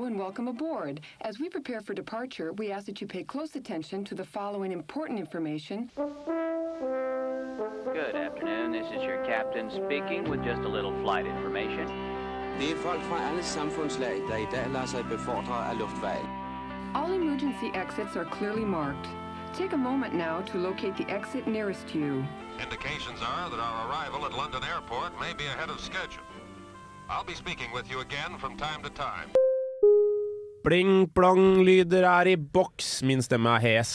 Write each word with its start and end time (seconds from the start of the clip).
Hello 0.00 0.08
and 0.08 0.18
welcome 0.18 0.48
aboard. 0.48 1.02
As 1.20 1.38
we 1.38 1.50
prepare 1.50 1.82
for 1.82 1.92
departure, 1.92 2.54
we 2.54 2.72
ask 2.72 2.86
that 2.86 3.02
you 3.02 3.06
pay 3.06 3.22
close 3.22 3.54
attention 3.54 4.02
to 4.06 4.14
the 4.14 4.24
following 4.24 4.72
important 4.72 5.18
information. 5.18 5.90
Good 7.92 8.16
afternoon. 8.16 8.72
This 8.72 8.86
is 8.96 9.02
your 9.02 9.22
captain 9.26 9.68
speaking 9.70 10.24
with 10.30 10.42
just 10.42 10.62
a 10.62 10.68
little 10.68 10.94
flight 11.02 11.26
information. 11.26 11.86
Det 12.58 12.70
er 12.72 12.76
folk 12.76 13.02
fra 13.02 13.28
alle 13.28 13.42
samfundslag, 13.42 14.16
der 14.28 14.36
i 14.36 14.46
dag 14.52 14.70
lader 14.70 14.86
sig 14.86 15.04
befordre 15.04 15.68
af 15.70 15.78
luftvejen. 15.78 16.26
All 16.94 17.12
emergency 17.12 17.68
exits 17.74 18.16
are 18.16 18.28
clearly 18.38 18.64
marked. 18.64 19.08
Take 19.54 19.72
a 19.74 19.82
moment 19.90 20.14
now 20.14 20.40
to 20.46 20.58
locate 20.58 20.94
the 20.96 21.08
exit 21.18 21.46
nearest 21.46 21.94
you. 21.94 22.24
Indications 22.66 23.20
are 23.32 23.50
that 23.52 23.60
our 23.68 23.76
arrival 23.86 24.20
at 24.28 24.32
London 24.42 24.62
Airport 24.74 25.10
may 25.24 25.32
be 25.40 25.44
ahead 25.54 25.70
of 25.74 25.78
schedule. 25.80 26.26
I'll 27.10 27.28
be 27.32 27.34
speaking 27.34 27.70
with 27.76 27.86
you 27.90 28.00
again 28.00 28.38
from 28.38 28.56
time 28.56 28.82
to 28.82 28.90
time. 28.90 29.39
Bling-blong-lyder 30.66 32.04
er 32.08 32.32
i 32.32 32.36
boks. 32.36 33.00
Min 33.06 33.22
stemme 33.24 33.56
er 33.58 33.64
hes 33.64 33.90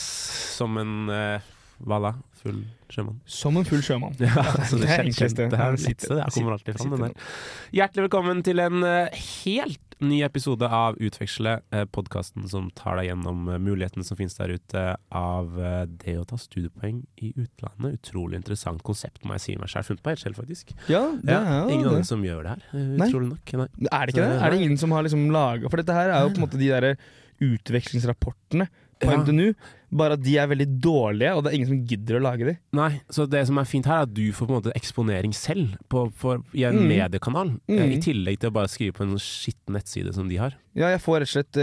som 0.56 0.76
en 0.80 0.94
uh, 1.12 1.52
Hva 1.86 1.98
da? 2.02 2.12
Full 2.42 2.60
sjømann? 2.92 3.16
Som 3.26 3.56
en 3.60 3.66
full 3.66 3.82
sjømann. 3.84 4.14
Ja, 4.22 4.32
altså, 4.42 4.78
det 4.78 4.86
det 4.86 4.94
er 4.96 5.04
enkleste. 5.08 5.48
det 5.50 5.58
her 5.60 5.76
sitter- 5.80 6.14
det 6.14 6.22
her 6.24 6.34
kommer 6.36 6.56
alltid 6.56 6.78
fram, 6.78 6.92
den 6.94 7.04
der. 7.08 7.30
Hjertelig 7.74 8.06
velkommen 8.08 8.42
til 8.46 8.62
en 8.62 8.82
eh, 8.86 9.24
helt 9.44 9.80
ny 10.04 10.18
episode 10.26 10.66
av 10.68 10.96
Utveksle, 11.00 11.60
uh, 11.72 11.84
podkasten 11.88 12.44
som 12.50 12.66
tar 12.76 12.98
deg 13.00 13.06
gjennom 13.08 13.46
eh, 13.48 13.56
mulighetene 13.62 14.04
som 14.04 14.18
finnes 14.18 14.34
der 14.36 14.52
ute 14.58 14.82
av 15.16 15.54
eh, 15.56 15.86
det 16.02 16.16
å 16.20 16.26
ta 16.28 16.36
studiepoeng 16.36 16.98
i 17.24 17.30
utlandet. 17.32 17.96
Utrolig 18.02 18.36
interessant 18.42 18.82
konsept, 18.84 19.22
må 19.24 19.32
jeg 19.38 19.44
si 19.46 19.56
meg 19.56 19.72
selv. 19.72 19.88
Funnet 19.88 20.02
på 20.04 20.12
helt 20.12 20.20
selv, 20.24 20.36
faktisk. 20.36 20.74
Ja, 20.92 21.00
det 21.22 21.32
Ja, 21.32 21.40
er 21.40 21.62
jo 21.62 21.78
ingen 21.78 21.88
andre 21.94 22.04
som 22.10 22.24
gjør 22.26 22.42
det 22.44 22.52
her, 22.56 22.66
eh, 22.76 22.90
Nei. 23.00 23.08
utrolig 23.08 23.30
nok. 23.32 23.54
Nei. 23.62 23.68
Er 23.88 24.06
det 24.06 24.14
ikke 24.14 24.26
Så- 24.26 24.28
det? 24.34 24.42
Er 24.42 24.50
det 24.50 24.60
ingen 24.60 24.76
som 24.84 24.90
har 24.92 25.02
liksom 25.08 25.30
laga 25.32 25.70
For 25.70 25.76
dette 25.80 25.96
her 25.96 26.10
er 26.10 26.20
jo 26.26 26.34
på 26.34 26.36
en 26.42 26.46
måte 26.46 26.58
de 26.60 26.68
derre 26.68 26.96
utvekslingsrapportene 27.40 28.68
på 29.00 29.10
Ja. 29.10 29.16
NTNU. 29.22 29.54
Bare 29.92 30.16
at 30.18 30.22
de 30.22 30.36
er 30.36 30.48
veldig 30.50 30.66
dårlige, 30.82 31.30
og 31.36 31.44
det 31.44 31.52
er 31.52 31.56
ingen 31.60 31.68
som 31.70 31.84
gidder 31.86 32.16
å 32.18 32.22
lage 32.24 32.44
de. 32.48 32.56
Nei, 32.74 33.00
så 33.08 33.26
det 33.30 33.44
som 33.46 33.58
er 33.58 33.64
fint 33.70 33.86
her, 33.86 34.00
er 34.02 34.08
at 34.08 34.14
du 34.14 34.24
får 34.34 34.46
på 34.48 34.52
en 34.56 34.58
måte 34.62 34.72
eksponering 34.74 35.32
selv 35.32 35.76
på, 35.88 36.08
for, 36.18 36.42
i 36.54 36.64
en 36.66 36.74
Mm. 36.80 36.88
mediekanal. 36.88 37.52
eh, 37.68 37.76
Mm. 37.86 37.92
I 37.94 38.00
tillegg 38.02 38.38
til 38.40 38.50
å 38.50 38.52
bare 38.52 38.68
skrive 38.68 38.92
på 38.94 39.02
en 39.06 39.14
skitten 39.16 39.74
nettside 39.78 40.12
som 40.14 40.28
de 40.28 40.36
har. 40.36 40.54
Ja, 40.76 40.88
jeg 40.92 41.00
får 41.00 41.20
rett 41.22 41.30
og 41.30 41.32
slett 41.32 41.56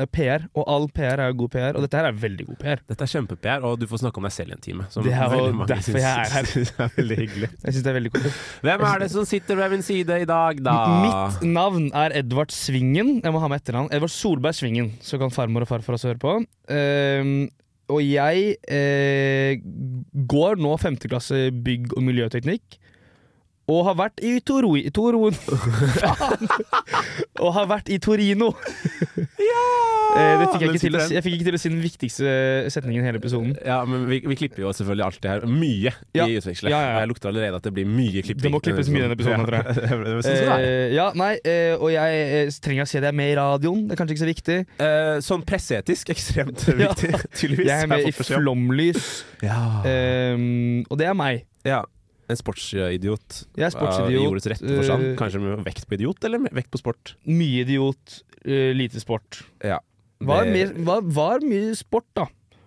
uh, 0.00 0.06
PR, 0.10 0.48
og 0.56 0.64
all 0.66 0.88
PR 0.88 1.20
er 1.22 1.28
jo 1.30 1.36
god 1.44 1.50
PR, 1.52 1.76
og 1.76 1.82
dette 1.84 1.94
her 2.00 2.06
er 2.08 2.12
veldig 2.18 2.46
god 2.48 2.58
PR. 2.58 2.80
Dette 2.88 3.02
er 3.04 3.06
kjempe-PR, 3.12 3.62
og 3.62 3.78
du 3.78 3.86
får 3.86 4.00
snakke 4.02 4.16
om 4.18 4.24
deg 4.26 4.32
selv 4.34 4.48
i 4.50 4.52
en 4.56 4.64
time. 4.64 4.86
som 4.90 5.04
Det 5.04 5.12
er 5.12 5.36
jo 5.36 5.66
derfor 5.68 6.00
jeg 6.00 6.02
er 6.02 6.32
her. 6.32 6.42
det 6.54 6.80
er 6.80 6.90
veldig 6.96 7.16
hyggelig. 7.20 7.50
Jeg 7.62 7.74
syns 7.76 7.82
det 7.84 7.92
er 7.92 7.98
veldig 8.00 8.12
kult. 8.16 8.40
Hvem 8.66 8.80
er 8.88 8.98
det 9.04 9.10
som 9.12 9.24
sitter 9.24 9.54
ved 9.60 9.70
min 9.70 9.82
side 9.86 10.18
i 10.22 10.24
dag, 10.24 10.58
da? 10.66 10.74
Mitt 11.04 11.46
navn 11.46 11.92
er 11.94 12.16
Edvard 12.18 12.50
Svingen. 12.50 13.20
Jeg 13.22 13.32
må 13.36 13.38
ha 13.38 13.46
med 13.52 13.60
etternavn. 13.62 13.92
Edvard 13.94 14.10
Solberg 14.10 14.54
Svingen, 14.58 14.90
så 15.00 15.20
kan 15.20 15.30
farmor 15.30 15.62
og 15.62 15.68
farfar 15.70 15.94
også 16.00 16.10
høre 16.10 16.18
på. 16.18 16.34
Ehm, 16.68 17.48
og 17.92 18.02
jeg 18.02 18.56
eh, 18.72 19.60
går 20.28 20.58
nå 20.62 20.74
femteklasse 20.82 21.48
bygg- 21.66 21.94
og 21.96 22.02
miljøteknikk. 22.08 22.78
Og 23.66 23.80
har 23.88 23.96
vært 23.98 24.20
i 24.22 24.36
Toro... 24.46 24.76
Toro 24.94 25.30
Faen! 25.34 26.46
og 27.42 27.48
har 27.56 27.66
vært 27.70 27.88
i 27.90 27.96
Torino. 27.98 28.52
Eh, 30.16 30.38
det 30.40 30.46
fikk 30.52 30.62
jeg, 30.62 30.70
ikke 30.70 30.82
til 30.84 30.96
å, 30.96 31.00
jeg 31.12 31.22
fikk 31.24 31.34
ikke 31.36 31.46
til 31.48 31.56
å 31.56 31.60
si 31.60 31.70
den 31.72 31.80
viktigste 31.82 32.30
setningen 32.72 33.02
i 33.02 33.08
hele 33.08 33.18
episoden. 33.20 33.56
Ja, 33.66 33.80
men 33.88 34.06
vi, 34.08 34.20
vi 34.24 34.36
klipper 34.38 34.62
jo 34.62 34.70
selvfølgelig 34.76 35.04
alt 35.08 35.18
det 35.24 35.32
her. 35.32 35.46
Mye 35.50 35.92
Ja. 36.16 36.28
i 36.30 36.38
utvekslet. 36.38 36.70
Ja, 36.70 36.78
ja, 36.78 36.92
ja. 36.94 37.00
Jeg 37.02 37.10
lukter 37.10 37.32
allerede 37.32 37.58
at 37.58 37.66
det 37.66 37.72
blir 37.76 37.90
mye 37.90 38.22
klipping. 38.24 38.44
Det 38.46 38.52
må 38.54 38.60
klippes 38.64 38.88
mye 38.92 39.02
i 39.02 39.04
denne 39.08 39.18
episoden, 39.18 39.44
tror 39.48 39.58
jeg. 39.58 39.66
jeg. 39.90 40.22
det. 40.30 40.54
Eh, 40.62 40.94
ja, 40.96 41.08
nei, 41.18 41.32
eh, 41.42 41.74
og 41.74 41.90
jeg 41.92 42.22
eh, 42.38 42.54
trenger 42.64 42.86
å 42.86 42.88
at 42.88 42.94
jeg 42.96 43.10
er 43.10 43.18
med 43.18 43.32
i 43.32 43.36
radioen. 43.40 43.82
Det 43.90 43.96
er 43.96 44.00
kanskje 44.02 44.16
ikke 44.16 44.24
så 44.24 44.30
viktig. 44.30 44.58
Eh, 44.86 45.12
sånn 45.26 45.44
presseetisk 45.50 46.10
ekstremt 46.14 46.64
Ja. 46.70 46.94
viktig, 46.94 47.12
tydeligvis. 47.34 47.72
Jeg 47.72 47.82
er 47.82 47.92
med 47.92 48.06
i 48.06 48.14
beskjed 48.14 48.38
om. 48.38 48.46
Flomlys, 48.46 49.10
Ja. 49.44 49.58
ehm, 49.90 50.86
og 50.86 51.02
det 51.02 51.10
er 51.10 51.18
meg. 51.18 51.44
ja. 51.66 51.82
En 52.28 52.36
sportsidiot. 52.36 53.42
Jeg 53.56 53.66
er 53.68 53.70
sportsidiot. 53.74 54.22
I 54.22 54.26
ordets 54.26 54.46
rette 54.50 54.66
forstand. 54.80 55.04
eh, 55.12 55.16
Kanskje 55.20 55.40
med 55.42 55.64
vekt 55.66 55.86
på 55.86 55.94
idiot, 55.94 56.24
eller 56.26 56.38
vekt 56.50 56.70
på 56.74 56.80
sport? 56.80 57.14
Mye 57.26 57.60
idiot, 57.62 58.22
eh, 58.44 58.72
lite 58.74 58.98
sport. 59.00 59.44
Ja. 59.62 59.78
Var, 60.20 60.46
mer, 60.50 60.72
var, 60.82 61.02
var 61.02 61.40
mye 61.44 61.74
sport, 61.76 62.06
da. 62.16 62.26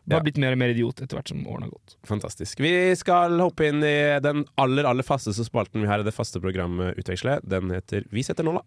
Var 0.09 0.17
Ja. 0.17 0.23
blitt 0.23 0.37
mer 0.41 0.53
og 0.53 0.57
mer 0.57 0.69
idiot 0.73 1.01
etter 1.03 1.17
hvert 1.19 1.27
som 1.29 1.43
årene 1.45 1.67
har 1.67 1.73
gått. 1.75 1.95
Fantastisk. 2.07 2.59
Vi 2.63 2.95
skal 2.95 3.35
hoppe 3.37 3.67
inn 3.67 3.83
i 3.83 4.19
den 4.23 4.45
aller 4.57 4.83
aller 4.89 5.03
fasteste 5.03 5.43
spalten 5.45 5.81
vi 5.81 5.87
har 5.87 5.99
i 5.99 6.03
det 6.07 6.13
faste 6.15 6.39
programmet 6.41 6.97
Utveksle. 6.97 7.39
Den 7.45 7.69
heter 7.69 8.05
Vi 8.09 8.23
setter 8.23 8.43
nåla. 8.43 8.63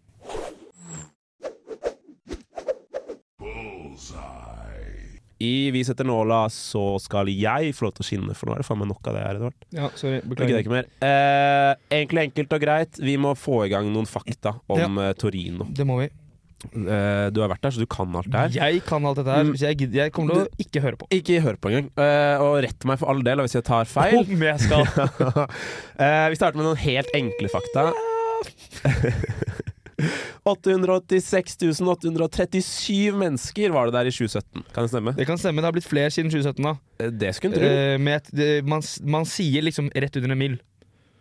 I 5.43 5.51
Vi 5.75 5.83
setter 5.87 6.07
nåla 6.07 6.45
så 6.53 6.83
skal 7.03 7.27
jeg 7.33 7.73
få 7.75 7.87
lov 7.89 7.93
til 7.97 8.05
å 8.05 8.07
skinne, 8.07 8.35
for 8.37 8.47
nå 8.49 8.55
er 8.55 8.63
det 8.63 8.67
faen 8.69 8.79
meg 8.83 8.91
nok 8.93 9.11
av 9.11 9.17
det 9.17 9.23
her. 9.25 9.37
Edvard. 9.41 9.57
Ja, 9.75 9.89
sorry, 9.99 10.21
beklager. 10.23 10.63
ikke 10.63 10.71
mer. 10.77 10.87
Eh, 11.03 11.71
egentlig 11.99 12.27
enkelt 12.29 12.55
og 12.57 12.63
greit. 12.63 12.99
Vi 13.03 13.15
må 13.19 13.35
få 13.37 13.63
i 13.67 13.71
gang 13.73 13.91
noen 13.93 14.07
fakta 14.09 14.55
om 14.71 14.99
ja, 15.03 15.13
Torino. 15.19 15.67
Det 15.75 15.85
må 15.89 15.99
vi. 16.03 16.09
Eh, 16.63 17.25
du 17.35 17.41
har 17.43 17.49
vært 17.51 17.65
der, 17.65 17.73
så 17.75 17.81
du 17.83 17.89
kan 17.91 18.13
alt 18.15 18.29
det 18.31 18.39
her. 18.39 18.53
Jeg 18.71 18.83
kan 18.87 19.03
alt 19.09 19.17
dette 19.19 19.33
her, 19.35 19.43
Mm. 19.43 19.57
jeg, 19.59 19.89
jeg 19.97 20.13
kommer 20.15 20.37
til 20.37 20.45
å 20.47 20.63
ikke 20.63 20.79
høre 20.85 20.95
på. 21.01 21.09
Ikke 21.11 21.41
høre 21.43 21.59
på 21.59 21.73
engang. 21.73 21.89
Eh, 21.99 22.37
og 22.45 22.61
rett 22.63 22.85
meg 22.87 23.01
for 23.01 23.11
all 23.11 23.19
del 23.27 23.43
hvis 23.43 23.57
jeg 23.59 23.65
tar 23.67 23.83
feil. 23.89 24.21
Om 24.23 24.45
jeg 24.47 24.63
skal. 24.63 24.87
Eh, 26.03 26.29
vi 26.31 26.35
starter 26.39 26.57
med 26.57 26.65
noen 26.69 26.79
helt 26.87 27.11
enkle 27.19 27.51
fakta. 27.51 27.89
886 30.43 31.57
837 31.81 33.13
mennesker 33.17 33.73
var 33.73 33.87
det 33.89 33.95
der 33.97 34.09
i 34.09 34.13
2017. 34.13 34.63
Kan 34.73 34.83
det 34.85 34.91
stemme? 34.93 35.13
Det 35.17 35.25
kan 35.29 35.37
stemme, 35.41 35.61
det 35.63 35.69
har 35.69 35.75
blitt 35.75 35.87
flere 35.89 36.11
siden 36.13 36.31
2017. 36.31 36.63
da 36.63 36.75
Eh, 37.03 37.09
Det 37.11 37.33
skulle 37.35 37.53
en 37.55 37.59
tro. 37.59 37.69
Eh, 37.71 37.97
med 37.99 38.15
et, 38.21 38.29
det, 38.35 38.49
man, 38.65 38.81
man 39.05 39.25
sier 39.25 39.61
liksom 39.65 39.89
rett 39.95 40.15
under 40.19 40.31
en 40.35 40.39
mil. 40.39 40.59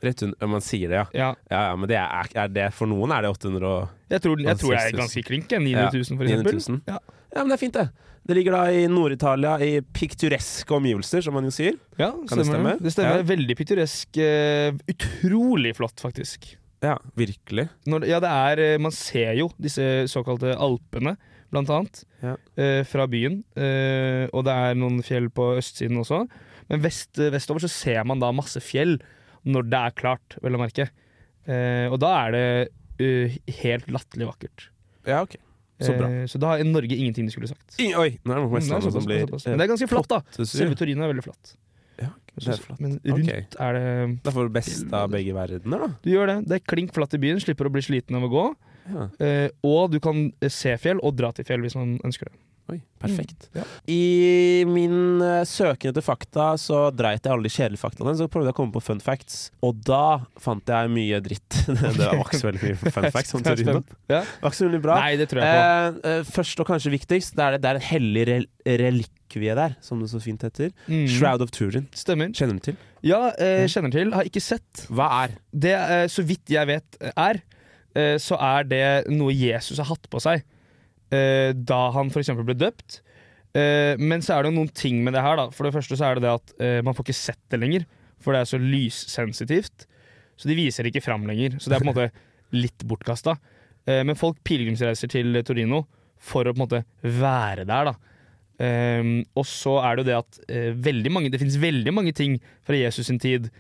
Rett 0.02 0.22
under, 0.26 0.46
man 0.50 0.60
sier 0.64 0.88
det, 0.90 0.98
ja. 0.98 1.06
Ja. 1.14 1.28
Ja, 1.50 1.60
ja 1.70 1.76
men 1.78 1.88
det 1.88 1.96
er, 2.00 2.32
er 2.34 2.48
det, 2.50 2.70
for 2.74 2.90
noen 2.90 3.12
er 3.14 3.22
det 3.22 3.30
800 3.36 3.66
og 3.68 3.88
Jeg 4.10 4.20
tror, 4.24 4.40
jeg 4.42 4.58
tror 4.58 4.74
jeg 4.74 4.92
er 4.92 4.98
ganske 4.98 5.22
klink. 5.28 5.52
jeg. 5.52 5.62
900 5.62 5.92
000, 5.94 6.16
for 6.18 6.24
eksempel. 6.26 6.56
900 6.58 6.80
000. 6.80 6.80
Ja. 6.90 6.98
Ja, 7.32 7.40
men 7.44 7.48
det 7.48 7.54
er 7.56 7.62
fint, 7.62 7.78
det. 7.78 7.88
Det 8.22 8.34
ligger 8.36 8.52
da 8.54 8.64
i 8.70 8.82
Nord-Italia, 8.86 9.56
i 9.64 9.80
piktureske 9.96 10.74
omgivelser, 10.76 11.22
som 11.24 11.34
man 11.34 11.46
jo 11.48 11.50
sier. 11.54 11.74
Ja, 11.98 12.12
Kan 12.28 12.38
det 12.38 12.44
stemme? 12.46 12.74
Det 12.78 12.92
stemmer. 12.94 13.22
Ja. 13.22 13.26
Veldig 13.26 13.56
pikturesk. 13.58 14.18
eh, 14.22 14.74
utrolig 14.92 15.72
flott, 15.78 15.98
faktisk. 16.02 16.52
Ja, 16.82 16.96
virkelig. 17.18 17.68
Når, 17.86 18.06
ja, 18.10 18.18
det 18.22 18.30
er 18.30 18.62
eh, 18.64 18.78
Man 18.82 18.94
ser 18.94 19.36
jo 19.38 19.50
disse 19.62 19.84
såkalte 20.10 20.56
Alpene, 20.58 21.16
blant 21.52 21.70
annet, 21.70 22.02
Ja. 22.24 22.36
eh, 22.56 22.82
fra 22.88 23.06
byen. 23.06 23.42
Eh, 23.54 24.26
og 24.32 24.44
det 24.48 24.54
er 24.56 24.74
noen 24.80 25.02
fjell 25.06 25.28
på 25.30 25.52
østsiden 25.60 26.00
også. 26.00 26.24
Men 26.70 26.82
vest, 26.82 27.18
vestover 27.18 27.62
så 27.62 27.70
ser 27.70 28.04
man 28.08 28.22
da 28.22 28.32
masse 28.34 28.60
fjell 28.64 28.96
når 29.44 29.66
det 29.70 29.78
er 29.78 29.96
klart, 29.98 30.36
vel 30.42 30.56
å 30.56 30.62
merke. 30.62 30.88
Eh, 31.46 31.86
og 31.90 31.98
da 32.02 32.12
er 32.26 32.34
det 32.36 32.44
uh, 33.02 33.38
helt 33.62 33.88
latterlig 33.90 34.28
vakkert. 34.28 34.68
Ja, 35.08 35.22
ok. 35.26 35.34
Så 35.82 35.96
bra. 35.98 36.06
Eh, 36.08 36.26
så 36.30 36.38
da 36.38 36.52
har 36.52 36.62
Norge 36.64 36.94
ingenting 36.94 37.26
de 37.26 37.32
skulle 37.34 37.50
sagt. 37.50 37.74
I, 37.82 37.90
oi, 37.98 38.12
nå 38.22 38.34
er 38.36 38.38
det 38.38 38.46
noe 38.46 38.60
Mm, 38.62 38.92
som 38.94 39.06
blir. 39.08 39.26
Men 39.26 39.58
det 39.58 39.64
er 39.66 39.72
ganske 39.72 39.90
flatt, 39.90 40.08
da. 40.12 40.20
Selve 40.46 40.78
Torino 40.78 41.02
er 41.02 41.10
veldig 41.10 41.24
flatt. 41.26 41.56
Det 42.36 42.54
er 42.54 42.62
flatt. 42.62 42.80
Men 42.80 42.96
rundt 42.96 43.28
okay. 43.28 43.46
er 43.60 43.76
det 43.76 43.88
Det 44.24 44.34
får 44.34 44.52
best 44.54 44.94
av 44.96 45.10
begge 45.12 45.34
verdener, 45.36 45.86
da. 45.86 45.90
Du 46.04 46.12
gjør 46.12 46.30
det. 46.32 46.38
Det 46.48 46.58
er 46.58 46.64
klink 46.74 46.94
flatt 46.96 47.16
i 47.18 47.20
byen, 47.22 47.42
slipper 47.42 47.68
å 47.68 47.74
bli 47.74 47.84
sliten 47.84 48.16
av 48.18 48.24
å 48.28 48.32
gå. 48.32 48.46
Ja. 48.92 49.08
Eh, 49.22 49.48
og 49.66 49.92
du 49.92 50.00
kan 50.02 50.24
eh, 50.40 50.50
se 50.52 50.72
fjell 50.80 51.02
og 51.04 51.14
dra 51.18 51.30
til 51.36 51.46
fjell 51.46 51.62
hvis 51.62 51.76
man 51.78 51.98
ønsker 52.02 52.30
det. 52.30 52.38
Oi, 52.70 52.78
perfekt. 53.02 53.48
Mm, 53.50 53.58
ja. 53.58 53.64
I 53.90 54.64
min 54.70 55.20
uh, 55.20 55.42
søken 55.48 55.90
etter 55.90 56.04
fakta 56.04 56.52
så 56.60 56.84
dreit 56.94 57.24
jeg 57.26 57.34
alle 57.34 57.48
de 57.48 57.52
kjedelige 57.52 57.82
faktaene, 57.82 58.14
så 58.16 58.28
prøvde 58.30 58.52
jeg 58.52 58.54
å 58.54 58.58
komme 58.60 58.74
på 58.76 58.82
fun 58.84 59.02
facts. 59.02 59.50
Og 59.66 59.80
da 59.84 60.22
fant 60.40 60.70
jeg 60.70 60.92
mye 60.94 61.18
dritt. 61.24 61.58
det 61.66 61.90
var 61.98 62.22
ikke 62.22 62.40
så 62.40 62.48
veldig 62.48 62.62
mye 62.62 62.78
fun 62.78 63.08
facts 63.16 63.34
Sånn. 63.34 63.44
Det 63.44 63.56
var 63.66 64.22
ikke 64.22 64.60
så 64.60 64.68
veldig 64.68 64.82
bra. 64.84 65.00
Nei, 65.02 65.16
det 65.20 65.28
tror 65.32 65.42
jeg 65.42 65.58
på. 65.58 65.64
Eh, 65.64 66.12
eh, 66.12 66.30
først 66.38 66.62
og 66.62 66.70
kanskje 66.70 66.94
viktigst, 66.94 67.34
det 67.36 67.48
er, 67.48 67.58
det 67.60 67.72
er 67.72 67.80
en 67.80 67.88
hellig 67.90 68.26
rel 68.30 69.02
relikvie 69.32 69.54
der, 69.56 69.76
som 69.80 70.00
det 70.00 70.10
så 70.10 70.20
fint 70.20 70.42
heter. 70.42 70.72
Mm. 70.88 71.06
Shroud 71.08 71.42
of 71.42 71.50
Turin. 71.50 71.88
Stemmer. 71.94 72.32
Kjenner 72.32 72.54
du 72.54 72.60
til? 72.60 72.76
Ja, 73.02 73.32
eh, 73.38 73.66
kjenner 73.68 73.90
til. 73.92 74.12
Har 74.12 74.24
ikke 74.24 74.40
sett. 74.40 74.86
Hva 74.90 75.24
er? 75.24 75.36
Det, 75.52 75.72
eh, 75.72 76.06
så 76.08 76.22
vidt 76.24 76.48
jeg 76.48 76.66
vet 76.66 76.96
er, 77.16 77.42
eh, 77.94 78.16
så 78.18 78.36
er 78.38 78.64
det 78.64 79.08
noe 79.10 79.32
Jesus 79.32 79.78
har 79.78 79.86
hatt 79.86 80.08
på 80.10 80.20
seg 80.20 80.42
eh, 81.12 81.52
da 81.52 81.90
han 81.92 82.10
f.eks. 82.10 82.30
ble 82.42 82.54
døpt. 82.54 83.00
Eh, 83.54 83.96
men 83.98 84.22
så 84.22 84.36
er 84.36 84.42
det 84.42 84.52
jo 84.52 84.60
noen 84.60 84.72
ting 84.72 85.02
med 85.04 85.14
det 85.14 85.22
her. 85.22 85.36
da 85.36 85.50
For 85.50 85.64
det 85.64 85.74
første 85.74 85.96
så 85.96 86.10
er 86.10 86.14
det 86.16 86.22
det 86.26 86.34
at 86.36 86.54
eh, 86.60 86.82
man 86.82 86.94
får 86.94 87.08
ikke 87.08 87.20
sett 87.20 87.42
det 87.50 87.60
lenger, 87.60 87.86
for 88.20 88.32
det 88.32 88.40
er 88.42 88.52
så 88.52 88.60
lyssensitivt. 88.60 89.86
Så 90.36 90.48
de 90.48 90.56
viser 90.56 90.84
det 90.84 90.92
ikke 90.94 91.04
fram 91.04 91.26
lenger. 91.26 91.58
Så 91.58 91.68
det 91.68 91.76
er 91.76 91.82
på 91.84 91.90
en 91.90 91.94
måte 91.94 92.10
litt 92.62 92.84
bortkasta. 92.84 93.36
Eh, 93.86 94.02
men 94.06 94.16
folk 94.16 94.38
pilegrimsreiser 94.44 95.10
til 95.10 95.42
Torino 95.44 95.84
for 96.22 96.46
å 96.46 96.54
på 96.54 96.60
en 96.60 96.64
måte 96.64 96.84
være 97.02 97.66
der, 97.66 97.90
da. 97.90 98.11
Ehm, 98.62 99.14
og 99.38 99.46
så 99.48 99.78
er 99.82 99.96
det 99.96 100.04
jo 100.04 100.08
det 100.10 100.18
at 100.20 100.38
uh, 100.46 101.10
mange, 101.10 101.30
det 101.32 101.40
finnes 101.42 101.58
veldig 101.58 101.94
mange 101.94 102.12
ting 102.14 102.38
fra 102.66 102.78
Jesus 102.78 103.08
sin 103.10 103.18
tid, 103.22 103.50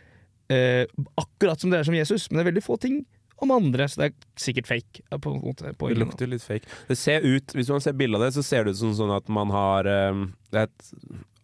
uh, 0.52 0.84
akkurat 1.18 1.60
som 1.60 1.72
det 1.72 1.80
er 1.80 1.88
som 1.88 1.96
Jesus, 1.96 2.28
men 2.30 2.38
det 2.38 2.44
er 2.44 2.52
veldig 2.52 2.64
få 2.66 2.78
ting 2.78 3.02
om 3.42 3.50
andre, 3.50 3.88
så 3.90 3.98
det 3.98 4.06
er 4.12 4.14
sikkert 4.38 4.68
fake. 4.70 5.02
På, 5.18 5.34
på 5.42 5.90
Det 5.90 5.98
lukter 5.98 6.30
litt 6.30 6.44
fake. 6.46 6.68
Det 6.86 6.96
ser 6.98 7.26
ut, 7.26 7.50
Hvis 7.56 7.72
man 7.74 7.82
ser 7.82 7.96
bilde 7.98 8.20
av 8.20 8.28
det, 8.28 8.34
så 8.36 8.44
ser 8.46 8.64
det 8.64 8.76
ut 8.76 8.82
som 8.84 8.94
sånn 8.94 9.10
at 9.16 9.26
man 9.32 9.50
har 9.50 9.88
um, 10.12 10.28
et 10.54 10.92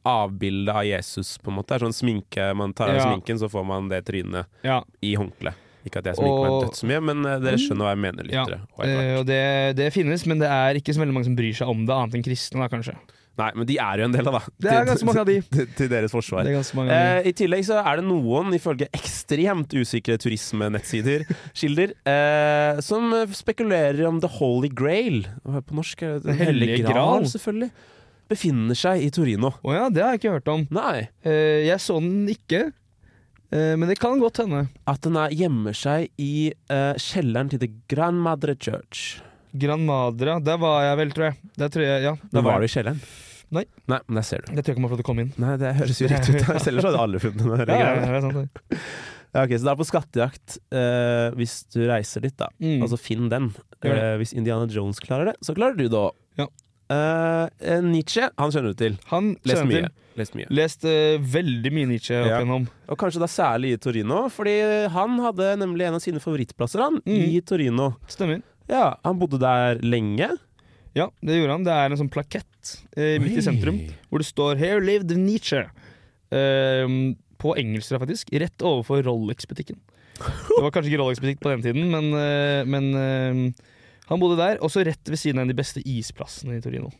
avbilde 0.06 0.72
av 0.72 0.86
Jesus, 0.86 1.34
på 1.42 1.50
en 1.50 1.58
måte. 1.58 1.72
Det 1.72 1.80
er 1.80 1.86
sånn 1.88 1.96
sminke 1.96 2.52
Man 2.56 2.72
tar 2.72 2.94
av 2.94 3.00
Ja. 3.00 3.08
sminken, 3.10 3.40
så 3.42 3.50
får 3.50 3.66
man 3.66 3.90
det 3.90 4.04
trynet 4.06 4.46
ja. 4.62 4.78
i 5.02 5.16
håndkle. 5.18 5.52
Ikke 5.88 5.98
at 5.98 6.06
jeg 6.12 6.20
sminker 6.20 6.46
meg 6.46 6.68
dødsmye, 6.68 7.00
men 7.02 7.26
eh, 7.26 7.42
dere 7.42 7.58
skjønner 7.58 7.88
hva 7.88 7.92
jeg 7.96 8.02
mener, 8.06 8.30
Ja, 8.30 8.46
lyttere. 8.46 9.18
og 9.18 9.26
det, 9.26 9.42
det 9.78 9.92
finnes, 9.94 10.24
men 10.30 10.38
det 10.38 10.48
er 10.52 10.78
ikke 10.78 10.94
så 10.94 11.02
veldig 11.02 11.14
mange 11.16 11.28
som 11.30 11.36
bryr 11.38 11.54
seg 11.54 11.70
om 11.70 11.84
det, 11.86 11.94
annet 11.94 12.18
enn 12.18 12.26
kristne, 12.26 12.62
da, 12.62 12.70
kanskje. 12.72 12.94
Nei, 13.38 13.48
men 13.54 13.68
de 13.68 13.76
er 13.78 14.00
jo 14.02 14.06
en 14.08 14.14
del 14.16 14.28
av 14.30 14.36
det. 14.38 14.54
Det 14.64 14.70
er 14.74 14.86
ganske 14.88 15.06
mange 15.06 15.22
av 15.22 15.28
de. 15.28 15.36
Til, 15.54 15.66
til 15.78 15.90
deres 15.92 16.14
forsvar. 16.14 16.42
Det 16.46 16.50
er 16.50 16.56
ganske 16.58 16.78
mange 16.78 16.94
av 16.94 17.02
de. 17.04 17.20
Eh, 17.20 17.28
I 17.30 17.34
tillegg 17.38 17.66
så 17.68 17.76
er 17.82 18.00
det 18.00 18.06
noen, 18.08 18.50
ifølge 18.56 18.88
ekstremt 18.98 19.76
usikre 19.78 20.16
turismenettsider, 20.18 21.22
kilder, 21.60 21.92
eh, 22.10 22.80
som 22.84 23.14
spekulerer 23.38 24.02
om 24.08 24.18
The 24.22 24.30
Holy 24.38 24.70
Grail 24.74 25.22
På 25.46 25.76
norsk 25.78 26.02
Den 26.02 26.26
Den 26.26 26.40
hellige 26.42 26.80
gral, 26.88 27.28
selvfølgelig. 27.30 27.70
Befinner 28.28 28.76
seg 28.76 29.06
i 29.06 29.12
Torino. 29.14 29.54
Å 29.64 29.72
ja, 29.76 29.86
det 29.92 30.02
har 30.04 30.12
jeg 30.12 30.20
ikke 30.20 30.34
hørt 30.34 30.50
om. 30.52 30.66
Nei. 30.74 31.06
Eh, 31.24 31.62
jeg 31.68 31.80
så 31.80 31.96
den 32.02 32.26
ikke, 32.28 32.66
eh, 33.54 33.72
men 33.78 33.86
det 33.88 33.96
kan 34.02 34.18
godt 34.20 34.42
hende. 34.42 34.66
At 34.90 35.00
den 35.06 35.16
er, 35.16 35.32
gjemmer 35.32 35.78
seg 35.78 36.10
i 36.20 36.50
eh, 36.50 36.98
kjelleren 37.00 37.54
til 37.54 37.62
The 37.62 37.70
Grand 37.88 38.20
Madre 38.26 38.58
Church. 38.58 39.22
Grand 39.56 39.86
Madre, 39.88 40.36
der 40.44 40.60
var 40.60 40.82
jeg 40.84 41.00
vel, 41.00 41.14
tror 41.16 41.30
jeg. 41.30 41.40
Der 41.56 41.72
tror 41.72 41.86
jeg, 41.86 42.04
ja. 42.04 42.14
Der 42.34 42.44
var 42.44 42.50
var 42.58 42.60
du 42.60 42.68
i 42.68 42.74
kjelleren? 42.74 43.00
Nei. 43.50 43.64
Nei, 43.88 43.98
men 44.06 44.18
der 44.20 44.26
ser 44.28 44.42
du. 44.44 44.50
Det 44.52 44.60
tror 44.64 44.72
jeg 44.72 44.76
ikke 44.76 44.82
man 44.84 44.90
får 44.90 44.96
lov 44.96 45.00
til 45.00 45.06
å 45.06 45.08
komme 45.08 45.24
inn. 45.24 45.32
Nei, 45.40 45.54
det 45.60 45.70
høres 45.78 46.00
jo 46.02 46.08
riktig 46.10 46.34
ut. 46.36 46.66
Ellers 46.68 46.84
hadde 46.88 47.00
alle 47.04 47.20
funnet 47.22 47.38
den. 47.40 47.52
Ja, 47.54 47.56
hellige 47.56 47.78
ja, 47.80 47.94
det 48.02 48.18
er 48.18 48.26
sant 48.26 48.40
det. 48.42 48.80
Ja, 49.36 49.42
ok, 49.44 49.50
Så 49.60 49.66
da 49.68 49.74
på 49.76 49.84
skattejakt 49.84 50.54
eh, 50.72 51.34
hvis 51.36 51.58
du 51.74 51.82
reiser 51.86 52.22
dit, 52.24 52.32
da. 52.40 52.46
Mm. 52.64 52.78
Altså 52.86 52.96
finn 52.96 53.26
den. 53.28 53.50
Eh, 53.84 54.14
hvis 54.22 54.32
Indiana 54.32 54.64
Jones 54.72 55.00
klarer 55.04 55.28
det, 55.28 55.34
så 55.44 55.52
klarer 55.56 55.76
du 55.76 55.84
det 55.84 55.98
òg. 56.00 56.14
Ja. 56.40 56.46
Eh, 56.88 57.80
Nietzsche, 57.84 58.30
han 58.40 58.54
kjenner 58.54 58.72
du 58.72 58.78
til. 58.80 58.96
Han 59.10 59.34
Lest 59.44 59.60
kjenner 59.60 59.68
mye. 59.68 59.90
til. 59.90 60.16
Lest 60.18 60.34
mye. 60.38 60.48
Lest 60.56 60.86
eh, 60.88 61.18
veldig 61.36 61.72
mye 61.76 61.90
Nietzsche 61.92 62.16
opp 62.22 62.30
Ja. 62.30 62.38
igjennom. 62.40 62.64
Og 62.88 62.98
kanskje 63.04 63.20
da 63.22 63.28
særlig 63.30 63.74
i 63.76 63.80
Torino, 63.84 64.22
fordi 64.32 64.56
han 64.96 65.18
hadde 65.26 65.50
nemlig 65.60 65.86
en 65.90 65.98
av 66.00 66.02
sine 66.02 66.24
favorittplasser 66.24 66.80
han, 66.86 66.96
i 67.04 67.20
Mm. 67.36 67.44
Torino. 67.52 67.90
Stemmer. 68.08 68.40
Ja, 68.68 68.94
Han 69.04 69.20
bodde 69.20 69.38
der 69.44 69.76
lenge. 69.84 70.30
Ja, 70.96 71.10
det 71.22 71.36
gjorde 71.36 71.52
han. 71.52 71.64
Det 71.68 71.72
er 71.76 71.92
en 71.92 72.00
sånn 72.00 72.10
plakett 72.10 72.47
eh, 72.96 73.16
midt 73.22 73.38
i 73.40 73.44
sentrum 73.44 73.78
hvor 74.08 74.22
det 74.22 74.28
står 74.28 74.58
'Here 74.58 74.80
lived 74.84 75.14
Nietzsche'. 75.16 75.68
Eh, 76.30 77.14
på 77.38 77.54
engelsk, 77.56 77.94
faktisk. 78.02 78.32
Rett 78.34 78.58
overfor 78.66 79.02
Rolex-butikken. 79.06 79.78
Det 80.18 80.62
var 80.62 80.72
kanskje 80.74 80.90
ikke 80.90 81.02
Rolex-butikk 81.02 81.40
på 81.40 81.52
den 81.52 81.62
tiden, 81.62 81.90
men, 81.92 82.10
eh, 82.18 82.64
men 82.66 82.88
eh, 82.98 83.52
han 84.08 84.20
bodde 84.20 84.36
der. 84.40 84.58
Også 84.64 84.82
rett 84.84 85.06
ved 85.08 85.20
siden 85.20 85.38
av 85.38 85.44
en 85.46 85.50
av 85.50 85.54
de 85.54 85.60
beste 85.62 85.82
isplassene 85.86 86.58
i 86.58 86.60
Torino. 86.64 86.90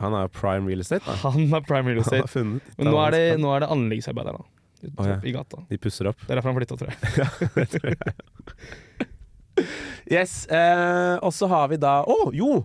Han 0.00 0.14
er 0.16 0.28
prime 0.32 0.68
real 0.68 0.80
estate. 0.80 1.04
Da. 1.04 1.16
Han 1.30 1.48
er 1.54 1.60
prime 1.64 1.92
real 1.92 2.00
estate. 2.00 2.44
Men 2.44 2.60
nå 2.88 2.96
er 3.06 3.10
det, 3.16 3.24
nå 3.40 3.52
er 3.54 3.64
det 3.64 3.70
anleggsarbeider 3.72 4.36
da. 4.36 4.44
Ute 4.80 4.96
Å, 4.96 5.06
ja. 5.10 5.16
I 5.28 5.32
gata. 5.36 5.58
De 5.68 5.76
pusser 5.80 6.08
opp. 6.08 6.20
Det 6.24 6.32
er 6.32 6.40
derfor 6.40 6.54
han 6.54 6.60
flytta, 6.60 6.76
tror 6.80 6.88
jeg. 6.92 6.96
Yes, 10.10 10.46
eh, 10.48 11.18
Og 11.20 11.34
så 11.36 11.46
har 11.50 11.68
vi 11.68 11.76
da 11.80 12.00
Å, 12.08 12.30
jo! 12.32 12.64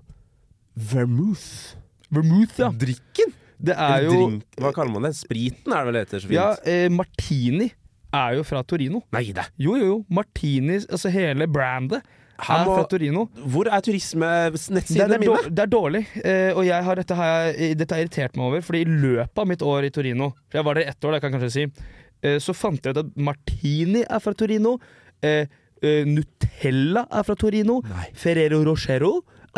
Vermouth. 0.75 1.75
Vermouth, 2.13 2.59
ja. 2.61 2.69
Drikken. 2.71 3.33
Det 3.65 3.75
er 3.79 4.03
jo 4.05 4.11
drink. 4.13 4.45
Hva 4.59 4.71
kaller 4.75 4.93
man 4.93 5.07
det? 5.07 5.15
Spriten 5.17 5.73
er 5.73 5.81
det 5.81 5.87
vel 5.87 5.97
det 5.97 6.03
heter 6.05 6.21
så 6.23 6.29
fint? 6.29 6.37
Ja, 6.37 6.47
eh, 6.67 6.87
Martini 6.91 7.69
er 8.15 8.35
jo 8.37 8.45
fra 8.47 8.61
Torino. 8.67 9.01
Nei 9.15 9.29
da. 9.35 9.47
Jo, 9.61 9.75
jo, 9.79 9.87
jo. 9.93 9.97
Martini, 10.13 10.79
altså 10.83 11.11
hele 11.13 11.47
brandet, 11.51 12.05
Han 12.35 12.65
er 12.65 12.67
fra 12.67 12.83
Torino. 12.91 13.29
Hvor 13.47 13.69
er 13.71 13.79
turismenettsidene 13.79 15.19
mine? 15.21 15.37
det 15.47 15.61
er 15.63 15.69
dårlig, 15.71 16.01
eh, 16.19 16.49
og 16.51 16.65
jeg 16.67 16.83
har, 16.83 16.99
dette, 16.99 17.15
jeg, 17.15 17.77
dette 17.79 17.95
har 17.95 18.03
irritert 18.03 18.35
meg 18.35 18.49
over. 18.49 18.65
Fordi 18.67 18.81
i 18.83 18.89
løpet 18.89 19.39
av 19.39 19.47
mitt 19.47 19.63
år 19.63 19.87
i 19.87 19.91
Torino, 19.95 20.33
for 20.49 20.59
jeg 20.59 20.67
var 20.67 20.75
der 20.75 20.83
i 20.83 20.89
ett 20.91 21.07
år, 21.07 21.15
det 21.15 21.21
kan 21.23 21.31
jeg 21.31 21.39
kanskje 21.39 21.53
si, 21.53 21.85
eh, 22.27 22.35
så 22.43 22.55
fant 22.57 22.83
jeg 22.83 22.91
ut 22.91 22.99
at 23.05 23.13
Martini 23.15 24.03
er 24.03 24.19
fra 24.19 24.35
Torino. 24.35 24.75
Eh, 25.23 25.47
eh, 25.79 26.03
Nutella 26.09 27.05
er 27.07 27.23
fra 27.23 27.37
Torino. 27.39 27.79
Nei. 27.87 28.09
Ferrero 28.19 28.59
Rochero 28.67 29.13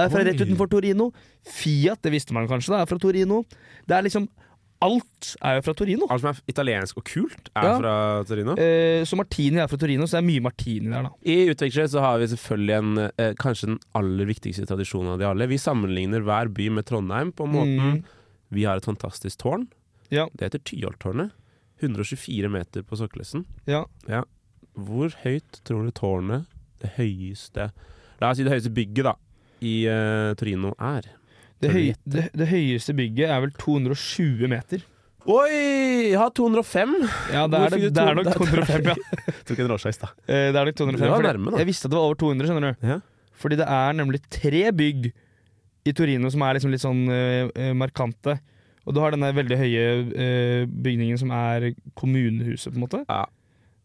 er 0.05 0.09
fra 0.13 0.23
rett 0.27 0.41
utenfor 0.41 0.69
Torino. 0.69 1.11
Fiat, 1.47 2.01
det 2.03 2.11
visste 2.13 2.33
man 2.33 2.47
kanskje, 2.47 2.69
da, 2.75 2.81
er 2.83 2.85
fra 2.89 2.97
Torino. 2.99 3.44
Det 3.88 3.95
er 3.97 4.03
liksom 4.09 4.27
Alt 4.79 5.31
er 5.41 5.55
jo 5.57 5.61
fra 5.65 5.73
Torino. 5.73 6.05
Alt 6.13 6.21
som 6.21 6.29
er 6.29 6.39
italiensk 6.53 6.97
og 6.99 7.03
kult, 7.09 7.47
er 7.57 7.63
Ja. 7.65 7.77
fra 7.79 7.94
Torino. 8.29 8.51
Eh, 8.61 9.01
så 9.09 9.17
Martini 9.17 9.57
er 9.57 9.65
fra 9.67 9.75
Torino, 9.81 10.03
så 10.05 10.19
det 10.19 10.21
er 10.21 10.27
mye 10.27 10.44
Martini 10.45 10.91
der, 10.91 11.01
da. 11.01 11.09
I 11.25 11.49
Utveksler 11.49 11.88
så 11.89 11.99
har 11.99 12.19
vi 12.19 12.27
selvfølgelig 12.27 12.75
en, 12.77 12.97
eh, 13.17 13.33
kanskje 13.33 13.65
den 13.71 13.79
aller 13.95 14.25
viktigste 14.29 14.67
tradisjonen 14.69 15.13
av 15.13 15.17
de 15.17 15.25
alle. 15.25 15.47
Vi 15.49 15.57
sammenligner 15.57 16.21
hver 16.21 16.53
by 16.53 16.69
med 16.69 16.85
Trondheim 16.85 17.31
på 17.33 17.47
måten 17.50 17.79
Mm. 17.95 18.03
Vi 18.51 18.63
har 18.65 18.77
et 18.77 18.85
fantastisk 18.85 19.39
tårn. 19.39 19.67
Ja. 20.11 20.27
Det 20.38 20.51
heter 20.53 20.59
Tyholttårnet. 20.63 21.31
124 21.81 22.47
meter 22.47 22.83
på 22.83 22.95
Sokkelesen. 22.95 23.45
Ja. 23.65 23.85
Hvor 24.77 25.09
høyt 25.23 25.61
tror 25.65 25.85
du 25.85 25.91
tårnet, 25.91 26.45
det 26.81 26.91
høyeste 26.97 27.71
La 28.21 28.29
oss 28.29 28.38
si 28.38 28.43
det 28.43 28.51
høyeste 28.53 28.73
bygget, 28.73 29.03
da, 29.03 29.13
i 29.62 29.75
uh, 29.89 30.33
Torino 30.39 30.74
er? 30.77 31.07
Det, 31.62 31.71
høy, 31.74 31.88
det, 32.06 32.27
det 32.38 32.48
høyeste 32.51 32.94
bygget 32.98 33.31
er 33.33 33.42
vel 33.42 33.54
220 33.57 34.50
meter. 34.51 34.83
Oi! 35.27 36.12
Jeg 36.13 36.19
har 36.21 36.30
205! 36.38 36.92
Ja, 37.33 37.45
det 37.51 37.59
er, 37.59 37.74
det, 37.74 37.89
det 37.98 38.04
er 38.04 38.15
nok 38.15 38.30
205, 38.38 38.86
ja. 38.88 38.95
Tok 39.48 39.63
en 39.63 39.71
råskeis, 39.74 39.98
da. 40.00 40.12
Eh, 40.24 40.50
Det 40.54 40.59
er 40.62 40.69
nok 40.69 40.77
205. 40.80 41.01
Det 41.01 41.09
var 41.12 41.25
nærme, 41.25 41.51
da. 41.51 41.62
Jeg 41.63 41.68
visste 41.71 41.89
at 41.89 41.92
det 41.92 41.98
var 42.00 42.06
over 42.07 42.19
200, 42.21 42.48
skjønner 42.48 42.75
du. 42.77 42.88
Ja. 42.94 43.00
Fordi 43.38 43.57
det 43.59 43.65
er 43.77 43.98
nemlig 43.98 44.21
tre 44.33 44.62
bygg 44.74 45.09
i 45.88 45.94
Torino 45.95 46.30
som 46.33 46.45
er 46.48 46.57
liksom 46.57 46.71
litt 46.74 46.83
sånn 46.83 47.01
eh, 47.12 47.74
markante. 47.77 48.38
Og 48.88 48.95
du 48.95 49.01
har 49.03 49.12
denne 49.12 49.33
veldig 49.36 49.57
høye 49.60 49.81
uh, 50.07 50.62
bygningen 50.71 51.19
som 51.19 51.31
er 51.36 51.74
kommunehuset, 52.00 52.69
på 52.71 52.77
en 52.77 52.83
måte. 52.86 53.01
Ja. 53.10 53.25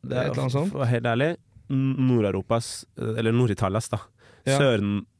Det 0.06 0.14
er 0.14 0.28
Et 0.28 0.30
eller 0.36 0.44
annet 0.44 0.54
sånt. 0.54 0.76
Helt 0.92 1.08
ærlig, 1.10 1.28
Nord-Europas, 1.74 2.68
eller 3.02 3.34
Nord-Italias, 3.34 3.88
da. 3.90 3.98
Ja. 4.46 4.58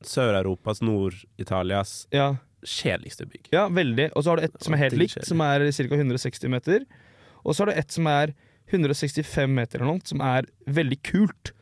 Sør-Europas, 0.02 0.80
Nord-Italias 0.82 2.06
Ja, 2.12 2.36
kjedeligste 2.64 3.26
bygg. 3.28 3.48
ja 3.52 3.68
veldig. 3.68 4.10
Og 4.16 4.24
så 4.24 4.30
har 4.32 4.36
du 4.40 4.44
et 4.48 4.62
som 4.62 4.74
er 4.74 4.78
helt 4.84 4.98
likt, 4.98 5.24
som 5.26 5.40
er 5.40 5.66
ca. 5.72 5.82
160 5.96 6.48
meter. 6.50 6.84
Og 7.44 7.54
så 7.54 7.62
har 7.64 7.72
du 7.72 7.78
et 7.78 7.90
som 7.92 8.06
er 8.06 8.34
165 8.72 9.48
meter 9.50 9.80
eller 9.80 9.92
noe, 9.94 10.00
som 10.04 10.20
er 10.20 10.46
veldig 10.66 11.00
kult. 11.02 11.52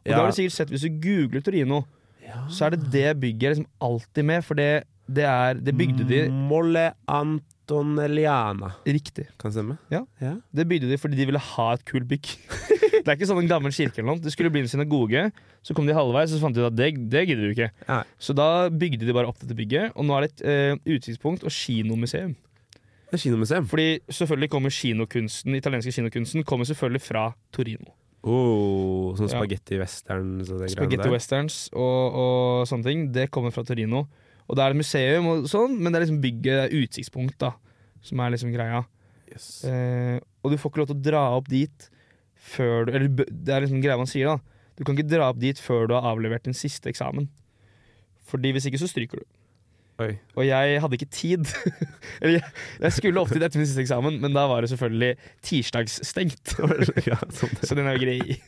Og 0.00 0.04
det 0.12 0.14
har 0.16 0.26
du 0.30 0.36
sikkert 0.36 0.56
sett 0.56 0.70
hvis 0.72 0.84
du 0.86 1.00
googler 1.00 1.42
Torino, 1.44 1.84
Ja. 2.22 2.46
så 2.48 2.66
er 2.66 2.70
det 2.76 2.90
det 2.92 3.20
bygget 3.20 3.56
liksom 3.56 3.66
alltid 3.80 4.24
med, 4.24 4.44
for 4.44 4.54
det, 4.54 4.84
det 5.10 5.24
er 5.24 5.54
Det 5.54 5.74
bygde 5.76 6.06
de 6.06 6.28
Molle 6.30 6.92
Antonelliana. 7.70 8.72
riktig. 8.84 9.28
Kan 9.38 9.52
stemme? 9.52 9.78
Ja. 9.90 10.04
ja. 10.20 10.34
Det 10.52 10.66
bygde 10.68 10.90
de 10.90 10.98
fordi 10.98 11.16
de 11.16 11.26
ville 11.28 11.38
ha 11.38 11.66
et 11.74 11.84
kult 11.86 12.08
bygg. 12.10 12.26
det 13.04 13.06
er 13.06 13.14
ikke 13.14 13.28
sånn 13.30 13.42
en 13.44 13.50
gammel 13.50 13.74
kirke 13.74 14.00
eller 14.00 14.12
noe. 14.12 14.22
Det 14.22 14.32
skulle 14.34 14.50
bli 14.52 14.64
en 14.64 14.70
synagoge, 14.70 15.28
så 15.62 15.76
kom 15.76 15.86
de 15.88 15.96
halvveis, 15.96 16.32
og 16.32 16.38
så 16.40 16.44
fant 16.44 16.56
de 16.56 16.64
ut 16.64 16.70
at 16.70 16.76
det, 16.76 16.92
det 17.12 17.24
gidder 17.28 17.46
du 17.46 17.54
ikke. 17.54 17.70
Ja. 17.86 18.02
Så 18.18 18.36
da 18.36 18.68
bygde 18.68 19.06
de 19.06 19.16
bare 19.16 19.30
opp 19.30 19.38
dette 19.42 19.56
bygget, 19.56 19.94
og 19.94 20.08
nå 20.08 20.18
er 20.18 20.26
det 20.26 20.32
et 20.34 20.44
eh, 20.50 20.96
utsiktspunkt 20.96 21.46
og 21.46 21.54
kinomuseum. 21.54 22.34
Det 23.10 23.18
er 23.18 23.24
kinomuseum. 23.24 23.70
Fordi 23.70 23.88
selvfølgelig 24.10 24.50
kommer 24.50 24.74
kinokunsten, 24.74 25.56
italienske 25.58 25.94
kinokunsten 25.94 26.46
kommer 26.46 26.68
selvfølgelig 26.68 27.02
fra 27.06 27.30
Torino. 27.54 27.94
Oh, 28.20 29.16
sånn 29.16 29.30
spagetti 29.32 29.78
ja. 29.78 29.86
Så 29.88 30.04
det 30.12 30.18
greiene 30.20 30.68
Spaghetti 30.74 31.06
der. 31.06 31.12
westerns 31.14 31.54
og, 31.72 32.18
og 32.20 32.66
sånne 32.68 32.84
ting, 32.84 33.06
det 33.14 33.30
kommer 33.32 33.54
fra 33.54 33.64
Torino. 33.64 34.04
Og 34.50 34.58
det 34.58 34.64
er 34.64 34.74
et 34.74 34.80
museum 34.80 35.28
og 35.30 35.44
sånn, 35.50 35.76
men 35.78 35.92
det 35.92 36.00
er 36.00 36.04
liksom 36.08 36.22
bygget, 36.24 36.50
det 36.50 36.62
er 36.64 36.82
utsiktspunkt, 36.82 37.36
da, 37.38 37.52
som 38.02 38.22
er 38.24 38.32
liksom 38.34 38.50
greia. 38.50 38.82
Yes. 39.30 39.48
Eh, 39.68 40.16
og 40.42 40.50
du 40.50 40.58
får 40.58 40.72
ikke 40.72 40.82
lov 40.82 40.88
til 40.90 40.98
å 40.98 41.04
dra 41.06 41.24
opp 41.36 41.50
dit 41.52 41.90
før 42.40 42.88
du 42.88 42.94
Eller 42.96 43.04
det 43.14 43.52
er 43.54 43.62
liksom 43.62 43.82
greia 43.84 43.98
man 44.00 44.08
sier, 44.10 44.32
da. 44.32 44.64
Du 44.74 44.82
kan 44.82 44.96
ikke 44.96 45.12
dra 45.12 45.28
opp 45.30 45.38
dit 45.38 45.58
før 45.60 45.86
du 45.86 45.94
har 45.94 46.08
avlevert 46.08 46.48
din 46.48 46.56
siste 46.56 46.90
eksamen. 46.90 47.28
Fordi 48.26 48.50
hvis 48.56 48.66
ikke 48.66 48.80
så 48.80 48.88
stryker 48.90 49.22
du. 49.22 49.26
Oi. 50.00 50.14
Og 50.38 50.46
jeg 50.46 50.78
hadde 50.80 50.96
ikke 50.96 51.08
tid. 51.12 51.50
Eller 52.22 52.38
jeg, 52.38 52.52
jeg 52.86 52.94
skulle 52.96 53.20
opp 53.20 53.32
dit 53.34 53.42
etter 53.44 53.60
min 53.60 53.68
siste 53.68 53.82
eksamen, 53.82 54.16
men 54.22 54.32
da 54.36 54.46
var 54.48 54.64
det 54.64 54.70
selvfølgelig 54.72 55.10
tirsdagsstengt. 55.44 56.54
ja, 57.10 57.18
sånn 57.36 57.52
så 57.68 57.76
den 57.76 57.90
er 57.90 57.98
jo 57.98 58.04
grei. 58.06 58.38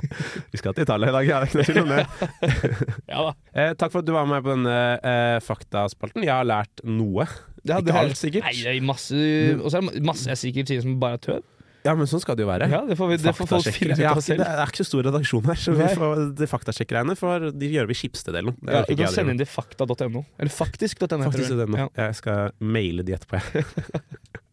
Vi 0.52 0.61
skal 0.61 0.76
til 0.76 0.87
Italia 0.87 1.12
i 1.12 1.16
dag, 1.18 1.28
jeg 1.28 1.42
det 1.42 1.44
er 1.44 1.49
ikke 1.52 1.61
noe 1.61 1.68
tvil 1.68 1.82
om 1.82 1.92
det. 1.92 2.90
Ja 3.12 3.26
da. 3.28 3.32
Eh, 3.52 3.73
takk 3.76 3.92
for 3.92 4.00
at 4.00 4.09
du 4.09 4.14
var 4.16 4.28
med 4.30 4.44
på 4.44 4.54
denne 4.54 4.78
eh, 4.97 5.38
faktaspalten. 5.44 6.25
Jeg 6.25 6.32
har 6.32 6.49
lært 6.49 6.85
noe. 6.88 7.28
Ja, 7.68 7.78
Ikke 7.78 7.94
alt, 7.94 8.18
sikkert. 8.18 8.49
Nei, 8.49 8.56
det 8.59 8.73
er 8.73 8.82
masse 8.82 9.14
Og 9.61 9.68
så 9.71 9.78
er 9.78 9.92
det 9.94 10.00
masse 10.02 10.26
jeg 10.32 10.40
sikkert 10.40 10.73
sier 10.73 10.80
som 10.82 10.97
bare 11.02 11.21
er 11.21 11.26
tøv. 11.28 11.44
Ja, 11.83 11.95
men 11.99 12.07
sånn 12.07 12.21
skal 12.23 12.37
det 12.39 12.45
jo 12.45 12.49
være. 12.51 12.69
Ja, 12.71 12.79
det 12.87 12.95
får, 12.99 13.09
vi, 13.11 13.17
det 13.25 13.33
får 13.35 13.49
folk 13.51 13.67
finne 13.75 13.97
ut 13.97 14.03
Ja, 14.05 14.12
av 14.12 14.21
det 14.21 14.27
selv. 14.29 14.45
er 14.47 14.71
ikke 14.71 14.85
så 14.85 14.87
stor 14.87 15.03
redaksjon 15.09 15.49
her, 15.51 15.59
så 15.59 15.73
vi 15.75 15.89
får, 15.99 16.21
de 16.39 16.47
faktasjekkerne 16.51 17.17
får 17.19 17.49
de 17.59 17.71
gjør 17.73 17.89
vi 17.91 17.97
Skipsted-delen. 17.99 18.55
Ja, 18.71 18.85
du 18.87 18.95
kan 19.01 19.11
sende 19.11 19.35
inn 19.35 19.43
til 19.43 19.51
fakta.no. 19.51 20.23
Eller 20.39 20.55
faktisk.no. 20.55 21.19
Faktisk 21.27 21.57
.no. 21.59 21.81
Ja. 21.83 21.89
Jeg 22.07 22.19
skal 22.21 22.55
maile 22.62 23.03
de 23.07 23.17
etterpå, 23.19 23.43
jeg. 23.43 23.67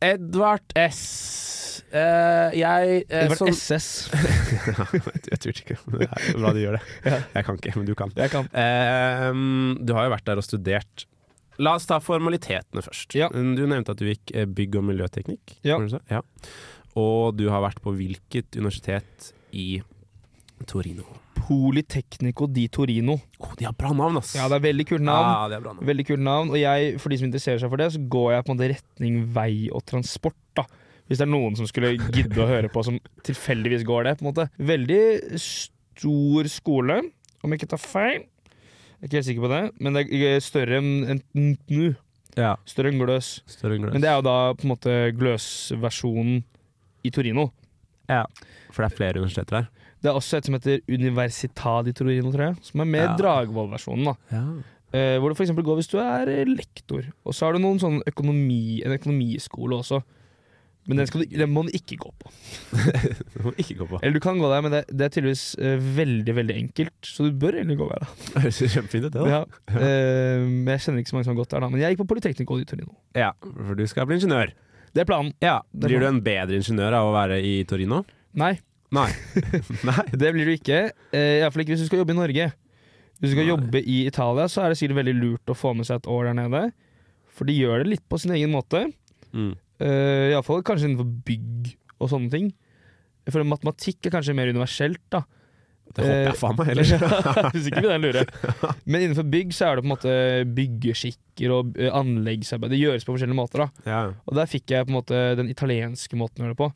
Edvard 0.00 0.72
S. 0.80 1.00
Eh, 1.90 2.54
jeg 2.60 3.04
eh, 3.08 3.24
Edvard 3.24 3.38
som- 3.40 3.50
SS. 3.52 3.88
jeg 5.30 5.40
turte 5.42 5.64
ikke. 5.64 5.76
Det 5.96 6.08
er 6.08 6.38
bra 6.38 6.52
du 6.56 6.60
gjør 6.62 6.78
det. 6.78 6.82
Jeg 7.34 7.46
kan 7.46 7.58
ikke, 7.60 7.74
men 7.78 7.88
du 7.88 7.94
kan. 7.98 8.12
Jeg 8.16 8.32
kan. 8.32 8.48
Eh, 8.54 9.30
du 9.84 9.94
har 9.96 10.08
jo 10.08 10.14
vært 10.14 10.28
der 10.30 10.40
og 10.40 10.46
studert. 10.46 11.06
La 11.60 11.74
oss 11.76 11.84
ta 11.90 11.98
formalitetene 12.00 12.80
først. 12.84 13.14
Ja. 13.18 13.28
Du 13.34 13.64
nevnte 13.68 13.92
at 13.92 14.00
du 14.00 14.06
gikk 14.08 14.32
eh, 14.32 14.46
bygg- 14.48 14.78
og 14.80 14.86
miljøteknikk. 14.88 15.58
Ja. 15.66 15.76
ja. 16.08 16.22
Og 16.98 17.36
du 17.36 17.48
har 17.52 17.60
vært 17.66 17.82
på 17.84 17.92
hvilket 17.98 18.56
universitet 18.56 19.32
i 19.52 19.82
Torino? 20.70 21.04
Politecnico 21.50 22.46
di 22.46 22.68
Torino. 22.70 23.16
Oh, 23.42 23.54
de 23.58 23.66
har 23.66 23.74
bra 23.74 23.90
navn, 23.90 24.20
ass! 24.20 24.36
Ja, 24.38 24.44
det 24.48 24.60
er 24.60 24.66
veldig 24.68 24.84
kult 24.86 25.02
navn. 25.02 25.26
Ja, 25.26 25.48
det 25.50 25.56
er 25.58 25.64
bra 25.64 25.72
navn. 25.74 25.86
Veldig 25.88 26.04
kult 26.06 26.22
navn. 26.22 26.52
Og 26.54 26.60
jeg, 26.60 26.92
for 27.02 27.10
de 27.10 27.18
som 27.18 27.26
interesserer 27.26 27.58
seg 27.62 27.72
for 27.72 27.82
det, 27.82 27.88
så 27.96 28.02
går 28.12 28.28
jeg 28.36 28.44
på 28.46 28.52
en 28.52 28.58
måte 28.60 28.68
retning 28.70 29.16
vei 29.34 29.54
og 29.74 29.82
transport. 29.90 30.36
da 30.54 30.62
Hvis 31.10 31.18
det 31.18 31.26
er 31.26 31.32
noen 31.32 31.56
som 31.58 31.66
skulle 31.66 31.90
gidde 31.98 32.38
å 32.38 32.46
høre 32.46 32.70
på 32.70 32.84
som 32.86 33.00
tilfeldigvis 33.26 33.82
går 33.88 34.06
det. 34.06 34.12
på 34.20 34.24
en 34.24 34.30
måte 34.30 34.46
Veldig 34.62 35.00
stor 35.42 36.50
skole, 36.54 37.00
om 37.42 37.50
jeg 37.50 37.60
ikke 37.64 37.72
tar 37.74 37.82
feil. 37.82 38.20
Jeg 38.20 39.02
er 39.02 39.08
ikke 39.08 39.18
helt 39.18 39.28
sikker 39.32 39.46
på 39.48 39.50
det, 39.56 39.60
men 39.80 39.96
det 39.98 40.06
er 40.30 40.40
større 40.44 40.78
enn 40.78 41.18
NTNU. 41.18 41.90
Ja, 42.38 42.54
Større 42.68 42.92
enn 42.92 43.00
Gløs. 43.02 43.40
større 43.50 43.74
enn 43.74 43.90
Men 43.90 44.04
det 44.04 44.06
er 44.12 44.20
jo 44.20 44.26
da 44.28 44.38
på 44.54 44.68
en 44.68 44.70
måte 44.76 44.92
Gløs-versjonen 45.18 46.44
i 47.02 47.10
Torino. 47.10 47.48
Ja, 48.06 48.22
for 48.70 48.84
det 48.84 48.92
er 48.92 48.96
flere 49.00 49.18
universiteter 49.18 49.64
her. 49.64 49.68
Det 50.00 50.08
er 50.08 50.16
også 50.16 50.38
et 50.38 50.48
som 50.48 50.56
heter 50.56 50.80
Universitad 50.88 51.88
i 51.90 51.92
Torino, 51.96 52.32
tror 52.32 52.46
jeg. 52.50 52.60
Som 52.64 52.84
er 52.84 52.88
mer 52.88 53.08
Ja. 53.10 53.16
Dragvoll-versjonen. 53.20 54.14
da 54.30 54.40
Eh, 54.90 55.20
hvor 55.22 55.30
for 55.38 55.44
eksempel 55.44 55.62
går 55.62 55.76
hvis 55.78 55.90
du 55.90 56.00
er 56.02 56.30
eh, 56.32 56.48
lektor. 56.48 57.04
Og 57.22 57.34
så 57.34 57.46
har 57.46 57.54
du 57.54 57.62
sånn 57.78 58.00
økonomi, 58.10 58.82
en 58.82 58.96
økonomiskole 58.96 59.78
også. 59.78 60.00
Men 60.88 60.98
den, 60.98 61.10
du, 61.12 61.22
den 61.28 61.52
må 61.52 61.62
du 61.66 61.74
ikke 61.76 61.98
gå 62.00 62.08
på. 62.18 62.30
den 63.36 63.44
må 63.44 63.52
ikke 63.60 63.76
gå 63.78 63.86
på. 63.86 64.00
Eller 64.00 64.16
du 64.16 64.22
kan 64.24 64.40
gå 64.40 64.48
der, 64.50 64.64
men 64.64 64.72
det, 64.74 64.80
det 64.88 65.06
er 65.06 65.12
tydeligvis 65.14 65.44
uh, 65.60 65.76
veldig 66.00 66.34
veldig 66.34 66.56
enkelt. 66.56 66.96
Så 67.06 67.28
du 67.28 67.36
bør 67.38 67.60
egentlig 67.60 67.76
gå 67.78 67.86
der, 67.92 68.02
da. 68.02 68.16
Det 68.32 68.42
høres 68.46 68.58
kjempefint 68.74 69.06
ut, 69.06 69.12
det. 69.12 69.20
da. 69.20 69.28
Ja. 69.30 69.42
uh, 69.76 70.48
men 70.48 70.72
jeg 70.72 70.86
kjenner 70.86 71.04
ikke 71.04 71.12
så 71.12 71.18
mange 71.18 71.28
som 71.28 71.34
har 71.36 71.40
gått 71.44 71.54
der, 71.54 71.62
da. 71.62 71.70
Men 71.70 71.84
jeg 71.84 71.94
gikk 71.94 72.02
på 72.02 72.08
Polyteknico 72.10 72.58
i 72.58 72.66
Torino. 72.72 72.96
Ja, 73.14 73.30
for 73.44 73.78
du 73.78 73.84
skal 73.92 74.10
bli 74.10 74.18
ingeniør. 74.18 74.56
Det 74.90 75.04
er 75.04 75.06
planen. 75.06 75.30
Ja, 75.44 75.60
Blir 75.70 76.02
du 76.02 76.08
en 76.08 76.24
bedre 76.26 76.58
ingeniør 76.58 76.98
av 76.98 77.12
å 77.12 77.14
være 77.14 77.38
i 77.46 77.60
Torino? 77.70 78.02
Nei, 78.40 78.56
Nei. 78.94 79.08
Nei. 79.88 80.04
det 80.10 80.32
blir 80.34 80.48
du 80.48 80.54
ikke. 80.56 80.80
Eh, 81.14 81.40
Iallfall 81.40 81.64
ikke 81.64 81.76
hvis 81.76 81.84
du 81.84 81.90
skal 81.90 82.02
jobbe 82.02 82.16
i 82.16 82.20
Norge. 82.20 82.50
Hvis 83.20 83.32
du 83.32 83.34
skal 83.36 83.44
Nei. 83.46 83.52
jobbe 83.52 83.82
i 83.82 83.98
Italia, 84.08 84.46
så 84.50 84.64
er 84.64 84.72
det 84.72 84.80
sikkert 84.80 85.00
veldig 85.02 85.16
lurt 85.18 85.52
å 85.52 85.58
få 85.58 85.74
med 85.78 85.86
seg 85.88 86.00
et 86.00 86.08
år 86.10 86.30
der 86.30 86.38
nede. 86.40 86.62
For 87.36 87.48
de 87.48 87.56
gjør 87.56 87.84
det 87.84 87.92
litt 87.94 88.06
på 88.10 88.18
sin 88.20 88.34
egen 88.34 88.52
måte. 88.52 88.86
Mm. 89.30 89.52
Uh, 89.80 90.30
Iallfall 90.32 90.64
kanskje 90.66 90.90
innenfor 90.90 91.12
bygg 91.28 91.70
og 92.00 92.10
sånne 92.12 92.32
ting. 92.32 92.50
For 93.30 93.46
matematikk 93.46 94.08
er 94.08 94.16
kanskje 94.16 94.34
mer 94.36 94.50
universelt, 94.50 95.02
da. 95.12 95.22
Det 95.90 96.04
håper 96.04 96.14
jeg 96.14 96.28
Eh, 96.30 96.36
faen 96.38 96.56
meg 96.58 96.68
heller. 96.70 96.90
Hvis 97.54 97.66
ikke 97.66 97.82
vil 97.82 97.90
den 97.90 98.04
lure. 98.04 98.22
Men 98.90 99.04
innenfor 99.04 99.26
bygg 99.30 99.54
så 99.56 99.66
er 99.66 99.78
det 99.78 99.82
på 99.82 99.88
en 99.88 99.94
måte 99.94 100.14
byggeskikker 100.58 101.54
og 101.54 101.80
eh, 101.80 101.90
anleggsarbeid. 101.98 102.70
Det 102.74 102.78
gjøres 102.78 103.06
på 103.06 103.14
forskjellige 103.16 103.38
måter, 103.38 103.64
da. 103.64 103.90
Ja. 103.90 104.02
Og 104.26 104.38
der 104.38 104.50
fikk 104.50 104.70
jeg 104.70 104.86
på 104.86 104.94
en 104.94 104.98
måte 105.00 105.22
den 105.40 105.50
italienske 105.50 106.18
måten 106.18 106.44
å 106.44 106.46
gjøre 106.46 106.54
det 106.56 106.60
på. 106.62 106.70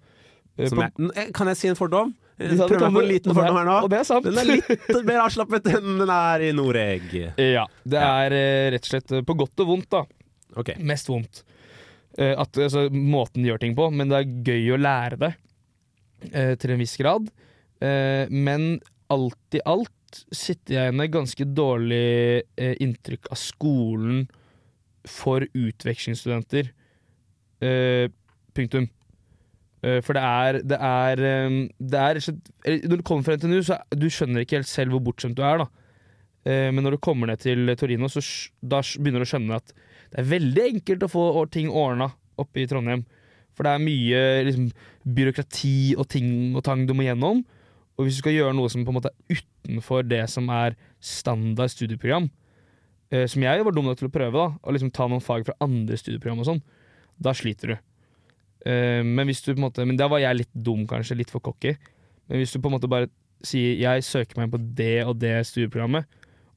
Eh, 0.58 0.70
på- 0.70 1.10
jeg, 1.14 1.32
kan 1.34 1.50
jeg 1.50 1.58
si 1.60 1.68
en 1.72 1.78
fordom? 1.78 2.12
Prøv 2.38 2.58
meg 2.58 2.94
på 2.94 3.00
en 3.02 3.08
liten 3.08 3.34
fordom 3.34 3.56
her 3.60 3.66
nå. 3.68 3.76
Og 3.86 3.90
det 3.92 3.98
er 4.00 4.06
sant. 4.08 4.26
Den 4.26 4.38
er 4.42 4.48
litt 4.50 5.04
mer 5.06 5.20
avslappet 5.24 5.68
enn 5.70 5.98
den 6.02 6.10
er 6.14 6.44
i 6.48 6.52
Noreg. 6.56 7.08
Ja, 7.56 7.64
det 7.86 8.00
er 8.02 8.34
eh, 8.38 8.70
rett 8.74 8.86
og 8.88 8.90
slett 8.92 9.12
eh, 9.14 9.22
på 9.26 9.36
godt 9.38 9.62
og 9.64 9.70
vondt, 9.70 9.90
da. 9.94 10.04
Okay. 10.58 10.78
Mest 10.82 11.08
vondt. 11.10 11.42
Eh, 12.18 12.34
at, 12.38 12.58
altså, 12.58 12.88
måten 12.94 13.42
de 13.42 13.50
gjør 13.52 13.62
ting 13.62 13.74
på, 13.78 13.88
men 13.94 14.10
det 14.10 14.20
er 14.20 14.34
gøy 14.50 14.74
å 14.76 14.80
lære 14.82 15.18
det 15.22 15.32
eh, 16.32 16.54
til 16.62 16.74
en 16.74 16.82
viss 16.82 16.94
grad. 17.00 17.30
Eh, 17.82 18.26
men 18.30 18.76
alt 19.14 19.58
i 19.58 19.62
alt 19.66 19.90
sitter 20.34 20.76
jeg 20.76 20.94
med 20.94 21.10
ganske 21.14 21.46
dårlig 21.54 22.42
eh, 22.54 22.74
inntrykk 22.82 23.30
av 23.34 23.38
skolen 23.40 24.24
for 25.10 25.42
utvekslingsstudenter. 25.54 26.70
Eh, 27.62 28.06
punktum. 28.54 28.86
Eh, 29.84 30.00
for 30.04 30.16
det 30.16 30.24
er, 30.24 30.60
det 30.64 30.80
er, 30.80 31.24
eh, 31.28 31.60
det 31.78 32.00
er 32.00 32.20
eller 32.64 32.88
Når 32.88 33.00
du 33.00 33.06
kommer 33.06 33.26
fra 33.26 33.36
NTNU, 33.36 33.60
så 33.66 33.78
du 33.92 34.08
skjønner 34.08 34.44
ikke 34.44 34.62
helt 34.62 34.70
selv 34.70 34.96
hvor 34.96 35.04
bortskjemt 35.10 35.36
du 35.36 35.44
er. 35.44 35.64
da 35.64 35.70
Eh, 36.44 36.70
Men 36.72 36.84
når 36.84 36.96
du 36.96 37.02
kommer 37.02 37.30
ned 37.30 37.40
til 37.40 37.72
Torino, 37.76 38.08
så 38.08 38.20
begynner 39.00 39.22
du 39.22 39.26
å 39.26 39.32
skjønne 39.32 39.56
at 39.56 39.72
det 40.12 40.20
er 40.20 40.30
veldig 40.30 40.64
enkelt 40.74 41.06
å 41.06 41.10
få 41.10 41.24
ting 41.50 41.70
ordna 41.72 42.10
oppe 42.38 42.62
i 42.62 42.68
Trondheim. 42.68 43.04
For 43.54 43.66
det 43.66 43.72
er 43.72 43.84
mye 43.84 44.22
liksom, 44.48 44.68
byråkrati 45.16 45.94
og 45.96 46.08
ting 46.10 46.28
og 46.54 46.64
tang 46.66 46.84
du 46.86 46.94
må 46.94 47.06
gjennom. 47.06 47.44
Og 47.96 48.04
hvis 48.04 48.18
du 48.18 48.24
skal 48.24 48.36
gjøre 48.36 48.56
noe 48.58 48.70
som 48.70 48.84
på 48.84 48.92
en 48.92 48.98
måte 48.98 49.12
er 49.14 49.38
utenfor 49.38 50.04
det 50.06 50.24
som 50.30 50.50
er 50.52 50.76
standard 51.00 51.72
studieprogram, 51.72 52.28
eh, 53.14 53.26
som 53.30 53.42
jeg 53.46 53.64
var 53.64 53.72
dum 53.74 53.88
nok 53.88 54.00
til 54.02 54.10
å 54.10 54.14
prøve, 54.14 54.34
da, 54.34 54.58
å 54.60 54.74
liksom 54.74 54.92
ta 54.92 55.08
noen 55.08 55.24
fag 55.24 55.46
fra 55.46 55.56
andre 55.64 55.96
studieprogram 55.96 56.42
og 56.42 56.50
sånn, 56.50 56.62
da 57.22 57.32
sliter 57.32 57.72
du. 57.72 57.76
Eh, 58.64 59.02
men 59.04 59.28
hvis 59.28 59.42
du 59.44 59.52
på 59.52 59.58
en 59.58 59.66
måte 59.66 59.84
Men 59.84 59.98
da 60.00 60.08
var 60.08 60.22
jeg 60.22 60.38
litt 60.38 60.54
dum, 60.54 60.86
kanskje. 60.88 61.18
Litt 61.18 61.30
for 61.32 61.44
cocky. 61.44 61.74
Men 62.28 62.40
hvis 62.40 62.54
du 62.54 62.60
på 62.60 62.70
en 62.70 62.78
måte 62.78 62.88
bare 62.88 63.10
sier 63.44 63.76
'jeg 63.76 64.04
søker 64.04 64.38
meg 64.40 64.50
på 64.50 64.74
det 64.74 65.04
og 65.04 65.18
det 65.18 65.44
studieprogrammet', 65.44 66.06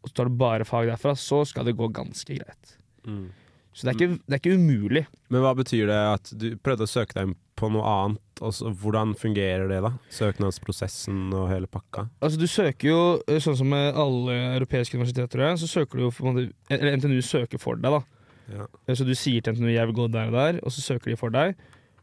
og 0.02 0.10
så 0.10 0.14
tar 0.14 0.26
du 0.26 0.38
bare 0.38 0.64
fag 0.64 0.88
derfra, 0.88 1.12
så 1.16 1.46
skal 1.46 1.66
det 1.66 1.76
gå 1.76 1.92
ganske 1.92 2.32
greit. 2.32 2.78
Mm. 3.06 3.32
Så 3.78 3.86
det 3.86 3.90
er 3.94 3.98
ikke, 4.00 4.20
det 4.26 4.34
er 4.34 4.40
ikke 4.42 4.58
umulig. 4.58 5.06
Men 5.30 5.42
hva 5.42 5.54
betyr 5.54 5.86
det 5.86 5.98
at 6.14 6.32
du 6.34 6.56
prøvde 6.58 6.88
å 6.88 6.90
søke 6.90 7.14
deg 7.14 7.36
på 7.56 7.70
noe 7.70 7.84
annet? 7.84 8.22
Og 8.42 8.54
så, 8.54 8.72
hvordan 8.74 9.14
fungerer 9.18 9.68
det, 9.70 9.82
da? 9.86 9.92
Søknadsprosessen 10.14 11.34
og 11.34 11.50
hele 11.50 11.68
pakka? 11.70 12.08
Altså 12.22 12.40
Du 12.40 12.48
søker 12.48 12.90
jo, 12.90 13.22
eh, 13.28 13.38
sånn 13.38 13.58
som 13.58 13.70
med 13.70 13.96
alle 13.96 14.58
europeiske 14.58 14.98
universiteter, 14.98 15.58
så 15.58 15.68
søker 15.68 15.98
du 15.98 16.04
jo 16.08 16.12
måte- 16.26 16.54
eller 16.70 16.98
NTNU 16.98 17.22
søker 17.22 17.60
for 17.60 17.76
deg. 17.76 17.92
da 17.92 18.04
Ja. 18.50 18.66
Eh, 18.88 18.96
Så 18.96 19.06
du 19.06 19.14
sier 19.14 19.42
til 19.42 19.54
NTNU 19.54 19.74
'jeg 19.74 19.86
vil 19.88 19.96
gå 19.96 20.12
der 20.12 20.28
og 20.28 20.34
der', 20.34 20.60
og 20.64 20.72
så 20.72 20.82
søker 20.82 21.12
de 21.12 21.16
for 21.18 21.30
deg. 21.30 21.56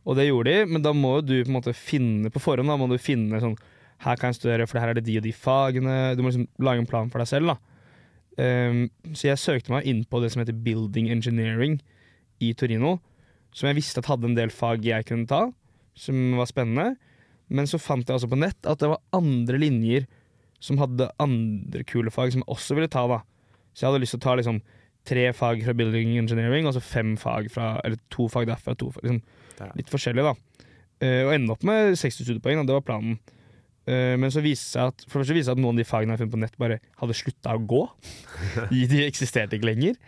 Og 0.05 0.19
det 0.19 0.27
gjorde 0.29 0.53
de, 0.53 0.65
men 0.69 0.85
da 0.85 0.93
må 0.97 1.17
du 1.25 1.39
på 1.39 1.49
en 1.49 1.57
måte 1.57 1.77
finne 1.77 2.33
på 2.33 2.43
forhånd 2.43 2.69
da 2.69 2.77
må 2.81 2.89
du 2.91 2.99
finne 3.01 3.41
sånn 3.41 3.57
Her 4.05 4.19
kan 4.21 4.33
jeg 4.33 4.41
studere, 4.41 4.67
for 4.69 4.81
her 4.83 4.93
er 4.93 4.99
det 4.99 5.07
de 5.07 5.17
og 5.21 5.25
de 5.25 5.33
fagene. 5.33 5.95
Du 6.17 6.21
må 6.21 6.29
liksom 6.29 6.49
lage 6.67 6.83
en 6.83 6.89
plan 6.89 7.09
for 7.13 7.23
deg 7.23 7.31
selv. 7.31 7.55
da 7.55 7.57
um, 8.69 8.83
Så 9.15 9.31
jeg 9.31 9.41
søkte 9.41 9.73
meg 9.73 9.87
inn 9.89 10.03
på 10.05 10.21
det 10.21 10.33
som 10.35 10.43
heter 10.43 10.57
Building 10.67 11.09
Engineering 11.15 11.79
i 12.43 12.53
Torino. 12.59 12.99
Som 13.55 13.71
jeg 13.71 13.79
visste 13.79 14.03
at 14.03 14.11
hadde 14.11 14.29
en 14.29 14.37
del 14.37 14.53
fag 14.53 14.85
jeg 14.85 15.07
kunne 15.09 15.31
ta, 15.31 15.47
som 15.95 16.37
var 16.37 16.51
spennende. 16.51 16.99
Men 17.49 17.71
så 17.71 17.79
fant 17.81 18.05
jeg 18.05 18.19
altså 18.19 18.29
på 18.29 18.41
nett 18.41 18.67
at 18.67 18.83
det 18.83 18.91
var 18.91 19.01
andre 19.15 19.63
linjer 19.63 20.09
som 20.65 20.81
hadde 20.83 21.13
andre 21.23 21.85
kule 21.87 22.13
fag 22.13 22.35
som 22.35 22.43
jeg 22.43 22.51
også 22.51 22.77
ville 22.77 22.91
ta. 22.91 23.07
da 23.09 23.23
Så 23.73 23.85
jeg 23.85 23.93
hadde 23.93 24.03
lyst 24.03 24.17
til 24.19 24.23
å 24.23 24.27
ta 24.27 24.37
liksom 24.41 24.61
tre 25.09 25.29
fag 25.37 25.63
fra 25.67 25.75
building 25.77 26.17
engineering, 26.19 26.67
og 26.69 26.75
så 26.77 26.83
fem 26.83 27.15
fag 27.21 27.51
fra 27.53 27.79
Eller 27.85 28.01
to 28.11 28.29
fag 28.33 28.49
derfra. 28.49 28.75
To, 28.81 28.91
liksom, 29.03 29.21
litt 29.79 29.93
forskjellig, 29.93 30.25
da. 30.25 30.35
Uh, 31.03 31.23
og 31.27 31.35
ende 31.35 31.55
opp 31.55 31.65
med 31.67 31.97
60 31.99 32.25
studiepoeng. 32.25 32.63
Da. 32.63 32.69
Det 32.71 32.79
var 32.79 32.87
planen. 32.87 33.19
Uh, 33.89 34.15
men 34.21 34.33
så 34.33 34.41
viste 34.45 34.65
det 34.65 34.73
seg 34.73 34.93
at 34.93 35.05
For 35.11 35.21
det 35.21 35.37
viste 35.37 35.53
at 35.53 35.61
noen 35.61 35.77
av 35.77 35.83
de 35.83 35.89
fagene 35.89 36.15
jeg 36.15 36.17
har 36.17 36.25
funnet 36.25 36.37
på 36.37 36.43
nett, 36.45 36.57
bare 36.61 36.81
hadde 37.03 37.19
slutta 37.19 37.57
å 37.57 37.67
gå. 37.75 37.83
de 38.95 39.05
eksisterte 39.05 39.59
ikke 39.59 39.71
lenger. 39.73 40.01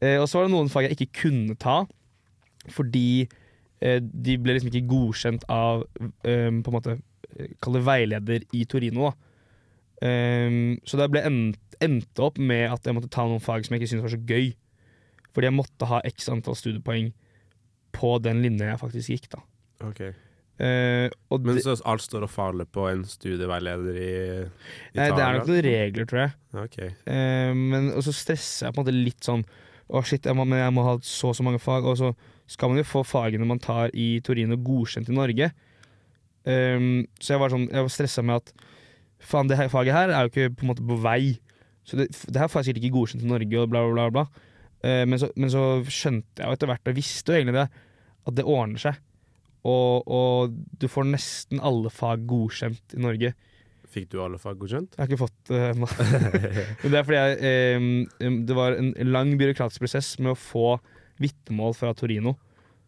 Uh, 0.00 0.16
og 0.22 0.26
så 0.30 0.40
var 0.40 0.48
det 0.48 0.54
noen 0.56 0.72
fag 0.72 0.88
jeg 0.88 0.98
ikke 0.98 1.26
kunne 1.26 1.58
ta, 1.58 1.82
fordi 2.72 3.28
de 3.78 4.32
ble 4.42 4.56
liksom 4.56 4.72
ikke 4.72 4.88
godkjent 4.90 5.44
av 5.54 5.84
eh, 6.26 6.48
på 6.50 6.66
en 6.66 6.74
måte 6.74 6.96
Kall 7.62 7.76
det 7.76 7.82
veileder 7.86 8.46
i 8.58 8.64
Torino. 8.66 9.06
da 9.06 9.27
Ehm, 10.04 10.78
så 10.86 11.00
det 11.00 11.08
ble 11.12 11.24
endt, 11.26 11.58
endte 11.82 12.22
opp 12.22 12.38
med 12.38 12.68
at 12.70 12.86
jeg 12.86 12.96
måtte 12.96 13.10
ta 13.12 13.26
noen 13.26 13.42
fag 13.42 13.66
som 13.66 13.74
jeg 13.74 13.82
ikke 13.82 13.92
syntes 13.92 14.06
var 14.06 14.14
så 14.14 14.22
gøy. 14.28 14.48
Fordi 15.34 15.50
jeg 15.50 15.56
måtte 15.58 15.90
ha 15.90 16.00
x 16.06 16.30
antall 16.32 16.56
studiepoeng 16.58 17.12
på 17.94 18.16
den 18.22 18.42
linja 18.44 18.72
jeg 18.72 18.82
faktisk 18.82 19.14
gikk. 19.14 19.28
da 19.34 19.44
Ok. 19.88 20.02
Uh, 20.58 21.06
og 21.30 21.44
Men 21.46 21.60
så 21.62 21.76
alt 21.86 22.02
står 22.02 22.24
og 22.26 22.32
faller 22.34 22.66
på 22.66 22.88
en 22.90 23.04
studieveileder 23.06 23.94
i 23.94 24.08
Italia? 24.10 24.48
nei, 24.96 25.06
det 25.06 25.22
er 25.22 25.36
nok 25.36 25.50
noen 25.52 25.62
regler, 25.68 26.08
tror 26.10 26.20
jeg. 26.24 26.32
Okay. 26.64 26.88
Uh, 27.06 27.52
men 27.54 27.92
og 27.92 28.02
så 28.02 28.14
stresser 28.16 28.66
jeg 28.66 28.74
på 28.74 28.80
en 28.80 28.86
måte 28.86 28.96
litt 28.96 29.22
sånn 29.22 29.44
Å 29.88 30.02
shit, 30.04 30.26
jeg 30.26 30.36
må, 30.36 30.44
jeg 30.50 30.72
må 30.74 30.82
ha 30.84 30.96
så 31.06 31.30
og 31.30 31.38
så 31.38 31.46
mange 31.46 31.62
fag. 31.62 31.86
Og 31.86 31.94
så 32.00 32.10
skal 32.50 32.72
man 32.72 32.80
jo 32.80 32.88
få 32.90 33.04
fagene 33.06 33.46
man 33.48 33.62
tar 33.62 33.94
i 33.94 34.18
Torino, 34.24 34.58
godkjent 34.60 35.08
i 35.08 35.14
Norge. 35.16 35.52
Um, 36.48 37.06
så 37.20 37.34
jeg 37.34 37.40
var 37.42 37.54
sånn 37.54 37.68
Jeg 37.68 37.86
var 37.86 37.92
stressa 37.92 38.24
med 38.24 38.42
at 38.42 38.66
faen, 39.20 39.50
det 39.50 39.58
her 39.58 39.70
faget 39.72 39.96
her 39.96 40.12
er 40.12 40.26
jo 40.26 40.32
ikke 40.32 40.54
på 40.58 40.66
en 40.66 40.72
måte 40.72 40.86
på 40.86 40.98
vei. 41.02 41.38
Så 41.88 41.98
det, 41.98 42.10
det 42.28 42.40
her 42.40 42.50
får 42.50 42.62
jeg 42.62 42.70
sikkert 42.70 42.86
ikke 42.86 42.96
godkjent 42.98 43.24
i 43.24 43.32
Norge, 43.32 43.60
og 43.60 43.72
bla, 43.72 43.82
bla, 43.86 44.08
bla. 44.08 44.08
bla. 44.14 44.46
Eh, 44.84 45.04
men, 45.08 45.18
så, 45.20 45.30
men 45.36 45.52
så 45.52 45.64
skjønte 45.90 46.42
jeg 46.42 46.46
jo 46.46 46.58
etter 46.58 46.70
hvert, 46.70 46.90
og 46.90 46.98
visste 46.98 47.32
jo 47.32 47.40
egentlig 47.40 47.58
det, 47.58 47.68
at 48.28 48.38
det 48.38 48.46
ordner 48.46 48.82
seg. 48.82 48.98
Og, 49.68 50.06
og 50.06 50.56
du 50.78 50.86
får 50.90 51.08
nesten 51.10 51.62
alle 51.64 51.90
fag 51.92 52.26
godkjent 52.30 52.96
i 52.96 53.02
Norge. 53.02 53.32
Fikk 53.88 54.10
du 54.12 54.20
alle 54.22 54.40
fag 54.40 54.58
godkjent? 54.60 54.94
Jeg 54.94 55.00
har 55.02 55.08
ikke 55.08 55.22
fått 55.24 55.50
det 55.50 55.62
ennå. 55.72 55.88
Men 56.82 56.92
det 56.92 57.00
er 57.00 57.08
fordi 57.08 57.22
jeg 57.22 57.38
eh, 57.48 58.36
Det 58.50 58.56
var 58.56 58.76
en 58.76 58.92
lang 59.08 59.32
byråkratisk 59.40 59.84
prosess 59.84 60.12
med 60.20 60.34
å 60.34 60.38
få 60.38 60.76
vitnemål 61.18 61.74
fra 61.76 61.94
Torino. 61.96 62.36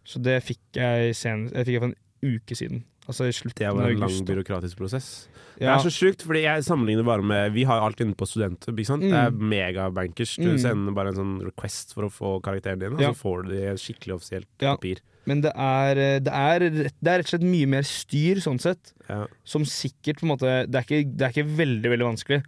Så 0.06 0.20
det 0.22 0.38
fikk 0.44 0.78
jeg 0.78 1.16
senest 1.16 1.56
Jeg 1.56 1.68
fikk 1.68 1.82
for 1.82 1.90
en 1.90 2.36
uke 2.36 2.56
siden. 2.56 2.84
Altså 3.08 3.26
i 3.26 3.32
slutten 3.34 3.54
Det 3.64 3.66
av 3.66 3.76
var 3.76 3.88
en 3.90 3.98
lang 3.98 4.02
august. 4.10 4.24
da. 4.24 4.34
byråkratisk 4.34 4.76
prosess. 4.76 5.28
Det 5.58 5.64
Ja, 5.66 5.74
er 5.74 5.78
så 5.82 5.90
sjukt, 5.90 6.22
fordi 6.22 6.42
jeg 6.42 6.62
sammenligner 6.64 7.04
bare 7.04 7.22
med 7.22 7.52
Vi 7.52 7.64
har 7.64 7.80
alt 7.80 7.98
inne 8.00 8.14
på 8.14 8.26
Studenthub. 8.28 8.76
ikke 8.78 8.86
sant? 8.86 9.02
Det 9.02 9.12
er 9.12 9.30
Mm. 9.30 9.48
megabankers. 9.48 10.36
Du 10.36 10.50
Mm. 10.52 10.58
sender 10.58 10.92
bare 10.94 11.08
en 11.08 11.14
sånn 11.14 11.42
request 11.42 11.92
for 11.94 12.04
å 12.04 12.10
få 12.10 12.40
karakteren 12.42 12.78
din, 12.78 12.92
og 12.94 13.00
Ja. 13.00 13.10
så 13.12 13.16
får 13.16 13.42
du 13.44 13.48
det 13.50 13.62
i 13.62 13.66
et 13.72 13.78
skikkelig 13.78 14.14
offisielt 14.14 14.46
Ja. 14.60 14.76
papir. 14.76 14.98
men 15.26 15.40
det 15.42 15.52
er, 15.54 15.90
eh, 15.98 16.18
det, 16.18 16.32
er, 16.32 16.60
rett- 16.60 16.92
det 17.02 17.08
er 17.08 17.18
rett 17.18 17.34
og 17.34 17.40
slett 17.40 17.42
mye 17.50 17.66
mer 17.68 17.82
styr, 17.82 18.36
sånn 18.36 18.58
sett. 18.60 18.92
Ja. 19.08 19.26
Som 19.44 19.62
sikkert 19.64 20.18
på 20.18 20.22
en 20.24 20.36
måte 20.38 20.66
Det 20.70 20.74
er 20.74 20.82
ikke, 20.84 21.16
det 21.16 21.22
er 21.36 21.42
ikke 21.42 21.56
veldig, 21.56 21.82
veldig 21.98 22.16
vanskelig, 22.16 22.44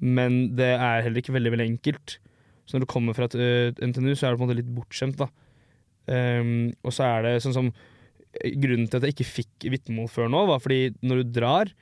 men 0.00 0.54
det 0.56 0.78
er 0.80 1.02
heller 1.02 1.20
ikke 1.20 1.32
veldig, 1.34 1.50
veldig 1.52 1.78
enkelt. 1.78 2.18
Så 2.66 2.74
når 2.74 2.80
du 2.80 2.86
kommer 2.86 3.14
fra 3.14 3.24
et, 3.24 3.34
ø, 3.34 3.72
NTNU, 3.82 4.12
så 4.14 4.26
er 4.28 4.30
du 4.32 4.38
på 4.38 4.42
en 4.42 4.48
måte 4.48 4.56
litt 4.56 4.74
bortskjemt, 4.74 5.16
da. 5.16 5.28
Ehm, 6.08 6.72
og 6.84 6.92
så 6.92 7.04
er 7.04 7.22
det 7.22 7.42
sånn 7.42 7.52
som 7.54 7.72
Grunnen 8.60 8.88
til 8.90 8.98
at 8.98 9.06
jeg 9.06 9.16
ikke 9.16 9.30
fikk 9.30 9.66
vitnemål 9.72 10.08
før 10.12 10.30
nå, 10.32 10.44
var 10.50 10.62
fordi 10.62 10.94
når 11.06 11.22
du 11.22 11.34
drar 11.38 11.72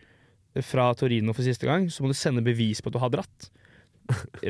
fra 0.60 0.90
Torino 0.98 1.32
for 1.32 1.46
siste 1.46 1.68
gang, 1.68 1.86
så 1.88 2.04
må 2.04 2.10
du 2.10 2.18
sende 2.18 2.44
bevis 2.44 2.82
på 2.82 2.90
at 2.90 2.96
du 2.96 3.00
har 3.00 3.12
dratt. 3.14 3.48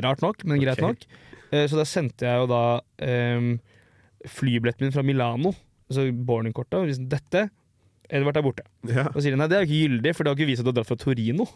Rart 0.03 0.23
nok, 0.23 0.43
men 0.49 0.59
greit 0.59 0.81
okay. 0.81 0.91
nok. 0.91 1.05
Eh, 1.53 1.67
Så 1.69 1.79
da 1.79 1.85
sendte 1.87 2.27
jeg 2.27 2.41
jo 2.41 2.49
da 2.51 2.63
um, 3.37 3.53
flybilletten 4.27 4.87
min 4.87 4.95
fra 4.95 5.05
Milano, 5.05 5.53
altså 5.87 6.09
boardingkortet, 6.11 6.97
dette 7.11 7.47
Edvard 8.13 8.37
er 8.37 8.45
borte. 8.45 8.63
Ja. 8.85 9.07
Og 9.09 9.23
sier 9.23 9.33
de, 9.33 9.39
nei, 9.41 9.47
det 9.49 9.57
er 9.57 9.63
jo 9.63 9.69
ikke 9.69 9.87
gyldig, 9.87 10.13
for 10.13 10.25
det 10.25 10.31
har 10.31 10.37
ikke 10.37 10.49
vist 10.51 10.61
at 10.61 10.67
du 10.67 10.71
har 10.71 10.77
dratt 10.77 10.89
fra 10.91 10.97
Torino. 11.01 11.47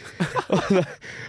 og 0.56 0.70
da, 0.72 0.84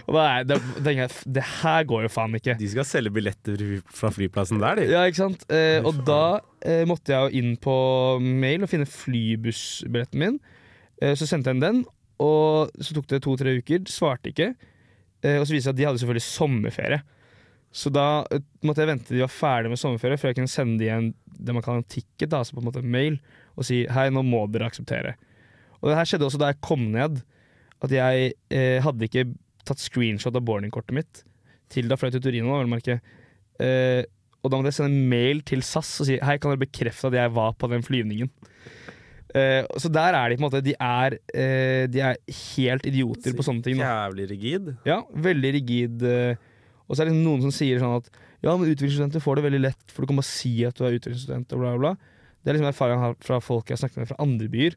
og 0.06 0.16
da, 0.16 0.22
er, 0.24 0.46
da 0.48 0.58
tenker 0.78 1.02
jeg, 1.02 1.12
det 1.38 1.44
her 1.58 1.86
går 1.92 2.06
jo 2.06 2.12
faen 2.12 2.38
ikke. 2.38 2.56
De 2.60 2.70
skal 2.72 2.88
selge 2.88 3.12
billetter 3.14 3.64
fra 3.92 4.12
flyplassen 4.14 4.62
der, 4.62 4.80
de. 4.80 4.88
Ja, 4.94 5.04
ikke 5.08 5.22
sant? 5.22 5.46
Eh, 5.52 5.78
og 5.84 6.02
da 6.08 6.24
eh, 6.64 6.84
måtte 6.88 7.14
jeg 7.14 7.20
jo 7.20 7.42
inn 7.42 7.56
på 7.60 7.76
mail 8.22 8.64
og 8.64 8.72
finne 8.72 8.88
flybussbilletten 8.88 10.24
min. 10.24 10.40
Eh, 11.02 11.14
så 11.18 11.28
sendte 11.28 11.52
jeg 11.52 11.58
inn 11.58 11.66
den, 11.66 11.82
og 12.22 12.72
så 12.80 12.96
tok 12.96 13.08
det 13.10 13.22
to-tre 13.24 13.56
uker, 13.60 13.84
svarte 13.90 14.32
ikke. 14.32 14.52
Eh, 15.22 15.38
og 15.38 15.46
så 15.46 15.54
viste 15.54 15.60
det 15.60 15.68
seg 15.68 15.74
at 15.74 15.80
de 15.80 15.88
hadde 15.90 16.02
selvfølgelig 16.02 16.26
sommerferie. 16.26 17.02
Så 17.72 17.90
da 17.92 18.06
eh, 18.32 18.42
måtte 18.66 18.84
jeg 18.84 18.92
vente 18.92 19.08
til 19.08 19.18
de 19.18 19.24
var 19.24 19.32
ferdig 19.32 19.72
med 19.72 19.80
sommerferie, 19.80 20.20
før 20.20 20.32
jeg 20.32 20.40
kunne 20.40 20.52
sende 20.52 20.82
de 20.82 20.90
en, 20.92 21.12
det 21.32 21.54
man 21.56 21.64
kaller 21.64 21.82
en 21.82 21.88
ticket, 21.88 22.28
da, 22.28 22.42
altså 22.42 22.56
på 22.56 22.62
en 22.62 22.68
måte 22.68 22.84
mail, 22.84 23.18
og 23.56 23.66
si 23.68 23.82
hei, 23.92 24.08
nå 24.14 24.22
må 24.26 24.44
dere 24.52 24.68
akseptere. 24.70 25.16
Og 25.82 25.90
det 25.90 25.98
her 25.98 26.08
skjedde 26.08 26.28
også 26.28 26.40
da 26.40 26.52
jeg 26.52 26.62
kom 26.64 26.86
ned, 26.94 27.20
at 27.82 27.90
jeg 27.94 28.32
eh, 28.54 28.78
hadde 28.84 29.08
ikke 29.08 29.26
tatt 29.66 29.82
screenshot 29.82 30.34
av 30.38 30.44
boardingkortet 30.46 30.94
mitt 30.96 31.22
til 31.72 31.88
da 31.90 31.96
fløy 31.98 32.12
til 32.14 32.22
Torino, 32.22 32.52
vel 32.58 32.68
å 32.68 32.72
merke. 32.74 32.98
Eh, 33.62 34.02
og 34.42 34.50
da 34.50 34.58
måtte 34.58 34.72
jeg 34.72 34.78
sende 34.80 34.98
en 34.98 35.10
mail 35.10 35.42
til 35.46 35.62
SAS 35.66 35.90
og 36.02 36.08
si 36.08 36.16
Hei, 36.18 36.36
kan 36.42 36.50
dere 36.50 36.64
bekrefte 36.64 37.08
at 37.10 37.16
jeg 37.16 37.32
var 37.34 37.54
på 37.58 37.68
den 37.70 37.84
flyvningen. 37.86 38.30
Eh, 39.32 39.62
så 39.80 39.88
der 39.88 40.12
er 40.18 40.28
de 40.28 40.36
på 40.36 40.42
en 40.42 40.44
måte 40.50 40.60
De 40.60 40.74
er, 40.76 41.14
eh, 41.32 41.86
de 41.88 42.02
er 42.04 42.18
helt 42.56 42.84
idioter 42.90 43.32
på 43.38 43.46
sånne 43.46 43.64
ting. 43.64 43.78
Da. 43.80 43.88
Jævlig 44.08 44.26
rigid. 44.34 44.72
Ja, 44.88 44.98
veldig 45.14 45.52
rigid. 45.56 46.02
eh, 46.02 46.34
og 46.88 46.96
så 46.98 47.04
er 47.04 47.08
det 47.12 47.16
noen 47.16 47.40
som 47.40 47.54
sier 47.54 47.80
sånn 47.80 47.96
at 48.02 48.10
Ja, 48.42 48.56
men 48.58 48.68
utviklingsstudenter 48.74 49.22
får 49.22 49.38
det 49.38 49.44
veldig 49.46 49.60
lett, 49.62 49.84
for 49.88 50.02
du 50.02 50.10
kan 50.10 50.18
bare 50.18 50.26
si 50.26 50.64
at 50.66 50.74
du 50.74 50.82
er 50.84 50.96
utviklingsstudent, 50.98 51.52
og 51.54 51.60
bla, 51.62 51.70
bla, 51.78 51.92
bla. 51.92 52.11
Det 52.42 52.50
er 52.50 52.58
liksom 52.58 52.72
erfaring 52.72 52.98
jeg 52.98 53.04
har 53.04 53.20
fra 53.22 53.38
folk 53.42 53.68
jeg 53.70 53.76
har 53.76 53.82
snakket 53.84 54.02
med 54.02 54.10
fra 54.10 54.22
andre 54.22 54.48
byer. 54.50 54.76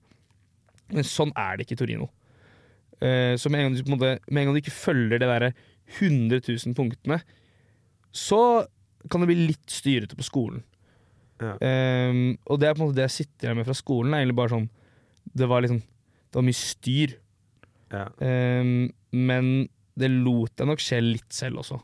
Men 0.93 1.07
sånn 1.07 1.33
er 1.39 1.57
det 1.57 1.65
ikke 1.65 1.77
i 1.77 1.81
Torino. 1.81 2.09
Eh, 3.01 3.33
så 3.41 3.49
med 3.51 3.59
en, 3.59 3.67
gang 3.67 3.75
du, 3.75 3.81
på 3.83 3.91
en 3.91 3.97
måte, 3.97 4.11
en 4.29 4.41
gang 4.41 4.53
du 4.53 4.61
ikke 4.61 4.75
følger 4.75 5.21
det 5.21 5.29
derre 5.29 5.51
100 5.97 6.41
000 6.45 6.77
punktene, 6.77 7.19
så 8.15 8.41
kan 9.11 9.21
det 9.21 9.29
bli 9.29 9.49
litt 9.51 9.69
styrete 9.69 10.17
på 10.17 10.25
skolen. 10.25 10.63
Ja. 11.41 11.57
Um, 11.59 12.37
og 12.47 12.61
det 12.61 12.69
er 12.69 12.77
på 12.77 12.79
en 12.79 12.87
måte 12.87 12.95
det 13.01 13.09
jeg 13.09 13.17
sitter 13.25 13.57
med 13.57 13.67
fra 13.67 13.75
skolen. 13.75 14.13
Er 14.13 14.23
egentlig 14.23 14.37
bare 14.37 14.53
sånn 14.53 14.69
Det 15.35 15.49
var 15.51 15.65
liksom 15.65 15.81
Det 15.83 16.37
var 16.39 16.45
mye 16.47 16.59
styr. 16.59 17.17
Ja. 17.91 18.05
Um, 18.23 18.87
men 19.11 19.49
det 19.99 20.09
lot 20.11 20.55
jeg 20.59 20.69
nok 20.69 20.83
skje 20.83 21.01
litt 21.03 21.35
selv 21.35 21.61
også. 21.63 21.81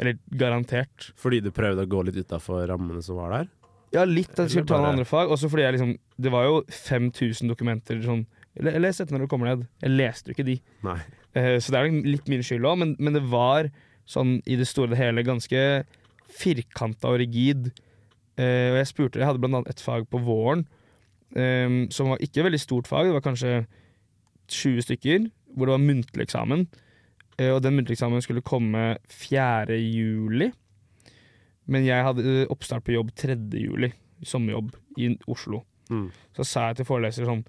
Eller 0.00 0.16
garantert. 0.40 1.10
Fordi 1.20 1.42
du 1.44 1.50
prøvde 1.52 1.84
å 1.84 1.92
gå 1.92 2.02
litt 2.08 2.18
utafor 2.20 2.64
rammene 2.68 3.04
som 3.04 3.20
var 3.20 3.36
der? 3.36 3.50
Ja, 3.94 4.04
litt 4.06 4.30
at 4.36 4.44
jeg 4.46 4.52
skulle 4.54 4.70
ta 4.70 4.78
noen 4.78 4.94
andre 4.94 5.06
fag. 5.08 5.32
Også 5.34 5.48
fordi 5.50 5.64
jeg 5.64 5.74
liksom 5.74 5.94
Det 6.20 6.30
var 6.30 6.44
jo 6.46 6.60
5000 6.70 7.50
dokumenter 7.50 8.02
sånn 8.04 8.26
les 8.60 8.98
dette 8.98 9.14
når 9.14 9.24
du 9.24 9.30
kommer 9.30 9.50
ned. 9.52 9.66
Jeg 9.82 9.94
leste 9.94 10.30
jo 10.30 10.34
ikke 10.36 10.46
de. 10.46 10.56
Nei. 10.84 10.98
Eh, 11.38 11.56
så 11.62 11.72
det 11.72 11.80
er 11.80 11.94
litt 12.06 12.26
min 12.28 12.42
skyld 12.44 12.66
òg, 12.66 12.80
men, 12.82 12.96
men 12.98 13.14
det 13.14 13.22
var 13.30 13.70
sånn 14.10 14.40
i 14.42 14.56
det 14.58 14.66
store 14.66 14.90
og 14.90 14.98
hele 14.98 15.22
ganske 15.26 15.62
firkanta 16.34 17.12
og 17.12 17.20
rigid. 17.22 17.70
Eh, 18.38 18.70
og 18.72 18.80
jeg 18.80 18.90
spurte 18.90 19.22
Jeg 19.22 19.28
hadde 19.28 19.42
blant 19.42 19.60
annet 19.60 19.72
et 19.74 19.82
fag 19.84 20.06
på 20.10 20.20
våren 20.26 20.66
eh, 21.36 21.86
som 21.94 22.10
var 22.12 22.22
ikke 22.22 22.42
et 22.42 22.48
veldig 22.50 22.62
stort 22.62 22.90
fag. 22.90 23.08
Det 23.08 23.16
var 23.16 23.26
kanskje 23.26 23.54
20 24.50 24.86
stykker, 24.86 25.28
hvor 25.54 25.68
det 25.70 25.76
var 25.76 25.84
muntlig 25.84 26.26
eksamen. 26.26 26.66
Eh, 27.38 27.50
og 27.54 27.62
den 27.64 27.76
muntlige 27.78 27.98
eksamen 27.98 28.22
skulle 28.24 28.44
komme 28.44 28.96
4. 29.08 29.78
juli. 29.78 30.50
Men 31.70 31.86
jeg 31.86 32.06
hadde 32.06 32.26
eh, 32.26 32.50
oppstart 32.52 32.84
på 32.86 32.94
jobb 32.96 33.12
3. 33.18 33.36
juli, 33.60 33.92
sommerjobb, 34.26 34.74
i 35.00 35.12
Oslo. 35.30 35.62
Mm. 35.90 36.08
Så 36.36 36.46
sa 36.46 36.68
jeg 36.70 36.80
til 36.80 36.86
foreleser 36.86 37.26
sånn 37.26 37.40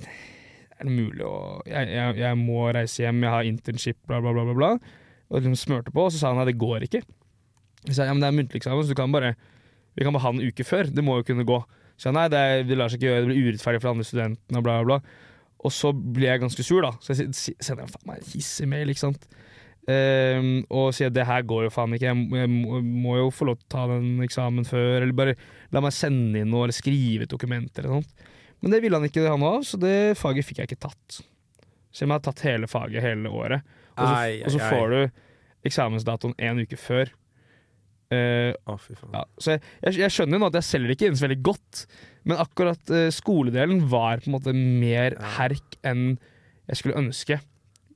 Er 0.00 0.86
det 0.86 0.92
mulig 0.94 1.20
å 1.26 1.58
jeg, 1.68 1.90
jeg, 1.92 2.14
jeg 2.22 2.38
må 2.40 2.62
reise 2.72 3.02
hjem, 3.02 3.20
jeg 3.26 3.34
har 3.34 3.48
internship, 3.48 3.98
bla, 4.08 4.22
bla, 4.24 4.32
bla. 4.36 4.46
bla, 4.48 4.56
bla. 4.56 4.70
Og 5.26 5.40
liksom 5.40 5.56
smørte 5.58 5.92
på, 5.92 6.06
og 6.06 6.14
så 6.14 6.20
sa 6.20 6.30
han 6.30 6.40
nei, 6.40 6.48
det 6.48 6.60
går 6.60 6.86
ikke. 6.86 7.02
Jeg 7.86 7.98
sa 7.98 8.06
ja, 8.06 8.14
men 8.14 8.22
det 8.22 8.30
er 8.30 8.36
muntlig 8.36 8.60
eksamen, 8.60 8.84
så 8.84 8.94
du 8.94 8.98
kan 8.98 9.12
bare 9.14 9.34
vi 9.96 10.04
kan 10.04 10.12
bare 10.12 10.26
ha 10.26 10.32
den 10.32 10.44
en 10.44 10.52
uke 10.52 10.64
før. 10.64 10.90
Det 10.92 11.04
må 11.04 11.16
jo 11.18 11.24
kunne 11.26 11.46
gå. 11.48 11.56
Så 11.96 12.10
jeg, 12.10 12.16
nei, 12.18 12.26
det, 12.28 12.40
er, 12.40 12.64
det 12.68 12.76
lar 12.76 12.92
seg 12.92 13.00
ikke 13.00 13.08
gjøre, 13.08 13.22
det 13.24 13.30
blir 13.30 13.46
urettferdig 13.48 13.80
for 13.80 13.88
de 13.88 13.94
andre 13.94 14.04
studentene, 14.04 14.60
bla, 14.60 14.74
bla, 14.84 14.98
bla. 14.98 15.36
Og 15.64 15.72
så 15.72 15.92
blir 15.96 16.28
jeg 16.28 16.42
ganske 16.42 16.66
sur, 16.66 16.84
da. 16.84 16.92
Så 17.00 17.16
jeg 17.16 17.32
sender 17.64 17.88
faen 17.88 18.10
meg 18.10 18.20
en 18.20 18.28
hissig 18.34 18.68
mail, 18.68 18.92
ikke 18.92 19.06
sant. 19.06 19.24
Ehm, 19.86 20.64
og 20.74 20.88
sier 20.96 21.06
at 21.12 21.14
det 21.14 21.26
her 21.28 21.44
går 21.46 21.68
jo 21.68 21.70
faen 21.70 21.92
ikke, 21.94 22.08
jeg, 22.08 22.16
må- 22.18 22.38
jeg 22.40 22.50
må, 22.50 22.80
må 23.06 23.16
jo 23.20 23.28
få 23.30 23.46
lov 23.46 23.58
til 23.60 23.66
å 23.68 23.70
ta 23.76 23.84
den 23.92 24.16
eksamen 24.26 24.66
før, 24.66 24.96
eller 25.04 25.12
bare 25.14 25.36
la 25.70 25.82
meg 25.84 25.94
sende 25.94 26.40
inn 26.42 26.50
noe, 26.50 26.64
eller 26.66 26.74
skrive 26.74 27.22
et 27.28 27.30
dokument 27.30 27.70
eller 27.78 27.92
noe. 28.00 28.26
Men 28.62 28.72
det 28.72 28.80
ville 28.82 28.98
han 28.98 29.06
ikke 29.06 29.22
ha 29.28 29.36
noe 29.38 29.58
av, 29.60 29.66
så 29.68 29.78
det 29.78 30.16
faget 30.18 30.44
fikk 30.48 30.58
jeg 30.64 30.70
ikke 30.72 30.80
tatt. 30.88 31.20
Så 31.94 32.02
jeg 32.02 32.10
har 32.10 32.24
tatt 32.24 32.42
hele 32.42 32.66
faget 32.66 33.04
hele 33.04 33.30
året. 33.30 33.62
Og 33.96 34.02
så, 34.02 34.10
Ai, 34.10 34.32
ai, 34.32 34.42
og 34.42 34.50
så 34.52 34.58
får 34.74 34.90
du 34.90 34.98
eksamensdatoen 35.70 36.34
en 36.38 36.58
uke 36.66 36.76
før. 36.80 37.12
Uh, 38.06 38.52
oh, 38.70 38.78
ja, 39.16 39.22
så 39.42 39.56
jeg, 39.56 39.62
jeg, 39.82 39.96
jeg 40.04 40.12
skjønner 40.14 40.38
jo 40.38 40.42
nå 40.44 40.48
at 40.52 40.56
jeg 40.60 40.66
selger 40.68 40.92
ikke 40.94 41.08
inn 41.10 41.16
så 41.18 41.24
veldig 41.26 41.38
godt, 41.48 41.80
men 42.30 42.38
akkurat 42.38 42.92
uh, 42.94 43.08
skoledelen 43.10 43.80
var 43.90 44.20
på 44.22 44.30
en 44.30 44.36
måte 44.36 44.52
mer 44.54 45.16
herk 45.40 45.74
enn 45.82 46.12
jeg 46.70 46.78
skulle 46.78 47.00
ønske. 47.00 47.40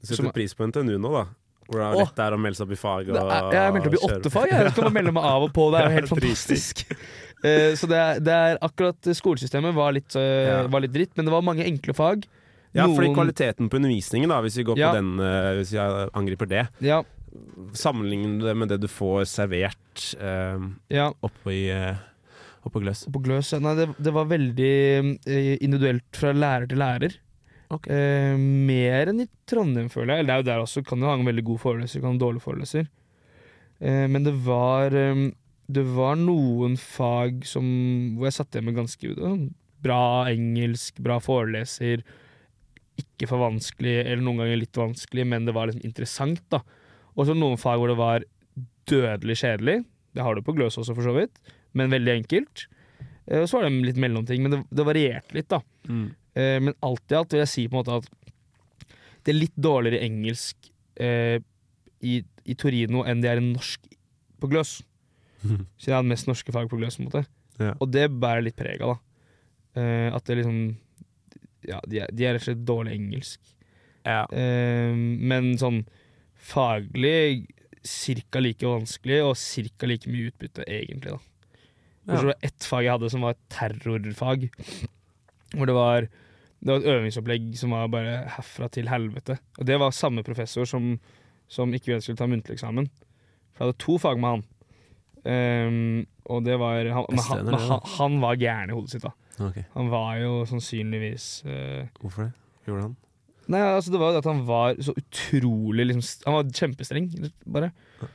Du 0.01 0.09
setter 0.09 0.25
som- 0.25 0.33
pris 0.35 0.55
på 0.59 0.67
NTNU 0.67 0.97
nå, 0.99 1.13
da. 1.15 1.23
Hvor 1.71 1.79
det 1.79 1.87
er 1.87 1.99
lett 2.01 2.17
det 2.19 2.25
er 2.27 2.35
å 2.35 2.39
melde 2.43 2.59
seg 2.59 2.67
opp 2.67 2.75
i 2.75 2.79
fag. 2.81 3.11
Og 3.13 3.17
er, 3.21 3.49
jeg 3.55 3.75
meldte 3.77 3.91
opp 3.91 3.95
i 3.95 4.03
åtte 4.09 4.31
fag, 4.35 4.51
jeg. 4.51 4.71
skal 4.75 4.87
bare 4.89 4.95
melde 4.97 5.13
meg 5.15 5.27
av 5.31 5.45
og 5.47 5.53
på. 5.55 5.67
Det 5.71 5.79
er 5.81 5.87
jo 5.87 5.95
helt 6.01 6.11
fantastisk. 6.11 6.83
Eh, 7.47 7.71
så 7.79 7.89
det 7.91 8.01
er, 8.01 8.19
det 8.27 8.35
er 8.49 8.59
akkurat 8.67 9.11
skolesystemet 9.17 9.77
var 9.77 9.95
litt, 9.97 10.17
eh, 10.19 10.49
Ja. 10.51 10.57
var 10.73 10.83
litt 10.85 10.93
dritt, 10.97 11.15
men 11.17 11.29
det 11.31 11.35
var 11.37 11.47
mange 11.47 11.65
enkle 11.65 11.95
fag. 11.95 12.27
Ja, 12.75 12.85
fordi 12.91 13.13
kvaliteten 13.15 13.71
på 13.71 13.79
undervisningen, 13.81 14.31
da, 14.31 14.41
hvis 14.45 14.59
vi 14.61 14.67
går 14.67 14.79
Ja. 14.79 14.91
på 14.93 14.99
den 15.01 15.09
eh, 15.19 15.55
Hvis 15.59 15.73
jeg 15.75 16.11
angriper 16.15 16.47
det, 16.51 16.67
Ja, 16.87 17.01
sammenligne 17.75 18.43
det 18.43 18.57
med 18.59 18.69
det 18.71 18.81
du 18.83 18.89
får 18.91 19.25
servert 19.31 20.05
ja. 20.91 21.09
oppå 21.23 21.51
i 21.55 21.63
Oppå 22.67 22.83
gløs. 22.83 23.07
Og 23.09 23.23
Gløs 23.25 23.55
Nei, 23.63 23.73
det, 23.79 23.87
det 23.97 24.13
var 24.13 24.27
veldig 24.29 24.75
individuelt 25.65 26.19
fra 26.19 26.35
lærer 26.37 26.67
til 26.69 26.83
lærer. 26.83 27.15
Ok. 27.71 27.87
Eh, 27.93 28.37
mer 28.37 29.11
enn 29.13 29.23
i 29.25 29.29
Trondheim, 29.49 29.91
føler 29.93 30.17
jeg. 30.17 30.25
Eller 30.25 30.31
det 30.31 30.35
er 30.35 30.43
jo 30.43 30.49
der 30.51 30.65
også. 30.65 30.83
Kan 30.87 31.01
du 31.03 31.07
ha 31.07 31.15
en 31.15 31.27
veldig 31.29 31.45
god 31.47 31.61
foreleser, 31.63 32.01
kan 32.03 32.13
ha 32.13 32.17
en 32.17 32.23
dårlig 32.23 32.43
foreleser. 32.43 32.89
Eh, 33.81 34.07
men 34.11 34.27
det 34.27 34.35
var 34.45 34.93
eh, 34.97 35.31
Det 35.71 35.85
var 35.95 36.17
noen 36.19 36.75
fag 36.77 37.45
som 37.47 37.63
hvor 38.19 38.27
jeg 38.27 38.35
satt 38.41 38.57
igjen 38.57 38.67
med 38.67 38.75
ganske 38.81 39.13
bra 39.81 40.27
engelsk, 40.29 40.99
bra 41.01 41.21
foreleser. 41.23 42.03
Ikke 42.99 43.29
for 43.31 43.39
vanskelig, 43.41 44.01
eller 44.03 44.25
noen 44.27 44.43
ganger 44.43 44.59
litt 44.61 44.77
vanskelig, 44.77 45.25
men 45.31 45.47
det 45.47 45.55
var 45.57 45.71
liksom 45.71 45.87
interessant, 45.87 46.43
da. 46.53 46.61
Og 47.15 47.29
så 47.29 47.37
noen 47.39 47.57
fag 47.61 47.79
hvor 47.79 47.89
det 47.93 47.97
var 48.01 48.27
dødelig 48.91 49.39
kjedelig. 49.45 49.79
Det 50.13 50.27
har 50.27 50.35
du 50.35 50.43
på 50.43 50.57
Gløs 50.59 50.77
også, 50.81 50.97
for 50.99 51.07
så 51.07 51.15
vidt, 51.15 51.39
men 51.79 51.95
veldig 51.95 52.17
enkelt. 52.19 52.67
Eh, 53.31 53.39
Og 53.41 53.47
så 53.49 53.61
var 53.61 53.69
det 53.69 53.87
litt 53.93 54.03
mellomting, 54.03 54.43
men 54.43 54.57
det, 54.57 54.61
det 54.75 54.89
varierte 54.91 55.39
litt, 55.39 55.49
da. 55.55 55.63
Mm. 55.87 56.09
Eh, 56.39 56.59
men 56.63 56.77
alt 56.87 57.13
i 57.13 57.19
alt 57.19 57.35
vil 57.35 57.43
jeg 57.45 57.53
si 57.53 57.67
på 57.69 57.77
en 57.77 57.83
måte 57.83 58.01
at 58.01 58.11
det 59.25 59.33
er 59.35 59.41
litt 59.41 59.57
dårligere 59.61 60.03
engelsk 60.07 60.71
eh, 61.01 61.39
i, 62.01 62.21
i 62.49 62.57
Torino 62.59 63.05
enn 63.05 63.21
det 63.23 63.33
er 63.33 63.41
i 63.41 63.45
norsk 63.45 63.91
på 64.41 64.51
Gløs. 64.51 64.79
Så 65.81 65.91
jeg 65.91 65.97
har 65.97 66.07
mest 66.07 66.29
norske 66.31 66.53
fag 66.55 66.71
på 66.71 66.79
Gløs, 66.81 66.97
på 66.97 67.05
en 67.05 67.11
måte. 67.11 67.25
Ja. 67.61 67.75
Og 67.79 67.91
det 67.93 68.09
bærer 68.23 68.45
litt 68.47 68.59
preg 68.59 68.83
av, 68.85 68.97
da. 68.97 69.81
Eh, 69.81 70.09
at 70.17 70.27
det 70.27 70.41
liksom 70.41 70.61
Ja, 71.69 71.79
de 71.87 72.01
er, 72.01 72.13
de 72.17 72.25
er 72.25 72.33
rett 72.35 72.43
og 72.43 72.49
slett 72.49 72.63
dårlig 72.67 72.95
engelsk. 72.97 73.41
Ja. 74.09 74.25
Eh, 74.33 74.95
men 74.97 75.53
sånn 75.61 75.83
faglig 76.41 77.51
cirka 77.87 78.41
like 78.41 78.65
vanskelig 78.67 79.21
og 79.25 79.37
cirka 79.41 79.89
like 79.89 80.09
mye 80.11 80.31
utbytte, 80.31 80.65
egentlig. 80.65 81.13
da. 81.13 81.21
Ja. 81.21 82.15
Bortsett 82.15 82.27
fra 82.31 82.49
ett 82.49 82.67
fag 82.71 82.87
jeg 82.87 82.95
hadde 82.97 83.13
som 83.13 83.27
var 83.29 83.37
terrorfag. 83.53 84.49
Hvor 85.55 85.67
det 85.69 85.75
var, 85.77 86.07
det 86.61 86.73
var 86.73 86.81
et 86.83 86.91
øvingsopplegg 86.95 87.51
som 87.59 87.75
var 87.75 87.91
bare 87.93 88.21
herfra 88.37 88.69
til 88.73 88.91
helvete. 88.91 89.39
Og 89.59 89.67
det 89.67 89.79
var 89.83 89.97
samme 89.97 90.25
professor 90.27 90.69
som, 90.69 90.95
som 91.51 91.75
ikke 91.75 91.93
ville 91.93 92.05
skulle 92.05 92.21
ta 92.21 92.29
muntlig 92.31 92.59
eksamen. 92.59 92.89
For 93.53 93.65
jeg 93.65 93.71
hadde 93.73 93.85
to 93.85 93.99
fag 94.03 94.21
med 94.23 94.37
han. 94.37 94.47
Um, 95.21 96.07
og 96.33 96.47
det 96.47 96.57
var 96.57 96.79
han, 96.81 97.05
men 97.11 97.25
han, 97.27 97.45
men 97.45 97.61
han, 97.61 97.83
han 97.99 98.21
var 98.23 98.39
gæren 98.41 98.71
i 98.73 98.77
hodet 98.77 98.95
sitt, 98.95 99.05
da. 99.05 99.13
Okay. 99.41 99.67
Han 99.75 99.91
var 99.93 100.17
jo 100.21 100.33
sannsynligvis 100.49 101.27
uh, 101.49 101.89
Hvorfor 102.01 102.27
det? 102.27 102.33
Gjorde 102.67 102.87
han? 102.89 102.97
Nei, 103.51 103.61
altså 103.67 103.91
det 103.91 104.01
var 104.01 104.15
jo 104.15 104.21
at 104.21 104.29
han 104.29 104.43
var 104.47 104.77
så 104.85 104.93
utrolig 104.95 105.87
liksom, 105.89 106.27
Han 106.27 106.37
var 106.37 106.51
kjempestreng, 106.55 107.09
bare. 107.51 107.73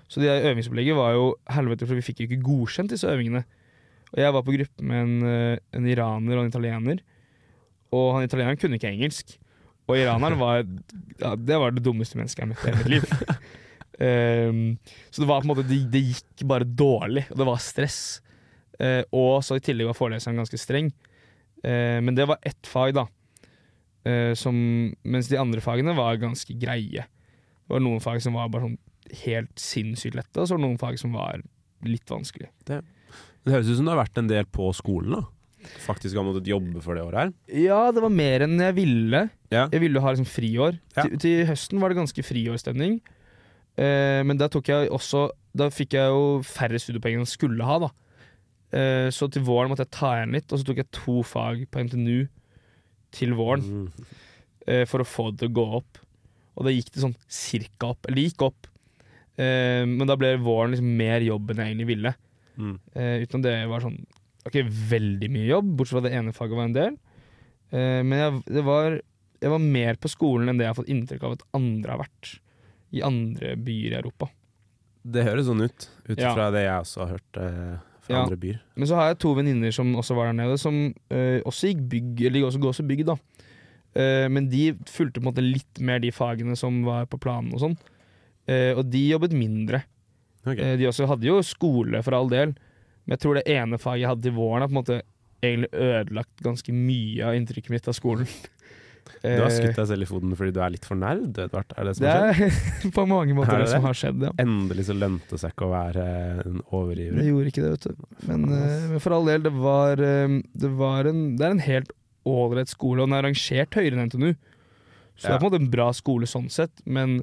Så 0.07 0.21
det 0.23 0.31
øvingsopplegget 0.31 0.95
var 0.95 1.15
jo 1.17 1.25
helvete, 1.51 1.87
for 1.89 1.97
vi 1.97 2.05
fikk 2.05 2.21
jo 2.23 2.29
ikke 2.29 2.45
godkjent 2.45 2.93
disse 2.93 3.09
øvingene. 3.09 3.43
Og 4.13 4.21
jeg 4.21 4.35
var 4.35 4.45
på 4.47 4.55
gruppe 4.55 4.85
med 4.85 5.01
en, 5.01 5.15
eh, 5.27 5.57
en 5.75 5.89
iraner 5.91 6.37
og 6.37 6.45
en 6.45 6.53
italiener, 6.53 7.01
og 7.95 8.15
han 8.17 8.27
italieneren 8.27 8.59
kunne 8.59 8.79
ikke 8.79 8.91
engelsk. 8.91 9.35
Og 9.85 9.99
iraneren 9.99 10.39
var 10.41 10.63
ja, 10.63 11.35
Det 11.37 11.57
var 11.61 11.73
det 11.73 11.83
dummeste 11.85 12.17
mennesket 12.17 12.43
jeg 12.43 12.51
møtte 12.51 12.67
i 12.67 12.71
hele 12.73 12.81
mitt 12.81 12.93
liv. 12.95 13.03
um, 14.49 14.61
så 15.11 15.21
det 15.21 15.29
var 15.29 15.41
på 15.41 15.45
en 15.45 15.51
måte 15.53 15.67
det, 15.69 15.81
det 15.93 16.03
gikk 16.07 16.45
bare 16.49 16.67
dårlig, 16.67 17.27
og 17.29 17.41
det 17.41 17.49
var 17.49 17.61
stress. 17.63 17.99
Uh, 18.79 19.03
og 19.15 19.43
så 19.45 19.59
i 19.59 19.63
tillegg 19.63 19.91
var 19.91 19.97
foreleseren 19.97 20.41
ganske 20.41 20.59
streng. 20.59 20.89
Uh, 21.61 22.01
men 22.01 22.17
det 22.17 22.27
var 22.29 22.41
ett 22.45 22.69
fag, 22.69 22.95
da. 22.97 23.05
Uh, 24.05 24.33
som, 24.37 24.57
mens 25.05 25.29
de 25.31 25.39
andre 25.41 25.63
fagene 25.63 25.95
var 25.97 26.21
ganske 26.21 26.57
greie. 26.61 27.05
Det 27.05 27.73
var 27.73 27.85
noen 27.85 28.03
fag 28.03 28.21
som 28.25 28.37
var 28.37 28.51
bare 28.53 28.67
sånn 28.67 28.81
helt 29.21 29.53
sinnssykt 29.61 30.17
lette, 30.17 30.41
og 30.41 30.47
så 30.47 30.55
var 30.55 30.61
det 30.63 30.67
noen 30.67 30.81
fag 30.81 30.97
som 31.01 31.13
var 31.13 31.45
litt 31.85 32.09
vanskelig. 32.09 32.49
Det 32.65 33.53
høres 33.53 33.69
ut 33.69 33.77
som 33.77 33.85
du 33.85 33.93
har 33.93 34.01
vært 34.01 34.17
en 34.17 34.29
del 34.29 34.47
på 34.49 34.71
skolen, 34.73 35.19
da. 35.19 35.34
Faktisk 35.85 36.17
har 36.17 36.25
måttet 36.27 36.47
jobbe 36.49 36.81
for 36.83 36.97
det 36.97 37.03
året 37.05 37.19
her. 37.19 37.33
Ja, 37.65 37.81
det 37.95 38.03
var 38.03 38.13
mer 38.13 38.45
enn 38.45 38.55
jeg 38.61 38.77
ville. 38.77 39.25
Ja. 39.53 39.65
Jeg 39.71 39.83
ville 39.83 40.01
ha 40.03 40.13
liksom 40.13 40.29
friår. 40.29 40.79
Ja. 40.95 41.05
Til, 41.05 41.19
til 41.21 41.43
høsten 41.49 41.81
var 41.81 41.91
det 41.91 41.99
ganske 41.99 42.25
friårsstemning. 42.25 42.99
Eh, 43.75 44.21
men 44.25 44.39
da 44.39 44.47
tok 44.47 44.69
jeg 44.71 44.87
også 44.95 45.25
Da 45.51 45.65
fikk 45.67 45.97
jeg 45.97 46.07
jo 46.07 46.37
færre 46.47 46.79
studiepoeng 46.79 47.17
enn 47.17 47.25
jeg 47.25 47.33
skulle 47.33 47.67
ha, 47.67 47.75
da. 47.83 47.89
Eh, 48.75 49.07
så 49.15 49.27
til 49.31 49.43
våren 49.47 49.71
måtte 49.71 49.85
jeg 49.85 49.93
ta 49.95 50.13
igjen 50.17 50.35
litt, 50.35 50.47
og 50.51 50.61
så 50.61 50.67
tok 50.67 50.81
jeg 50.81 50.91
to 50.95 51.19
fag 51.27 51.65
på 51.71 51.83
NTNU 51.87 52.25
til 53.15 53.35
våren. 53.37 53.65
Mm. 53.65 54.07
eh, 54.67 54.83
for 54.89 55.03
å 55.03 55.07
få 55.07 55.29
det 55.31 55.43
til 55.43 55.51
å 55.51 55.57
gå 55.59 55.67
opp. 55.81 56.01
Og 56.55 56.67
da 56.67 56.73
gikk 56.73 56.91
det 56.95 57.03
sånn 57.03 57.17
cirka 57.31 57.93
opp. 57.93 58.07
Eller 58.07 58.27
gikk 58.27 58.45
opp. 58.47 58.67
Eh, 59.35 59.83
men 59.87 60.07
da 60.07 60.15
ble 60.19 60.35
våren 60.43 60.75
liksom 60.75 60.91
mer 60.99 61.23
jobb 61.23 61.51
enn 61.51 61.63
jeg 61.63 61.73
egentlig 61.73 61.89
ville. 61.91 62.13
Mm. 62.55 62.75
Eh, 62.95 63.15
utenom 63.25 63.43
det 63.43 63.55
var 63.71 63.83
sånn 63.83 63.99
Ok, 64.45 64.59
veldig 64.91 65.29
mye 65.33 65.47
jobb, 65.49 65.71
bortsett 65.79 65.97
fra 65.97 66.05
det 66.05 66.13
ene 66.17 66.33
faget 66.35 66.57
var 66.59 66.67
en 66.69 66.75
del. 66.77 66.97
Eh, 67.73 68.01
men 68.05 68.13
jeg, 68.19 68.41
det 68.59 68.63
var, 68.67 68.99
jeg 69.41 69.51
var 69.55 69.63
mer 69.63 69.97
på 70.01 70.11
skolen 70.11 70.51
enn 70.51 70.59
det 70.59 70.67
jeg 70.67 70.73
har 70.73 70.77
fått 70.83 70.91
inntrykk 70.93 71.23
av 71.25 71.37
at 71.39 71.45
andre 71.57 71.95
har 71.95 72.03
vært. 72.05 72.35
I 72.95 73.01
andre 73.03 73.55
byer 73.59 73.95
i 73.95 73.99
Europa. 73.99 74.29
Det 75.05 75.25
høres 75.25 75.49
sånn 75.49 75.65
ut, 75.65 75.87
ut 76.07 76.17
Ja. 76.21 76.31
fra 76.33 76.51
det 76.53 76.61
jeg 76.65 76.77
også 76.85 77.01
har 77.03 77.11
hørt 77.17 77.37
eh, 77.41 77.73
fra 78.05 78.13
Ja. 78.15 78.21
andre 78.23 78.37
byer. 78.37 78.59
Men 78.77 78.87
så 78.87 78.95
har 78.99 79.09
jeg 79.11 79.19
to 79.25 79.33
venninner 79.37 79.73
som 79.73 79.91
også 79.97 80.15
var 80.17 80.29
der 80.29 80.37
nede, 80.37 80.57
som 80.61 80.77
eh, 81.09 81.41
også 81.45 81.73
gikk 81.73 81.81
bygg, 81.89 82.21
eller 82.29 82.45
også 82.47 82.61
går 82.61 82.73
også 82.73 82.87
bygg, 82.87 83.03
da. 83.09 83.17
Eh, 83.95 84.27
men 84.29 84.47
de 84.51 84.73
fulgte 84.85 85.19
på 85.21 85.25
en 85.25 85.31
måte 85.33 85.43
litt 85.45 85.79
mer 85.81 85.99
de 86.03 86.11
fagene 86.13 86.55
som 86.59 86.83
var 86.85 87.05
på 87.09 87.19
planen 87.21 87.53
og 87.53 87.61
sånn. 87.65 87.75
Eh, 88.47 88.73
og 88.77 88.85
de 88.93 89.03
jobbet 89.09 89.33
mindre. 89.33 89.83
Okay. 90.45 90.61
Eh, 90.61 90.77
de 90.77 90.85
også 90.89 91.07
hadde 91.09 91.25
jo 91.25 91.41
skole, 91.41 92.01
for 92.05 92.13
all 92.13 92.29
del, 92.29 92.53
men 93.05 93.15
jeg 93.15 93.23
tror 93.23 93.39
det 93.39 93.45
ene 93.53 93.79
faget 93.81 94.03
jeg 94.03 94.11
hadde 94.13 94.31
i 94.31 94.35
våren, 94.35 94.61
har 94.65 94.71
på 94.71 94.75
en 94.75 94.81
måte 94.81 95.01
egentlig 95.45 95.71
ødelagt 95.73 96.43
ganske 96.45 96.73
mye 96.73 97.25
av 97.27 97.37
inntrykket 97.37 97.73
mitt 97.75 97.89
av 97.91 97.97
skolen. 97.97 98.29
Du 99.21 99.29
har 99.29 99.49
Eh, 99.49 99.53
skutt 99.53 99.77
deg 99.77 99.87
selv 99.89 100.05
i 100.05 100.07
foten 100.09 100.31
fordi 100.37 100.53
du 100.53 100.59
er 100.65 100.71
litt 100.73 100.85
for 100.85 100.97
nerd, 100.97 101.37
Edvard? 101.37 101.73
Er 101.77 101.87
det 101.87 101.91
som 101.97 102.05
Det 102.05 102.13
har 102.13 102.33
skjedd? 102.37 102.55
er 102.89 102.91
på 102.97 103.03
mange 103.09 103.35
måter 103.37 103.53
Er 103.53 103.61
det 103.61 103.67
det 103.67 103.73
som 103.75 103.85
har 103.85 103.97
skjedd, 103.99 104.23
ja. 104.25 104.31
Endelig 104.41 104.85
så 104.87 104.95
lønte 104.97 105.29
det 105.29 105.41
seg 105.41 105.53
ikke 105.53 105.67
å 105.67 105.71
være 105.75 106.05
en 106.41 106.57
Det 106.65 107.27
gjorde 107.27 107.51
ikke 107.51 107.63
det, 107.65 107.71
vet 107.75 107.85
du. 107.85 108.07
Men, 108.29 108.47
eh, 108.49 108.87
men 108.95 109.03
for 109.03 109.15
all 109.17 109.29
del, 109.29 109.45
det 109.45 109.53
var, 109.53 110.01
eh, 110.01 110.35
det 110.65 110.71
var 110.81 111.09
en, 111.11 111.21
Det 111.37 111.45
er 111.45 111.55
en 111.55 111.63
helt 111.67 111.93
ålreit 112.25 112.71
skole, 112.73 113.03
og 113.03 113.09
den 113.09 113.17
er 113.19 113.27
rangert 113.27 113.77
høyere 113.77 113.93
enn 113.93 114.09
NTNU. 114.09 114.31
Så 115.15 115.27
det 115.29 115.35
er 115.35 115.39
på 115.39 115.45
en 115.45 115.51
måte 115.51 115.61
en 115.61 115.71
bra 115.77 115.89
skole 115.95 116.27
sånn 116.29 116.49
sett, 116.51 116.81
men 116.85 117.19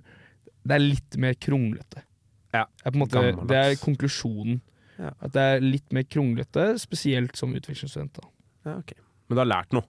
det 0.62 0.76
er 0.78 0.84
litt 0.84 1.18
mer 1.18 1.34
kronglete. 1.34 2.04
Ja, 2.54 2.66
Det 2.78 2.92
er, 2.92 2.98
måte, 2.98 3.22
det 3.48 3.58
er 3.58 3.74
konklusjonen. 3.82 4.60
Ja. 5.02 5.10
At 5.20 5.34
det 5.34 5.42
er 5.56 5.64
litt 5.66 5.90
mer 5.92 6.06
kronglete, 6.06 6.68
spesielt 6.82 7.34
som 7.38 7.54
utvekslingsstudent. 7.58 8.22
Ja, 8.64 8.76
okay. 8.78 8.98
Men 9.28 9.36
du 9.36 9.42
har 9.42 9.50
lært 9.50 9.74
noe? 9.74 9.82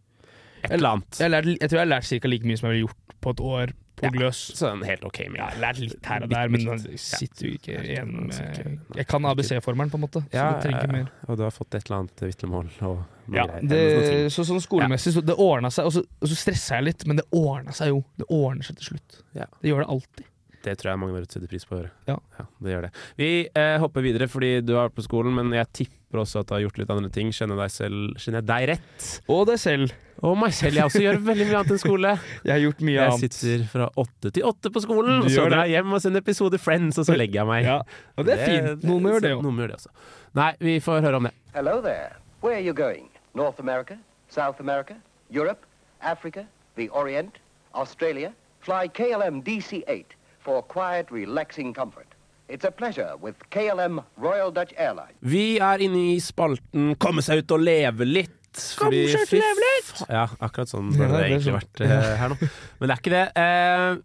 Et 0.63 0.69
Jeg- 0.71 0.79
eller 0.79 0.95
annet? 0.97 1.19
Jeg, 1.19 1.31
lært, 1.31 1.45
jeg 1.59 1.69
tror 1.69 1.77
jeg 1.79 1.85
har 1.87 1.91
lært 1.93 2.09
ca. 2.09 2.27
like 2.31 2.45
mye 2.49 2.57
som 2.57 2.69
jeg 2.69 2.75
ville 2.77 2.87
gjort 2.87 3.17
på 3.21 3.29
et 3.35 3.41
år 3.43 3.73
på 3.95 4.03
Ja. 4.07 4.09
Gløs. 4.09 4.39
Så 4.57 4.71
en 4.73 4.81
helt 4.83 5.03
ok 5.05 5.19
Ja, 5.19 5.25
jeg 5.29 5.43
har 5.43 5.59
lært 5.61 5.79
litt 5.79 6.05
her 6.05 6.23
og 6.23 6.29
der, 6.31 6.47
men 6.49 6.61
jeg 6.65 6.97
sitter 6.99 7.45
jo 7.45 7.51
ikke 7.59 7.75
igjen 7.83 8.27
med 8.27 8.79
Jeg 8.97 9.07
kan 9.07 9.23
ABC-formelen, 9.29 9.91
på 9.91 9.99
en 9.99 10.01
måte, 10.01 10.23
så 10.23 10.33
Ja, 10.33 10.47
det 10.53 10.63
trenger 10.63 10.81
ikke 10.81 10.91
mer. 10.95 11.11
Og 11.27 11.37
du 11.37 11.43
har 11.43 11.51
fått 11.51 11.75
et 11.75 11.85
eller 11.85 11.99
annet 11.99 12.23
vitnemål 12.25 12.71
og 12.81 13.03
Ja, 13.31 13.45
det, 13.61 14.31
så 14.33 14.43
sånn 14.43 14.59
skolemessig, 14.59 15.13
så 15.13 15.21
det 15.23 15.35
ordna 15.37 15.69
seg. 15.69 15.85
Og 15.85 15.93
så, 15.93 15.99
og 16.21 16.27
så 16.27 16.35
stressa 16.35 16.75
jeg 16.79 16.83
litt, 16.89 17.05
men 17.07 17.17
det 17.17 17.25
ordna 17.31 17.71
seg 17.71 17.87
jo. 17.93 18.03
Det 18.17 18.25
ordner 18.29 18.63
seg 18.63 18.75
til 18.81 18.93
slutt. 18.97 19.21
Ja. 19.35 19.45
Det 19.61 19.69
gjør 19.71 19.85
det 19.85 19.89
alltid. 19.93 20.25
Det 20.63 20.77
tror 20.79 20.93
jeg 20.93 20.99
mange 21.01 21.17
der 21.17 21.25
ute 21.27 21.35
setter 21.35 21.49
pris 21.51 21.65
på 21.67 21.75
å 21.75 21.81
høre. 21.81 21.89
Ja. 22.07 22.15
det 22.63 22.71
gjør 22.71 22.85
det. 22.85 22.91
Vi 23.19 23.29
eh, 23.51 23.75
hopper 23.83 24.05
videre 24.05 24.29
fordi 24.31 24.51
du 24.63 24.73
har 24.77 24.87
vært 24.87 24.95
på 24.95 25.03
skolen, 25.03 25.35
men 25.35 25.51
jeg 25.51 25.67
tipper 25.75 26.21
også 26.21 26.39
at 26.43 26.47
du 26.47 26.53
har 26.55 26.61
gjort 26.63 26.79
litt 26.79 26.93
andre 26.93 27.09
ting. 27.11 27.33
Kjenner 27.35 27.59
deg 27.59 27.73
selv 27.73 28.13
Kjenner 28.21 28.39
jeg 28.39 28.47
deg 28.47 28.67
rett? 28.71 29.07
Og 29.33 29.41
deg 29.49 29.59
selv. 29.59 29.91
Og 30.23 30.37
meg 30.39 30.55
selv. 30.55 30.79
Jeg 30.79 30.87
også 30.87 31.01
gjør 31.03 31.19
veldig 31.25 31.47
mye 31.49 31.57
annet 31.59 31.73
enn 31.75 31.81
skole. 31.83 32.13
Jeg 32.47 32.53
har 32.53 32.61
gjort 32.63 32.83
mye 32.87 32.95
Jeg 32.95 33.11
annet. 33.11 33.35
sitter 33.35 33.65
fra 33.73 33.89
åtte 34.05 34.31
til 34.37 34.47
åtte 34.47 34.71
på 34.71 34.83
skolen, 34.85 35.19
Du 35.19 35.25
og 35.27 35.29
så 35.33 35.35
gjør 35.41 35.51
drar 35.51 35.67
jeg 35.67 35.75
hjem 35.75 35.97
og 35.97 36.03
sender 36.05 36.23
episode 36.23 36.61
Friends, 36.63 37.01
og 37.01 37.09
så 37.09 37.17
legger 37.19 37.41
jeg 37.41 37.49
meg. 37.49 37.67
Ja, 37.67 37.77
og 38.15 38.29
det 38.29 38.37
er 38.37 38.45
fint. 38.47 38.87
Noen 38.87 39.03
må 39.03 39.11
gjøre 39.15 39.25
det 39.27 39.33
òg. 39.35 39.43
Noen 39.43 39.57
må 39.57 39.65
gjøre 39.65 39.73
det 39.75 39.81
også. 39.81 39.91
Nei, 40.39 40.49
vi 40.63 40.77
får 40.85 41.03
høre 41.03 41.19
om 41.19 41.27
det. 41.27 41.33
Hello 41.57 41.75
there. 41.83 42.15
Where 42.45 42.55
are 42.55 42.63
you 42.63 42.73
going? 42.77 43.09
North 43.35 43.59
America? 43.59 43.99
South 44.31 44.63
America? 44.63 44.95
Europe? 45.29 45.67
Africa? 45.99 46.47
The 46.79 46.87
Orient? 46.95 47.41
Australia? 47.75 48.31
Fly 48.63 48.87
KLM 48.95 49.43
DC-8 49.43 50.22
for 50.43 50.61
quiet, 50.63 51.11
relaxing 51.11 51.73
comfort. 51.73 52.07
It's 52.49 52.65
a 52.67 52.71
pleasure 52.71 53.15
with 53.21 53.35
KLM 53.49 54.03
Royal 54.17 54.51
Dutch 54.51 54.73
Airlines. 54.77 55.15
Vi 55.21 55.57
er 55.63 55.81
inne 55.81 56.13
i 56.13 56.19
spalten 56.19 56.95
'Komme 56.99 57.23
seg 57.23 57.43
ut 57.43 57.51
og 57.55 57.59
leve 57.63 58.05
litt'. 58.05 58.39
Ut 58.53 58.83
og 58.85 58.93
fy 58.93 59.39
leve 59.39 59.61
litt! 59.63 60.03
Ja, 60.09 60.27
akkurat 60.39 60.69
sånn 60.69 60.91
Ja, 60.93 60.97
burde 60.99 61.13
det 61.15 61.21
det 61.23 61.29
egentlig 61.31 61.47
sånn. 61.47 61.57
vært 61.57 61.81
uh, 61.81 62.17
her 62.19 62.29
nå. 62.29 62.37
Men 62.79 62.89
det 62.89 62.93
er 62.93 63.01
ikke 63.01 63.15
det. 63.15 63.27
Uh, 63.33 64.01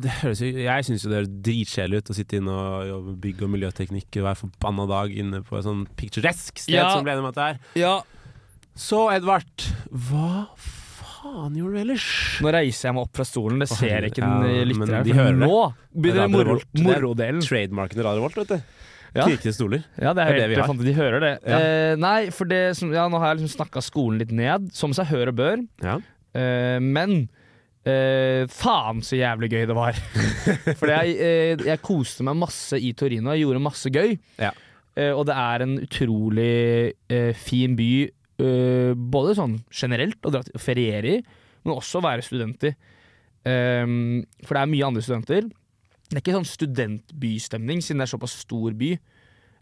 det 0.00 0.10
høres 0.22 0.40
jeg 0.40 0.84
syns 0.86 1.04
jo 1.04 1.10
det 1.10 1.18
høres 1.18 1.30
dritkjedelig 1.44 1.98
ut 2.00 2.10
å 2.10 2.16
sitte 2.16 2.36
inne 2.40 2.54
og 2.54 2.88
jobbe 2.88 3.14
bygg- 3.20 3.42
og 3.44 3.50
miljøteknikk 3.52 4.10
hver 4.20 4.36
forbanna 4.36 4.86
dag 4.88 5.12
inne 5.16 5.42
på 5.44 5.58
et 5.58 5.64
sånn 5.64 5.86
picturesk 5.96 6.58
sted 6.60 6.74
Ja. 6.78 6.90
som 6.94 7.04
ble 7.04 7.12
enig 7.18 7.24
med 7.24 7.36
at 7.36 7.40
det 7.40 7.48
er. 7.50 7.80
Ja. 7.82 7.94
Så 8.76 9.10
Edvard, 9.12 9.68
hva 9.92 10.46
faen 10.56 10.79
gjorde 11.54 11.72
du 11.74 11.80
ellers? 11.84 12.04
Nå 12.44 12.52
reiser 12.54 12.88
jeg 12.88 12.96
meg 12.96 13.06
opp 13.06 13.16
fra 13.20 13.26
stolen. 13.28 13.62
Det 13.62 13.68
ser 13.70 14.06
ikke 14.08 14.20
den 14.22 14.44
Ja, 14.50 14.64
lytteren. 14.68 14.78
men 14.94 15.04
de 15.06 15.16
hører 15.16 15.38
det. 15.38 15.48
Nå 15.48 15.58
begynner 16.04 16.30
morodelen. 16.32 16.84
moro. 16.86 17.14
Trademarken 17.46 17.98
i 18.00 18.06
Radio 18.06 18.24
Volt, 18.26 18.36
vet 18.40 18.48
du. 18.54 18.60
Ja. 19.10 19.24
Kirkelige 19.26 19.54
stoler. 19.56 19.82
Ja, 19.98 20.12
det 20.14 20.22
er 20.22 20.30
Det 20.30 20.30
er 20.30 20.34
det 20.34 20.40
helt 20.40 20.50
vi 20.50 20.60
har. 20.60 20.84
De 20.86 20.94
hører 20.94 21.20
det. 21.24 21.32
Ja. 21.42 21.58
Eh, 21.58 21.96
nei, 21.98 22.30
for 22.30 22.44
det 22.46 22.76
som, 22.78 22.92
ja, 22.94 23.08
nå 23.10 23.18
har 23.18 23.34
jeg 23.34 23.40
liksom 23.42 23.56
snakka 23.58 23.82
skolen 23.82 24.20
litt 24.22 24.30
ned, 24.30 24.70
som 24.72 24.92
seg 24.94 25.06
hør 25.10 25.32
og 25.32 25.34
bør. 25.40 25.64
Ja. 25.82 25.96
Eh, 26.38 26.78
men 26.78 27.28
eh, 27.84 28.46
faen 28.46 29.02
så 29.02 29.18
jævlig 29.18 29.50
gøy 29.50 29.66
det 29.66 29.74
var. 29.74 29.98
For 30.78 30.86
jeg, 30.92 31.16
eh, 31.18 31.56
jeg 31.66 31.82
koste 31.82 32.22
meg 32.22 32.36
masse 32.38 32.78
i 32.78 32.92
Torino. 32.94 33.32
Jeg 33.34 33.42
gjorde 33.48 33.64
masse 33.66 33.90
gøy. 33.90 34.14
Ja. 34.38 34.52
Eh, 34.96 35.10
og 35.10 35.26
det 35.26 35.34
er 35.34 35.62
en 35.66 35.76
utrolig 35.82 36.94
eh, 37.10 37.32
fin 37.34 37.74
by, 37.78 37.90
eh, 38.40 38.92
både 38.94 39.36
sånn 39.38 39.58
generelt 39.68 40.20
å 40.24 40.32
dra 40.34 40.42
til 40.46 40.60
feriere 40.62 41.16
i, 41.16 41.22
men 41.64 41.76
også 41.76 42.02
være 42.04 42.24
student 42.24 42.68
i. 42.68 42.74
Ehm, 43.48 44.22
for 44.44 44.56
det 44.56 44.62
er 44.62 44.72
mye 44.72 44.88
andre 44.88 45.04
studenter. 45.04 45.48
Det 46.10 46.18
er 46.18 46.22
ikke 46.24 46.36
sånn 46.38 46.48
studentbystemning, 46.48 47.82
siden 47.84 48.02
det 48.02 48.08
er 48.08 48.14
såpass 48.16 48.40
stor 48.42 48.74
by. 48.76 48.94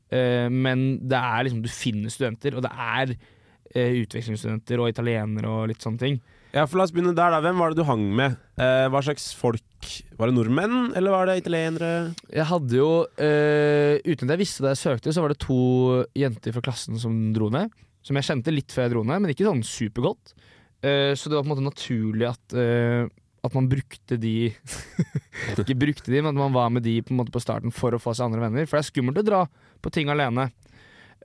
Uh, 0.08 0.48
men 0.48 1.02
det 1.04 1.18
er 1.20 1.42
liksom, 1.44 1.58
du 1.60 1.68
finner 1.68 2.08
studenter, 2.08 2.54
og 2.56 2.62
det 2.64 2.70
er 2.72 3.10
uh, 3.12 3.90
utvekslingsstudenter 4.00 4.80
og 4.80 4.88
italienere 4.88 5.50
og 5.52 5.66
litt 5.68 5.84
sånne 5.84 6.00
ting. 6.00 6.16
Ja, 6.54 6.64
for 6.64 6.80
La 6.80 6.86
oss 6.86 6.94
begynne 6.94 7.12
der. 7.12 7.34
da 7.34 7.42
Hvem 7.44 7.58
var 7.60 7.74
det 7.74 7.76
du 7.76 7.84
hang 7.84 8.06
med? 8.16 8.38
Uh, 8.56 8.88
hva 8.88 9.02
slags 9.04 9.28
folk? 9.36 9.64
Var 10.16 10.30
det 10.30 10.34
nordmenn, 10.34 10.94
eller 10.96 11.12
var 11.12 11.28
det 11.28 11.42
italienere? 11.42 12.14
Jeg 12.32 12.48
hadde 12.48 12.80
jo, 12.80 12.88
eh, 13.20 14.00
uten 14.02 14.26
at 14.26 14.34
jeg 14.34 14.40
visste 14.40 14.64
det 14.64 14.72
jeg 14.72 14.80
søkte, 14.80 15.12
så 15.14 15.22
var 15.22 15.30
det 15.30 15.38
to 15.44 15.58
jenter 16.18 16.56
fra 16.56 16.64
klassen 16.64 16.98
som 16.98 17.14
dro 17.36 17.46
ned. 17.52 17.70
Som 18.08 18.16
jeg 18.16 18.24
kjente 18.24 18.54
litt 18.54 18.72
før 18.72 18.86
jeg 18.86 18.94
dro 18.94 19.02
ned, 19.04 19.20
men 19.20 19.34
ikke 19.34 19.44
sånn 19.44 19.64
supergodt. 19.66 20.32
Uh, 20.80 21.12
så 21.18 21.28
det 21.28 21.36
var 21.36 21.42
på 21.44 21.50
en 21.50 21.52
måte 21.52 21.66
naturlig 21.66 22.28
at, 22.28 22.54
uh, 22.54 23.04
at 23.44 23.54
man 23.56 23.66
brukte 23.66 24.14
de 24.20 24.52
Ikke 25.58 25.74
brukte 25.74 26.12
de, 26.12 26.20
men 26.22 26.30
at 26.30 26.38
man 26.38 26.54
var 26.54 26.70
med 26.70 26.86
de 26.86 27.00
på, 27.02 27.12
en 27.12 27.20
måte 27.20 27.34
på 27.34 27.42
starten 27.42 27.74
for 27.74 27.94
å 27.94 28.00
få 28.00 28.14
seg 28.14 28.28
andre 28.28 28.46
venner. 28.46 28.68
For 28.68 28.78
det 28.78 28.84
er 28.86 28.90
skummelt 28.92 29.20
å 29.20 29.26
dra 29.26 29.42
på 29.82 29.92
ting 29.94 30.12
alene. 30.12 30.48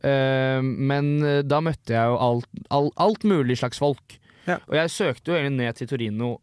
Uh, 0.03 0.59
men 0.59 1.15
da 1.47 1.61
møtte 1.63 1.95
jeg 1.95 2.11
jo 2.11 2.17
alt, 2.27 2.49
all, 2.73 2.91
alt 3.05 3.23
mulig 3.29 3.59
slags 3.61 3.79
folk. 3.81 4.17
Ja. 4.49 4.59
Og 4.67 4.75
jeg 4.75 4.91
søkte 4.91 5.31
jo 5.31 5.37
egentlig 5.37 5.61
ned 5.61 5.79
til 5.79 5.91
Torino 5.93 6.33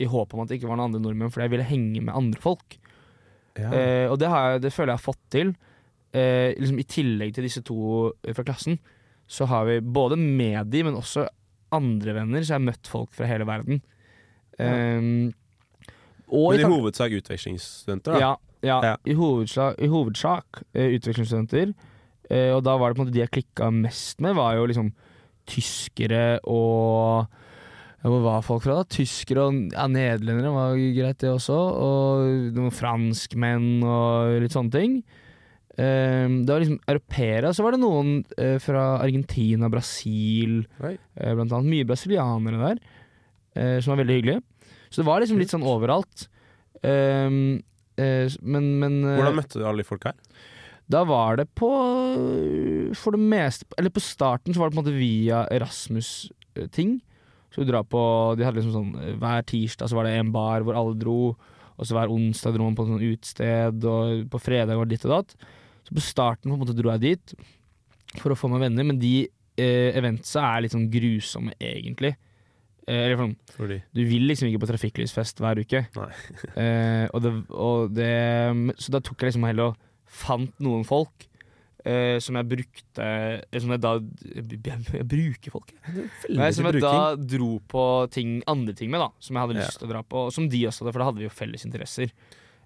i 0.00 0.06
håp 0.08 0.36
om 0.36 0.44
at 0.44 0.52
det 0.52 0.60
ikke 0.60 0.70
var 0.70 0.78
noen 0.78 0.92
andre 0.92 1.02
nordmenn, 1.02 1.32
fordi 1.32 1.48
jeg 1.48 1.54
ville 1.56 1.66
henge 1.66 2.04
med 2.04 2.14
andre 2.14 2.40
folk. 2.40 2.78
Ja. 3.58 3.72
Og 4.08 4.14
det, 4.22 4.30
har 4.30 4.44
jeg, 4.46 4.62
det 4.64 4.70
føler 4.72 4.94
jeg 4.94 5.00
har 5.00 5.02
fått 5.02 5.24
til. 5.34 5.50
Liksom 6.14 6.78
I 6.80 6.86
tillegg 6.88 7.34
til 7.36 7.44
disse 7.44 7.60
to 7.66 8.06
fra 8.30 8.44
klassen, 8.46 8.78
så 9.30 9.46
har 9.46 9.68
vi 9.68 9.78
både 9.80 10.18
med 10.18 10.72
de, 10.72 10.82
men 10.86 10.98
også 10.98 11.28
andre 11.74 12.16
venner. 12.16 12.42
Så 12.42 12.54
jeg 12.54 12.58
har 12.58 12.66
møtt 12.66 12.90
folk 12.90 13.12
fra 13.14 13.28
hele 13.30 13.46
verden. 13.46 13.82
Eh, 14.58 15.30
og 16.30 16.52
Men 16.54 16.60
i 16.60 16.62
i 16.62 16.70
hovedsak 16.70 17.14
utvekslingsstudenter, 17.18 18.14
da. 18.14 18.18
ja, 18.20 18.34
ja, 18.62 18.80
Ja. 18.84 18.96
I, 19.06 19.14
hovedsak, 19.18 19.78
i 19.78 19.88
hovedsak 19.90 20.62
eh, 20.74 20.94
utvekslingsstudenter. 20.98 21.72
Uh, 22.30 22.54
og 22.54 22.62
da 22.62 22.76
var 22.78 22.90
det 22.90 22.96
på 22.96 23.02
en 23.02 23.08
måte 23.08 23.14
de 23.16 23.24
jeg 23.24 23.32
klikka 23.34 23.72
mest 23.74 24.20
med, 24.22 24.36
var 24.38 24.54
jo 24.54 24.68
liksom 24.70 24.92
tyskere 25.50 26.38
og 26.46 27.26
ja, 28.00 28.08
Hvor 28.08 28.22
var 28.22 28.44
folk 28.46 28.62
fra, 28.62 28.78
da? 28.78 28.84
Tyskere 28.88 29.42
og 29.48 29.56
ja, 29.74 29.88
nederlendere 29.90 30.52
var 30.54 30.78
greit, 30.78 31.18
det 31.20 31.28
også. 31.28 31.52
Og 31.52 32.54
noen 32.56 32.72
franskmenn 32.72 33.82
og 33.84 34.38
litt 34.40 34.54
sånne 34.54 34.72
ting. 34.72 34.94
Eh, 35.80 36.26
det 36.28 36.52
var 36.52 36.62
liksom 36.62 36.80
europeere, 36.92 37.54
så 37.56 37.64
var 37.64 37.76
det 37.76 37.82
noen 37.82 38.12
eh, 38.36 38.58
fra 38.62 38.84
Argentina, 39.00 39.70
Brasil, 39.72 40.60
Oi. 40.84 40.94
eh, 41.16 41.32
blant 41.32 41.54
annet. 41.56 41.72
Mye 41.72 41.88
brasilianere 41.88 42.60
der, 42.66 42.84
eh, 43.56 43.76
som 43.80 43.94
var 43.94 44.02
veldig 44.04 44.20
hyggelige. 44.20 44.44
Så 44.90 45.00
det 45.00 45.08
var 45.08 45.22
liksom 45.22 45.40
litt 45.40 45.52
sånn 45.52 45.66
overalt. 45.66 46.26
Um, 46.80 47.60
eh, 48.00 48.30
men, 48.40 48.72
men 48.80 49.02
Hvordan 49.04 49.36
møtte 49.36 49.60
du 49.60 49.66
alle 49.68 49.84
de 49.84 49.88
folka 49.88 50.14
her? 50.14 50.46
da 50.90 51.04
var 51.06 51.38
det 51.38 51.46
på 51.58 51.68
For 52.98 53.14
det 53.14 53.20
meste 53.20 53.66
Eller 53.78 53.92
på 53.94 54.02
starten 54.02 54.54
så 54.54 54.62
var 54.62 54.70
det 54.70 54.74
på 54.74 54.80
en 54.80 54.84
måte 54.84 54.96
via 54.96 55.44
Erasmus-ting. 55.54 56.96
Så 57.50 57.62
vi 57.62 57.68
drar 57.68 57.86
på 57.86 58.02
De 58.38 58.46
hadde 58.46 58.60
liksom 58.60 58.74
sånn 58.74 59.16
Hver 59.22 59.46
tirsdag 59.46 59.90
så 59.90 59.98
var 59.98 60.08
det 60.08 60.16
en 60.18 60.32
bar 60.34 60.66
hvor 60.66 60.78
alle 60.78 60.98
dro. 60.98 61.20
Og 61.80 61.86
så 61.86 61.96
hver 61.96 62.12
onsdag 62.12 62.56
dro 62.56 62.66
man 62.66 62.76
på 62.76 62.84
et 62.84 62.90
sånt 62.90 63.06
utested, 63.06 63.84
og 63.88 64.26
på 64.28 64.40
fredag 64.42 64.76
var 64.76 64.84
det 64.84 64.98
ditt 64.98 65.06
og 65.08 65.14
datt. 65.14 65.46
Så 65.90 65.98
på 65.98 66.04
starten 66.04 66.50
på 66.50 66.56
en 66.56 66.62
måte 66.62 66.76
dro 66.78 66.92
jeg 66.94 67.02
dit 67.02 67.34
for 68.20 68.32
å 68.32 68.38
få 68.38 68.50
meg 68.50 68.64
venner, 68.64 68.86
men 68.86 68.98
de 69.02 69.28
eh, 69.58 69.90
eventsa 69.98 70.42
er 70.54 70.64
litt 70.64 70.74
sånn 70.74 70.88
grusomme, 70.90 71.54
egentlig. 71.62 72.14
Eh, 72.90 73.12
sånn 73.18 73.36
du 73.94 74.00
vil 74.08 74.24
liksom 74.30 74.48
ikke 74.48 74.62
på 74.64 74.70
trafikklysfest 74.70 75.42
hver 75.42 75.60
uke. 75.62 75.84
Nei. 75.94 76.12
eh, 76.62 77.06
og 77.10 77.22
det, 77.22 77.34
og 77.54 77.92
det, 77.94 78.12
så 78.82 78.94
da 78.96 79.02
tok 79.04 79.20
jeg 79.22 79.32
liksom 79.34 79.46
heller 79.50 79.72
og 79.72 79.90
fant 80.10 80.56
noen 80.64 80.82
folk 80.86 81.28
eh, 81.86 82.18
som 82.22 82.34
jeg 82.34 82.48
brukte 82.50 83.04
eh, 83.04 83.60
Som 83.62 83.70
jeg 83.70 83.82
da 83.84 83.92
Jeg, 84.26 84.58
jeg 84.96 85.06
bruker 85.06 85.54
folk. 85.54 85.72
Nei, 86.32 86.50
som 86.56 86.66
jeg 86.66 86.82
da 86.82 87.14
dro 87.20 87.58
på 87.70 87.84
ting, 88.14 88.40
andre 88.50 88.74
ting 88.76 88.90
med, 88.92 89.02
da. 89.04 89.10
Som 89.22 89.36
jeg 89.38 89.46
hadde 89.46 89.58
lyst 89.60 89.78
til 89.80 89.88
å 89.90 89.92
dra 89.94 90.02
på. 90.02 90.26
Og 90.28 90.34
som 90.34 90.48
de 90.50 90.64
også 90.68 90.84
hadde, 90.84 90.94
for 90.96 91.04
da 91.04 91.10
hadde 91.10 91.22
vi 91.22 91.28
jo 91.28 91.34
felles 91.34 91.66
interesser. 91.68 92.14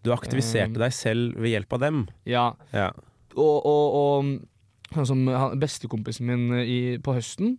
Du 0.04 0.12
aktiviserte 0.12 0.80
deg 0.80 0.92
selv 0.94 1.36
ved 1.40 1.54
hjelp 1.54 1.76
av 1.76 1.84
dem. 1.84 2.06
Ja, 2.28 2.52
Ja. 2.74 2.92
Og, 3.36 3.66
og, 3.66 3.98
og 4.00 4.94
han 4.96 5.06
som 5.08 5.24
han, 5.28 5.58
bestekompisen 5.58 6.26
min 6.28 6.46
i, 6.62 6.78
på 7.02 7.16
høsten, 7.16 7.56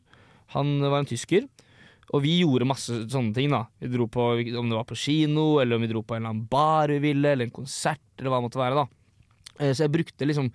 han 0.55 0.77
var 0.83 1.01
en 1.01 1.09
tysker. 1.09 1.47
Og 2.13 2.21
vi 2.21 2.35
gjorde 2.43 2.67
masse 2.69 2.93
sånne 3.09 3.33
ting. 3.33 3.49
da 3.49 3.63
Vi 3.81 3.89
dro 3.89 4.05
på, 4.07 4.27
Om 4.59 4.69
det 4.69 4.77
var 4.77 4.85
på 4.85 4.95
kino, 4.95 5.57
eller 5.59 5.75
om 5.75 5.81
vi 5.81 5.89
dro 5.89 6.03
på 6.05 6.15
en 6.15 6.21
eller 6.21 6.35
annen 6.35 6.45
bar 6.51 6.87
vi 6.93 6.99
ville, 7.01 7.31
eller 7.33 7.47
en 7.49 7.55
konsert, 7.55 8.03
eller 8.19 8.29
hva 8.29 8.39
det 8.39 8.47
måtte 8.49 8.61
være. 8.61 8.75
da 8.83 8.85
Eh, 9.59 9.71
Så 9.73 9.85
jeg 9.85 9.91
brukte 9.91 10.27
liksom 10.27 10.51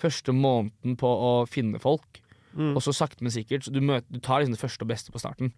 første 0.00 0.32
måneden 0.34 0.96
på 0.98 1.06
å 1.08 1.46
finne 1.48 1.78
folk, 1.80 2.20
Mm. 2.50 2.74
og 2.74 2.82
så 2.82 2.90
sakte, 2.92 3.22
men 3.22 3.30
sikkert. 3.30 3.62
Så 3.62 3.70
du, 3.70 3.80
møter, 3.80 4.06
du 4.10 4.18
tar 4.18 4.40
liksom 4.40 4.56
det 4.56 4.60
første 4.60 4.82
og 4.82 4.88
beste 4.90 5.12
på 5.14 5.20
starten. 5.22 5.52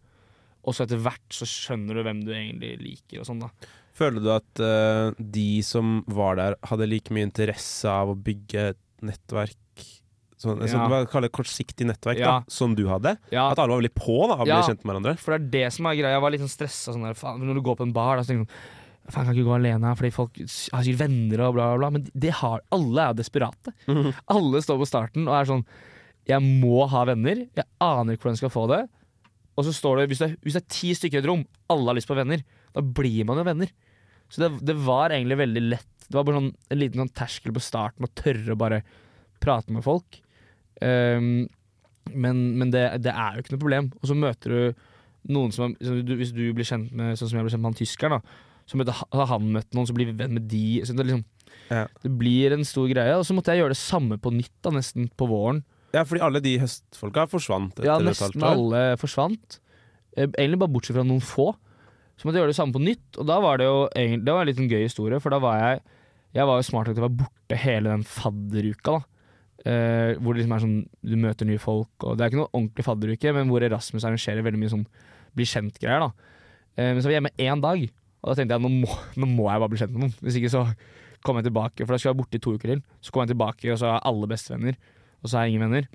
Og 0.63 0.75
så 0.75 0.85
etter 0.85 1.01
hvert 1.01 1.33
så 1.33 1.47
skjønner 1.49 1.95
du 1.97 2.03
hvem 2.05 2.21
du 2.23 2.33
egentlig 2.35 2.75
liker 2.83 3.21
og 3.23 3.27
sånn, 3.27 3.41
da. 3.41 3.49
Føler 3.97 4.21
du 4.21 4.29
at 4.31 4.61
uh, 4.61 5.11
de 5.19 5.63
som 5.65 6.05
var 6.07 6.37
der, 6.37 6.57
hadde 6.69 6.87
like 6.87 7.11
mye 7.11 7.25
interesse 7.31 7.89
av 7.89 8.13
å 8.13 8.19
bygge 8.19 8.75
nettverk 9.03 9.57
sånn, 10.43 10.59
Ja. 10.61 10.67
sånn, 10.67 10.89
Hva 10.91 11.07
kaller 11.11 11.29
det 11.29 11.37
kortsiktig 11.37 11.87
nettverk, 11.87 12.19
Ja. 12.19 12.41
da, 12.41 12.45
som 12.49 12.75
du 12.75 12.87
hadde? 12.89 13.17
Ja, 13.31 13.51
At 13.51 13.59
alle 13.59 13.71
var 13.75 13.83
veldig 13.83 13.95
på 13.95 14.29
da, 14.29 14.35
og 14.41 14.47
ble 14.47 14.63
kjent 14.63 14.85
med 14.85 14.95
hverandre? 14.95 15.19
For 15.19 15.39
det 15.39 15.43
er 15.43 15.51
det 15.67 15.73
som 15.73 15.87
er 15.87 15.95
greia. 15.95 16.15
Jeg 16.17 16.21
var 16.21 16.31
litt 16.31 16.41
sånn 16.41 16.57
stressa 16.59 16.93
sånn 16.95 17.03
der, 17.07 17.15
når 17.15 17.55
du 17.55 17.63
går 17.63 17.77
på 17.77 17.83
en 17.87 17.93
bar, 17.93 18.17
da, 18.17 18.23
så 18.23 18.33
tenker 18.33 18.47
du 18.47 18.51
sånn 18.51 18.81
Faen, 19.11 19.25
kan 19.27 19.35
ikke 19.35 19.49
gå 19.51 19.57
alene 19.59 19.83
her, 19.83 19.95
fordi 19.99 20.13
folk 20.15 20.37
har 20.39 20.83
sikkert 20.85 20.99
venner 21.03 21.41
og 21.49 21.55
bla, 21.55 21.65
bla, 21.75 21.79
bla. 21.79 21.91
Men 21.91 22.05
det 22.17 22.31
har, 22.39 22.61
alle 22.71 23.01
er 23.11 23.15
desperate. 23.15 23.73
Mhm. 23.89 24.15
Alle 24.31 24.63
står 24.63 24.79
på 24.79 24.87
starten 24.87 25.27
og 25.27 25.35
er 25.35 25.45
sånn 25.51 25.65
Jeg 26.29 26.39
må 26.41 26.89
ha 26.89 27.05
venner. 27.05 27.49
Jeg 27.57 27.65
aner 27.81 28.15
ikke 28.15 28.23
hvordan 28.31 28.37
jeg 28.39 28.43
skal 28.47 28.55
få 28.55 28.69
det. 28.71 28.89
Og 29.59 29.65
så 29.67 29.73
står 29.75 29.99
det 29.99 30.09
hvis, 30.09 30.19
det 30.23 30.41
hvis 30.41 30.55
det 30.55 30.63
er 30.63 30.69
ti 30.71 30.93
stykker 30.95 31.19
i 31.19 31.19
et 31.19 31.27
rom, 31.27 31.45
alle 31.69 31.87
har 31.91 31.95
lyst 31.99 32.07
på 32.07 32.15
venner, 32.15 32.45
da 32.73 32.81
blir 32.81 33.27
man 33.27 33.39
jo 33.39 33.45
venner. 33.45 33.69
Så 34.31 34.39
det, 34.39 34.65
det 34.65 34.77
var 34.79 35.11
egentlig 35.11 35.37
veldig 35.37 35.63
lett. 35.69 35.92
Det 36.13 36.19
var 36.21 36.29
bare 36.29 36.39
sånn, 36.43 36.53
en 36.71 36.81
liten 36.81 37.03
sånn 37.03 37.15
terskel 37.17 37.55
på 37.57 37.63
starten 37.65 38.07
å 38.07 38.13
tørre 38.19 38.55
å 38.55 38.61
bare 38.61 38.83
prate 39.43 39.73
med 39.75 39.85
folk. 39.87 40.21
Um, 40.83 41.49
men 42.13 42.41
men 42.59 42.73
det, 42.75 42.83
det 43.05 43.13
er 43.15 43.37
jo 43.37 43.45
ikke 43.45 43.55
noe 43.57 43.65
problem. 43.65 43.91
Og 44.01 44.09
så 44.11 44.17
møter 44.19 44.55
du 44.55 44.87
noen 45.33 45.53
som 45.55 45.71
er, 45.71 46.03
du, 46.03 46.17
Hvis 46.19 46.33
du 46.35 46.49
blir 46.51 46.67
kjent 46.67 46.91
med 46.99 47.15
Sånn 47.15 47.31
som 47.31 47.39
jeg 47.39 47.47
ble 47.47 47.53
kjent 47.55 47.63
med 47.63 47.71
han 47.71 47.79
tyskeren, 47.79 48.17
da. 48.19 48.49
Så 48.67 48.79
har 49.19 49.29
han 49.31 49.53
møtt 49.55 49.75
noen, 49.75 49.87
så 49.87 49.95
blir 49.95 50.09
vi 50.11 50.17
venn 50.19 50.35
med 50.37 50.49
de. 50.51 50.83
Så 50.87 50.95
det, 50.97 51.07
liksom, 51.09 51.25
Ja. 51.71 51.87
det 52.03 52.11
blir 52.19 52.55
en 52.55 52.65
stor 52.67 52.89
greie. 52.91 53.15
Og 53.19 53.25
så 53.27 53.35
måtte 53.35 53.55
jeg 53.55 53.63
gjøre 53.63 53.75
det 53.75 53.81
samme 53.83 54.19
på 54.23 54.33
nytt, 54.35 54.55
da, 54.63 54.71
nesten 54.75 55.09
på 55.19 55.29
våren. 55.31 55.63
Ja, 55.93 56.05
fordi 56.09 56.23
alle 56.25 56.41
de 56.41 56.55
høstfolka 56.63 57.27
forsvant 57.29 57.83
Ja, 57.85 57.99
nesten 58.01 58.43
alle 58.47 58.97
forsvant. 59.01 59.59
Eh, 60.17 60.27
Egentlig 60.27 60.61
bare 60.63 60.73
bortsett 60.73 60.97
fra 60.97 61.05
noen 61.05 61.21
få. 61.21 61.53
Så 62.17 62.25
måtte 62.27 62.39
jeg 62.39 62.45
gjøre 62.45 62.53
det 62.55 62.59
samme 62.61 62.77
på 62.77 62.83
nytt, 62.83 63.19
og 63.19 63.27
da 63.29 63.39
var 63.43 63.59
det 63.59 63.67
jo 63.67 63.77
egentlig, 63.91 64.25
det 64.25 64.35
var 64.37 64.45
en 64.45 64.51
liten 64.51 64.71
gøy 64.71 64.83
historie, 64.85 65.19
for 65.21 65.35
da 65.35 65.41
var 65.43 65.59
jeg 65.59 65.83
Jeg 66.33 66.49
var 66.49 66.59
jo 66.59 66.67
smart 66.67 66.89
nok 66.89 66.97
til 66.97 67.05
å 67.05 67.09
være 67.09 67.21
borte 67.23 67.59
hele 67.61 67.93
den 67.93 68.05
fadderuka, 68.09 68.99
da. 68.99 69.09
Uh, 69.63 70.19
hvor 70.19 70.35
det 70.35 70.41
liksom 70.41 70.55
er 70.57 70.63
sånn 70.65 70.79
du 71.07 71.13
møter 71.23 71.47
nye 71.47 71.61
folk, 71.63 71.93
og 72.03 72.17
det 72.19 72.25
er 72.25 72.33
ikke 72.33 72.41
noe 72.41 72.51
ordentlig 72.51 72.83
fadderuke, 72.83 73.35
men 73.37 73.51
hvor 73.53 73.63
Erasmus 73.63 74.03
arrangerer 74.09 74.43
veldig 74.43 74.59
mye 74.59 74.73
sånn 74.73 74.83
bli 75.39 75.47
kjent-greier, 75.47 76.03
da. 76.03 76.09
uh, 76.81 76.89
men 76.89 76.99
så 76.99 77.07
var 77.07 77.15
jeg 77.15 77.21
hjemme 77.21 77.35
én 77.47 77.63
dag, 77.63 77.85
og 78.23 78.31
da 78.31 78.37
tenkte 78.39 78.59
jeg 78.59 78.65
nå 78.65 78.73
må, 78.75 78.99
nå 79.23 79.29
må 79.31 79.47
jeg 79.47 79.63
bare 79.63 79.71
bli 79.71 79.81
kjent 79.83 79.95
med 79.95 80.05
noen. 80.07 80.17
Hvis 80.23 80.41
ikke 80.41 80.51
så 80.51 80.65
kommer 81.23 81.43
jeg 81.43 81.51
tilbake, 81.51 81.85
for 81.85 81.95
da 81.95 82.01
skulle 82.01 82.11
jeg 82.11 82.17
være 82.17 82.23
borte 82.25 82.39
i 82.39 82.43
to 82.43 82.57
uker 82.57 82.73
til. 82.73 82.85
Så 83.03 83.15
kom 83.15 83.23
jeg 83.23 83.33
tilbake, 83.33 83.71
og 83.71 83.79
så 83.79 83.89
har 83.89 83.97
jeg 83.99 84.07
alle 84.11 84.31
bestevenner, 84.31 84.79
og 85.23 85.29
så 85.29 85.39
har 85.39 85.47
jeg 85.47 85.55
ingen 85.55 85.67
venner. 85.69 85.89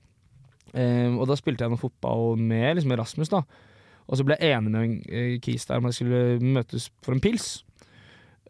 Uh, 0.72 1.18
og 1.18 1.28
da 1.28 1.38
spilte 1.40 1.66
jeg 1.66 1.74
noe 1.74 1.82
fotball 1.82 2.40
med 2.40 2.78
liksom 2.78 2.96
Erasmus, 2.96 3.32
da. 3.34 3.44
Og 4.08 4.20
så 4.20 4.24
ble 4.24 4.38
jeg 4.40 4.56
enig 4.56 4.72
med 4.72 5.12
en 5.12 5.40
kis 5.44 5.68
der 5.68 5.82
om 5.82 5.90
jeg 5.90 6.00
skulle 6.00 6.22
møtes 6.40 6.88
for 7.04 7.16
en 7.16 7.24
pils. 7.24 7.66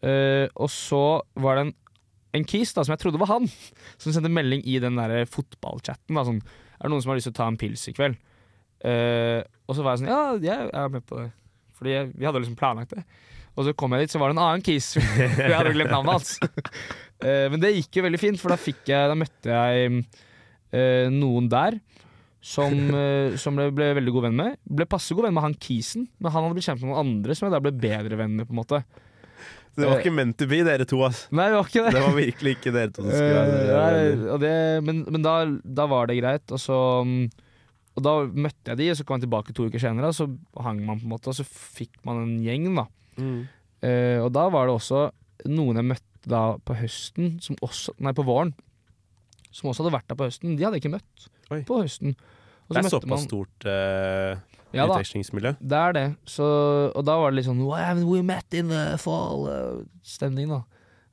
Eh, 0.05 0.45
og 0.53 0.69
så 0.69 1.03
var 1.41 1.57
det 1.57 1.65
en, 1.67 1.73
en 2.37 2.47
kis 2.47 2.73
da, 2.75 2.83
som 2.85 2.93
jeg 2.93 3.01
trodde 3.01 3.21
var 3.21 3.31
han, 3.31 3.47
som 4.01 4.13
sendte 4.13 4.31
melding 4.31 4.63
i 4.67 4.79
den 4.83 4.99
der 4.99 5.25
fotballchatten. 5.31 6.21
Sånn, 6.29 6.41
er 6.77 6.85
det 6.85 6.93
noen 6.93 7.03
som 7.05 7.13
har 7.13 7.19
lyst 7.19 7.31
til 7.31 7.35
å 7.35 7.39
ta 7.41 7.49
en 7.49 7.59
pils 7.59 7.87
i 7.89 7.95
kveld? 7.97 8.19
Uh, 8.77 9.41
og 9.65 9.73
så 9.73 9.81
var 9.81 9.95
jeg 9.95 10.03
sånn, 10.03 10.11
ja, 10.11 10.35
jeg 10.37 10.69
er 10.69 10.91
med 10.93 11.05
på 11.07 11.17
det. 11.17 11.31
Fordi 11.77 11.95
jeg, 11.95 12.11
vi 12.13 12.27
hadde 12.27 12.41
liksom 12.43 12.59
planlagt 12.59 12.93
det. 12.93 13.03
Og 13.57 13.65
så 13.65 13.73
kom 13.73 13.95
jeg 13.95 14.05
dit, 14.05 14.13
så 14.13 14.21
var 14.21 14.29
det 14.29 14.37
en 14.37 14.43
annen 14.43 14.65
kis. 14.65 14.91
jeg 14.99 15.53
hadde 15.53 15.73
glemt 15.73 15.93
navnet 15.93 16.19
hans. 16.19 16.35
Uh, 17.23 17.47
men 17.51 17.61
det 17.63 17.73
gikk 17.73 17.99
jo 17.99 18.05
veldig 18.05 18.21
fint, 18.21 18.41
for 18.41 18.53
da, 18.53 18.59
fikk 18.61 18.83
jeg, 18.91 19.09
da 19.09 19.17
møtte 19.17 19.53
jeg 19.53 19.95
uh, 19.97 21.07
noen 21.13 21.49
der 21.51 21.79
som, 22.47 22.73
uh, 22.93 23.33
som 23.39 23.57
ble, 23.57 23.71
ble 23.75 23.89
veldig 23.97 24.13
god 24.13 24.27
venn 24.29 24.39
med. 24.43 24.61
Ble 24.77 24.87
passe 24.89 25.17
god 25.17 25.27
venn 25.27 25.35
med 25.37 25.47
han 25.47 25.57
kisen, 25.57 26.05
men 26.21 26.31
han 26.31 26.45
hadde 26.45 26.59
blitt 26.59 26.69
kjent 26.69 26.83
med 26.83 26.91
noen 26.91 27.01
andre 27.01 27.37
som 27.37 27.47
jeg 27.47 27.57
da 27.57 27.63
ble 27.65 27.73
bedre 27.81 28.21
venn 28.21 28.37
med. 28.37 28.47
på 28.47 28.55
en 28.55 28.61
måte 28.61 28.83
Det 29.77 29.85
var 29.87 29.99
ikke 30.01 30.13
meant 30.17 30.37
to 30.39 30.47
be, 30.49 30.59
dere 30.65 30.85
to. 30.89 30.97
ass 31.05 31.27
Nei, 31.31 31.47
det 31.51 31.57
var 31.59 31.67
ikke 31.69 31.83
det. 31.85 31.91
Det 31.93 32.01
var 32.01 32.15
virkelig 32.17 32.53
ikke 32.57 32.71
dere 32.73 32.93
to 32.95 33.03
som 33.03 33.11
Eh, 33.11 33.17
skulle 33.17 33.73
være 33.77 34.05
uh, 34.33 34.39
det, 34.41 34.53
men 34.87 35.03
men 35.13 35.21
da, 35.25 35.33
da 35.81 35.85
var 35.91 36.09
det 36.09 36.17
greit, 36.21 36.49
og 36.55 36.59
så 36.63 36.77
mm, 37.05 37.27
Og 37.97 38.03
da 38.05 38.13
møtte 38.29 38.73
jeg 38.73 38.77
de, 38.81 38.89
og 38.93 38.97
så 38.99 39.05
kom 39.05 39.17
jeg 39.19 39.25
tilbake 39.27 39.53
to 39.57 39.67
uker 39.69 39.81
senere, 39.81 40.09
og 40.11 40.17
så 40.17 40.27
hang 40.65 40.81
man 40.85 40.99
på 41.01 41.07
en 41.07 41.13
måte, 41.15 41.29
og 41.31 41.37
så 41.37 41.45
fikk 41.47 41.95
man 42.05 42.23
en 42.23 42.35
gjeng, 42.45 42.67
da. 42.77 42.83
Mm. 43.17 43.39
Uh, 43.81 44.19
og 44.25 44.31
da 44.33 44.47
var 44.53 44.67
det 44.69 44.75
også 44.77 45.03
noen 45.49 45.77
jeg 45.81 45.87
møtte 45.93 46.29
da 46.29 46.41
på 46.65 46.75
høsten, 46.77 47.37
som 47.41 47.57
også, 47.65 47.93
nei 48.03 48.13
på 48.17 48.25
våren, 48.27 48.51
som 49.53 49.69
også 49.71 49.85
hadde 49.85 49.95
vært 49.95 50.09
der 50.11 50.17
på 50.19 50.27
høsten. 50.27 50.57
De 50.57 50.65
hadde 50.65 50.77
jeg 50.77 50.83
ikke 50.85 50.93
møtt 50.97 51.27
Oi. 51.53 51.61
på 51.65 51.77
høsten. 51.81 52.13
Det 52.67 52.81
er 52.81 52.89
såpass 52.91 53.09
man- 53.13 53.25
stort 53.29 53.65
uh, 53.69 54.37
Ja 54.75 54.87
utvekslingsmiljø. 54.87 55.55
det 55.61 55.77
er 55.77 55.93
det. 55.93 56.07
Så, 56.25 56.43
og 56.95 57.05
da 57.07 57.17
var 57.17 57.31
det 57.31 57.37
litt 57.41 57.47
sånn 57.47 57.61
Why 57.63 57.81
haven't 57.85 58.09
we 58.11 58.21
met 58.21 58.53
in 58.53 58.67
the 58.69 58.97
fall? 58.97 59.47
eh, 59.47 60.47
da. 60.47 60.63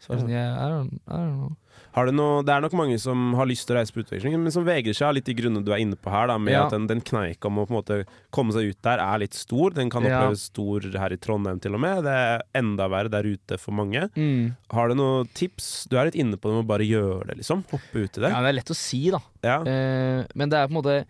Så 0.00 0.08
var 0.10 0.16
det 0.16 0.24
sånn, 0.26 0.30
yeah, 0.34 0.56
I 0.58 0.70
don't, 0.70 0.98
I 1.06 1.16
don't 1.16 1.36
know. 1.38 1.52
Har 1.94 2.06
du 2.06 2.12
noe, 2.12 2.42
det 2.42 2.50
er 2.50 2.60
nok 2.64 2.72
mange 2.74 2.96
som 2.98 3.34
har 3.38 3.46
lyst 3.46 3.68
til 3.68 3.76
å 3.76 3.78
reise 3.78 3.94
på 3.94 4.02
utveksling, 4.02 4.34
men 4.42 4.50
som 4.50 4.64
vegrer 4.66 4.92
seg 4.92 5.06
av 5.06 5.14
litt 5.14 5.24
de 5.28 5.34
grunnene 5.38 5.62
du 5.64 5.70
er 5.72 5.78
inne 5.78 5.94
på 5.94 6.10
her, 6.10 6.26
da, 6.26 6.36
med 6.42 6.52
Ja. 6.52 6.64
at 6.66 6.72
den, 6.74 6.88
den 6.90 7.00
kneika 7.00 7.46
om 7.46 7.60
å 7.62 7.66
på 7.68 7.70
en 7.70 7.78
måte 7.78 7.98
komme 8.34 8.50
seg 8.52 8.72
ut 8.74 8.80
der 8.82 8.98
er 8.98 9.18
litt 9.22 9.32
stor. 9.38 9.70
Den 9.70 9.88
kan 9.90 10.02
Ja. 10.02 10.18
oppleves 10.18 10.42
stor 10.50 10.80
her 10.98 11.12
i 11.14 11.16
Trondheim 11.16 11.60
til 11.62 11.72
og 11.74 11.80
med. 11.80 12.02
Det 12.02 12.10
er 12.10 12.42
enda 12.54 12.88
verre 12.90 13.08
der 13.14 13.22
ute 13.22 13.56
for 13.62 13.70
mange. 13.72 14.10
Mm. 14.16 14.56
Har 14.74 14.88
du 14.88 14.94
noen 14.98 15.28
tips? 15.34 15.86
Du 15.88 15.96
er 15.96 16.06
litt 16.10 16.18
inne 16.18 16.34
på 16.36 16.50
det 16.50 16.56
med 16.58 16.64
å 16.66 16.72
bare 16.74 16.82
gjøre 16.88 17.28
det, 17.30 17.36
liksom. 17.38 17.62
Hoppe 17.70 17.94
ut 18.02 18.18
i 18.18 18.20
det. 18.26 18.30
Ja, 18.34 18.42
det 18.42 18.48
er 18.50 18.58
lett 18.58 18.74
å 18.74 18.76
si, 18.76 19.10
da. 19.14 19.20
Ja. 19.46 19.60
Eh, 19.62 20.26
men 20.34 20.48
det 20.50 20.58
er 20.58 20.66
på 20.66 20.74
en 20.74 20.82
måte 20.82 21.04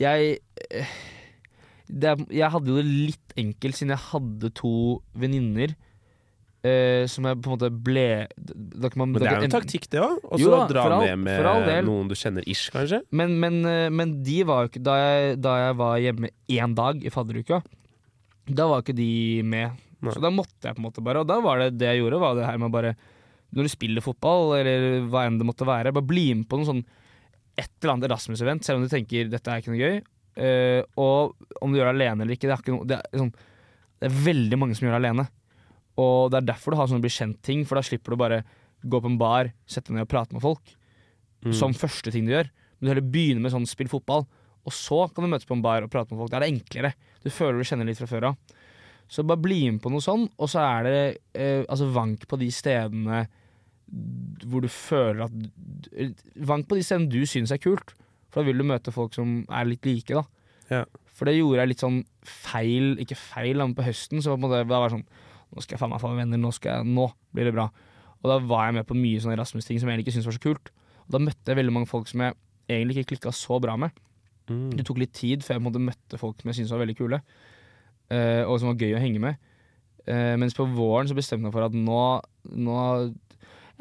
Jeg 0.00 0.38
eh, 0.72 0.86
det 1.94 2.14
Jeg 2.34 2.50
hadde 2.50 2.72
jo 2.72 2.76
det 2.80 2.86
litt 2.90 3.34
enkelt 3.38 3.78
siden 3.78 3.94
jeg 3.94 4.02
hadde 4.10 4.50
to 4.58 4.72
venninner 5.14 5.74
eh, 6.64 7.04
som 7.10 7.26
jeg 7.28 7.38
på 7.42 7.50
en 7.50 7.54
måte 7.54 7.70
ble 7.86 8.04
da 8.34 8.90
kan 8.90 9.02
man, 9.04 9.12
Men 9.14 9.22
det 9.22 9.28
er 9.30 9.38
jo 9.38 9.48
en 9.48 9.54
taktikk, 9.54 9.86
det 9.92 10.00
òg. 10.02 10.18
Og 10.24 10.40
så 10.42 10.58
dra 10.70 10.84
all- 10.88 11.06
ned 11.06 11.22
med 11.22 11.86
noen 11.86 12.08
du 12.10 12.16
kjenner 12.18 12.46
ish, 12.48 12.70
kanskje. 12.74 13.02
Men, 13.12 13.36
men, 13.40 13.60
eh, 13.68 13.88
men 13.94 14.16
de 14.26 14.38
var 14.48 14.64
jo 14.64 14.72
ikke 14.72 14.82
da 14.86 14.96
jeg, 15.02 15.40
da 15.44 15.54
jeg 15.66 15.76
var 15.80 15.98
hjemme 16.02 16.30
én 16.48 16.74
dag 16.78 17.04
i 17.04 17.12
fadderuka, 17.14 17.62
da 18.48 18.66
var 18.68 18.82
ikke 18.82 18.96
de 18.96 19.10
med. 19.42 19.76
Nei. 20.04 20.12
Så 20.12 20.20
da 20.20 20.28
måtte 20.34 20.66
jeg 20.68 20.76
på 20.76 20.82
en 20.82 20.88
måte 20.90 21.00
bare 21.00 21.22
Og 21.22 21.28
da 21.30 21.38
var 21.40 21.62
det 21.62 21.78
det 21.80 21.86
jeg 21.88 22.02
gjorde, 22.02 22.18
var 22.20 22.34
det 22.36 22.44
her 22.44 22.58
med 22.60 22.68
bare 22.74 22.90
Når 23.56 23.64
du 23.64 23.70
spiller 23.72 24.04
fotball, 24.04 24.50
eller 24.58 25.06
hva 25.08 25.22
enn 25.24 25.38
det 25.40 25.46
måtte 25.48 25.64
være, 25.64 25.94
bare 25.96 26.04
bli 26.04 26.26
med 26.34 26.48
på 26.50 26.58
noe 26.60 26.68
sånn 26.68 26.82
et 27.56 27.70
eller 27.80 27.92
annet 27.94 28.08
Erasmus-event, 28.10 28.64
selv 28.66 28.80
om 28.80 28.84
du 28.84 28.90
tenker 28.90 29.28
dette 29.30 29.46
er 29.48 29.62
ikke 29.62 29.70
noe 29.70 29.78
gøy. 29.78 30.00
Eh, 30.36 30.82
og 31.00 31.34
om 31.62 31.72
du 31.72 31.78
gjør 31.78 31.92
det 31.92 31.96
alene 31.98 32.24
eller 32.24 32.36
ikke, 32.36 32.50
det 32.50 32.56
er, 32.56 32.74
noe, 32.74 32.86
det, 32.90 33.00
er 33.00 33.22
sånn, 33.22 33.34
det 34.00 34.08
er 34.10 34.22
veldig 34.26 34.60
mange 34.60 34.76
som 34.78 34.86
gjør 34.88 34.96
det 34.96 35.02
alene. 35.02 35.26
Og 36.02 36.30
det 36.32 36.40
er 36.40 36.48
derfor 36.52 36.74
du 36.74 36.80
har 36.80 36.88
sånne 36.90 37.04
bli 37.04 37.12
kjent-ting, 37.14 37.66
for 37.68 37.78
da 37.78 37.84
slipper 37.86 38.14
du 38.14 38.20
bare 38.24 38.40
gå 38.82 38.98
på 39.00 39.12
en 39.12 39.20
bar, 39.20 39.52
sette 39.70 39.92
deg 39.92 40.00
ned 40.00 40.08
og 40.08 40.14
prate 40.14 40.36
med 40.36 40.44
folk 40.44 40.74
Mm. 41.44 41.52
som 41.52 41.74
første 41.76 42.08
ting 42.08 42.24
du 42.24 42.32
gjør. 42.32 42.48
Men 42.48 42.86
du 42.86 42.90
heller 42.94 43.12
begynner 43.12 43.44
med 43.44 43.52
sånn 43.52 43.66
spill 43.68 43.90
fotball, 43.92 44.22
og 44.64 44.72
så 44.72 45.02
kan 45.12 45.26
du 45.26 45.28
møtes 45.28 45.44
på 45.44 45.52
en 45.52 45.64
bar 45.64 45.84
og 45.84 45.90
prate 45.92 46.08
med 46.08 46.22
folk. 46.22 46.30
Da 46.32 46.38
er 46.38 46.46
det 46.46 46.54
enklere. 46.54 46.94
Du 47.20 47.28
føler 47.28 47.60
du 47.60 47.68
kjenner 47.68 47.84
litt 47.84 48.00
fra 48.00 48.08
før 48.08 48.30
av. 48.30 48.38
Så 49.12 49.26
bare 49.28 49.42
bli 49.44 49.58
med 49.68 49.82
på 49.84 49.92
noe 49.92 50.00
sånn, 50.00 50.24
og 50.40 50.48
så 50.48 50.62
er 50.64 50.86
det 50.88 51.02
uh, 51.36 51.66
altså 51.68 51.90
vank 51.92 52.24
på 52.30 52.38
de 52.40 52.48
stedene 52.48 53.26
hvor 54.48 54.64
du 54.64 54.70
føler 54.72 55.26
at 55.26 55.34
Vank 56.48 56.64
på 56.70 56.78
de 56.78 56.82
stedene 56.82 57.12
du 57.12 57.20
syns 57.28 57.52
er 57.52 57.60
kult, 57.60 57.92
for 58.34 58.42
da 58.42 58.48
vil 58.48 58.58
du 58.58 58.66
møte 58.66 58.90
folk 58.90 59.14
som 59.14 59.44
er 59.46 59.68
litt 59.70 59.86
like, 59.86 60.10
da. 60.10 60.24
Ja. 60.72 60.82
For 61.14 61.30
det 61.30 61.36
gjorde 61.36 61.62
jeg 61.62 61.70
litt 61.70 61.84
sånn 61.84 62.00
feil, 62.26 62.96
ikke 62.98 63.18
feil, 63.20 63.60
men 63.62 63.76
på 63.78 63.86
høsten, 63.86 64.18
så 64.24 64.34
på 64.34 64.42
måte, 64.42 64.64
da 64.66 64.80
var 64.82 64.90
det 64.90 64.98
sånn 64.98 65.06
Nå 65.54 65.62
skal 65.62 65.76
jeg 65.76 65.80
faen 65.84 65.92
meg 65.92 66.00
få 66.02 66.08
venner, 66.16 66.38
nå, 66.42 66.50
skal 66.50 66.80
jeg, 66.80 66.86
nå 66.90 67.04
blir 67.30 67.46
det 67.46 67.52
bra. 67.54 67.68
Og 68.24 68.26
da 68.26 68.40
var 68.42 68.64
jeg 68.66 68.74
med 68.80 68.88
på 68.88 68.96
mye 68.98 69.20
sånne 69.22 69.36
Rasmus-ting 69.38 69.78
som 69.78 69.86
jeg 69.86 69.94
egentlig 69.94 70.08
ikke 70.08 70.14
syntes 70.16 70.26
var 70.26 70.34
så 70.34 70.42
kult. 70.42 70.70
Og 71.04 71.14
da 71.14 71.20
møtte 71.22 71.52
jeg 71.52 71.58
veldig 71.60 71.74
mange 71.76 71.86
folk 71.86 72.10
som 72.10 72.24
jeg 72.24 72.34
egentlig 72.66 72.96
ikke 72.96 73.12
klikka 73.12 73.30
så 73.38 73.60
bra 73.62 73.76
med. 73.78 73.94
Mm. 74.50 74.72
Det 74.74 74.86
tok 74.88 74.98
litt 74.98 75.14
tid 75.14 75.44
før 75.46 75.54
jeg 75.54 75.60
på 75.60 75.62
en 75.62 75.68
måte 75.68 75.84
møtte 75.84 76.18
folk 76.18 76.42
som 76.42 76.50
jeg 76.50 76.58
syntes 76.58 76.74
var 76.74 76.82
veldig 76.82 76.96
kule, 76.98 77.20
eh, 78.10 78.42
og 78.42 78.58
som 78.58 78.72
var 78.72 78.82
gøy 78.82 78.96
å 78.96 79.04
henge 79.04 79.22
med. 79.22 79.38
Eh, 80.10 80.34
mens 80.42 80.58
på 80.58 80.66
våren 80.74 81.06
så 81.06 81.14
bestemte 81.14 81.46
jeg 81.46 81.54
for 81.54 81.68
at 81.68 81.76
nå 81.78 82.00
Nå, 82.44 82.74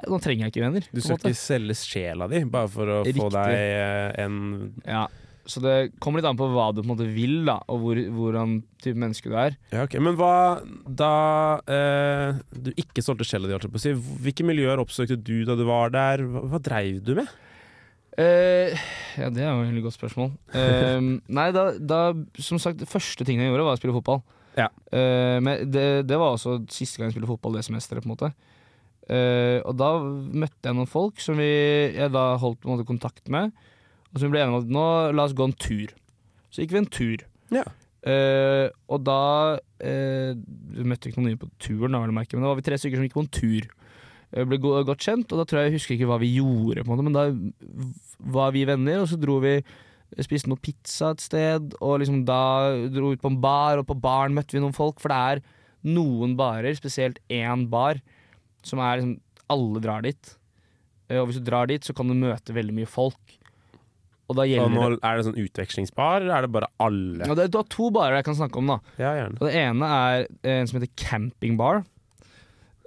nå 0.10 0.20
trenger 0.24 0.48
jeg 0.48 0.54
ikke 0.54 0.64
venner. 0.66 0.88
Du 0.92 1.02
skal 1.04 1.20
ikke 1.20 1.38
selge 1.38 1.76
sjela 1.78 2.30
di 2.32 2.44
bare 2.50 2.72
for 2.72 2.90
å 2.90 3.02
få 3.06 3.28
deg 3.34 3.58
eh, 3.58 4.24
en 4.24 4.40
Ja, 4.88 5.06
så 5.46 5.60
det 5.60 5.76
kommer 6.00 6.22
litt 6.22 6.28
an 6.30 6.40
på 6.40 6.48
hva 6.54 6.70
du 6.72 6.80
på 6.80 6.86
en 6.86 6.92
måte 6.94 7.08
vil, 7.12 7.42
da, 7.48 7.58
og 7.72 7.82
hvor, 7.84 8.00
hvordan 8.16 8.62
type 8.84 9.00
menneske 9.00 9.28
du 9.28 9.36
er. 9.36 9.58
Ja, 9.74 9.84
ok. 9.84 9.98
Men 10.04 10.16
hva 10.20 10.36
da 10.88 11.14
eh, 11.68 12.40
du 12.56 12.72
ikke 12.80 13.04
solgte 13.04 13.28
sjela 13.28 13.50
di, 13.52 13.96
hvilke 14.24 14.46
miljøer 14.48 14.80
oppsøkte 14.84 15.20
du 15.20 15.42
da 15.48 15.58
du 15.60 15.66
var 15.68 15.92
der? 15.94 16.24
Hva, 16.24 16.46
hva 16.54 16.62
dreiv 16.64 17.02
du 17.04 17.16
med? 17.20 17.32
Eh, 18.14 18.78
ja, 19.18 19.28
det 19.34 19.42
er 19.42 19.50
jo 19.50 19.66
et 19.66 19.72
veldig 19.74 19.84
godt 19.88 19.98
spørsmål. 19.98 20.32
Eh, 20.56 21.12
nei, 21.40 21.50
da, 21.56 21.66
da 21.76 22.02
Som 22.40 22.62
sagt, 22.62 22.80
det 22.80 22.90
første 22.90 23.26
tingen 23.28 23.44
jeg 23.44 23.52
gjorde, 23.52 23.68
var 23.68 23.76
å 23.76 23.82
spille 23.82 23.98
fotball. 24.00 24.24
Ja. 24.56 24.70
Eh, 24.94 25.38
men 25.44 25.68
det, 25.74 26.06
det 26.08 26.20
var 26.22 26.38
også 26.38 26.62
siste 26.72 27.02
gang 27.02 27.10
jeg 27.10 27.18
spilte 27.18 27.34
fotball 27.34 27.58
det 27.58 27.66
semesteret, 27.68 28.06
på 28.06 28.08
en 28.08 28.16
måte. 28.16 28.32
Eh, 29.12 29.60
og 29.68 29.76
da 29.80 29.92
møtte 30.00 30.70
jeg 30.70 30.78
noen 30.78 30.90
folk 30.90 31.20
som 31.24 31.40
vi, 31.42 31.52
jeg 31.96 32.14
da 32.14 32.34
holdt 32.40 32.68
måte 32.70 32.88
kontakt 32.88 33.28
med, 33.34 33.52
og 34.14 34.20
som 34.20 34.30
vi 34.30 34.36
ble 34.36 34.44
enige 34.44 34.56
om 34.56 34.64
at 34.64 34.74
nå 34.78 34.88
la 35.18 35.28
oss 35.28 35.36
gå 35.36 35.48
en 35.50 35.56
tur. 35.60 35.94
Så 36.54 36.64
gikk 36.64 36.76
vi 36.76 36.84
en 36.84 36.92
tur. 36.94 37.26
Ja. 37.54 37.66
Uh, 38.04 38.68
og 38.92 39.06
da 39.08 39.20
uh, 39.56 40.32
Vi 40.76 40.84
møtte 40.84 41.08
ikke 41.08 41.22
noen 41.22 41.30
nye 41.32 41.40
på 41.40 41.48
turen, 41.56 41.94
da, 41.96 42.02
men 42.04 42.18
da 42.20 42.50
var 42.50 42.58
vi 42.60 42.66
tre 42.68 42.76
stykker 42.76 43.00
som 43.00 43.08
gikk 43.08 43.16
på 43.16 43.24
en 43.24 43.32
tur. 43.32 43.70
Eh, 44.34 44.46
ble 44.50 44.60
go 44.62 44.76
godt 44.86 45.06
kjent, 45.06 45.32
og 45.32 45.40
da 45.40 45.46
tror 45.48 45.62
jeg 45.62 45.72
jeg 45.72 45.78
husker 45.78 45.96
ikke 45.96 46.10
hva 46.10 46.20
vi 46.22 46.34
gjorde, 46.36 46.86
måte, 46.88 47.06
men 47.06 47.16
da 47.16 47.28
var 48.34 48.54
vi 48.56 48.66
venner, 48.68 49.04
og 49.04 49.10
så 49.12 49.20
dro 49.20 49.40
vi 49.44 49.58
Spiste 50.22 50.46
noe 50.46 50.62
pizza 50.62 51.08
et 51.10 51.24
sted, 51.24 51.72
og 51.82 51.96
liksom 51.98 52.20
da 52.28 52.76
dro 52.94 53.16
ut 53.16 53.22
på 53.24 53.32
en 53.32 53.40
bar, 53.42 53.80
og 53.82 53.88
på 53.90 53.96
baren 53.98 54.36
møtte 54.36 54.54
vi 54.54 54.60
noen 54.62 54.76
folk. 54.76 55.00
For 55.02 55.10
det 55.10 55.16
er 55.18 55.42
noen 55.90 56.36
barer, 56.38 56.76
spesielt 56.78 57.18
én 57.34 57.64
bar, 57.72 57.98
som 58.64 58.80
er 58.80 59.00
liksom 59.02 59.20
Alle 59.54 59.80
drar 59.84 60.02
dit. 60.06 60.36
Eh, 61.10 61.20
Og 61.20 61.28
hvis 61.30 61.40
du 61.42 61.44
drar 61.52 61.68
dit, 61.68 61.84
så 61.84 61.94
kan 61.94 62.08
du 62.08 62.14
møte 62.16 62.54
veldig 62.56 62.74
mye 62.74 62.88
folk. 62.90 63.20
Og 64.30 64.38
da 64.38 64.46
Og 64.46 64.48
gjelder 64.50 64.94
det 64.96 65.00
er 65.04 65.18
det 65.20 65.26
sånn 65.28 65.42
utvekslingsbar, 65.44 66.22
eller 66.24 66.38
er 66.38 66.42
det 66.48 66.52
bare 66.56 66.70
alle? 66.80 67.26
ja, 67.28 67.36
det, 67.36 67.50
Du 67.52 67.58
har 67.60 67.68
to 67.70 67.90
barer 67.92 68.16
jeg 68.22 68.26
kan 68.26 68.36
snakke 68.40 68.58
om, 68.58 68.68
da. 68.72 68.78
Ja, 68.98 69.12
gjerne. 69.20 69.36
Og 69.42 69.50
det 69.50 69.56
ene 69.60 69.90
er 69.98 70.28
eh, 70.44 70.62
en 70.62 70.68
som 70.72 70.80
heter 70.80 70.94
Camping 70.96 71.58
Bar. 71.60 71.84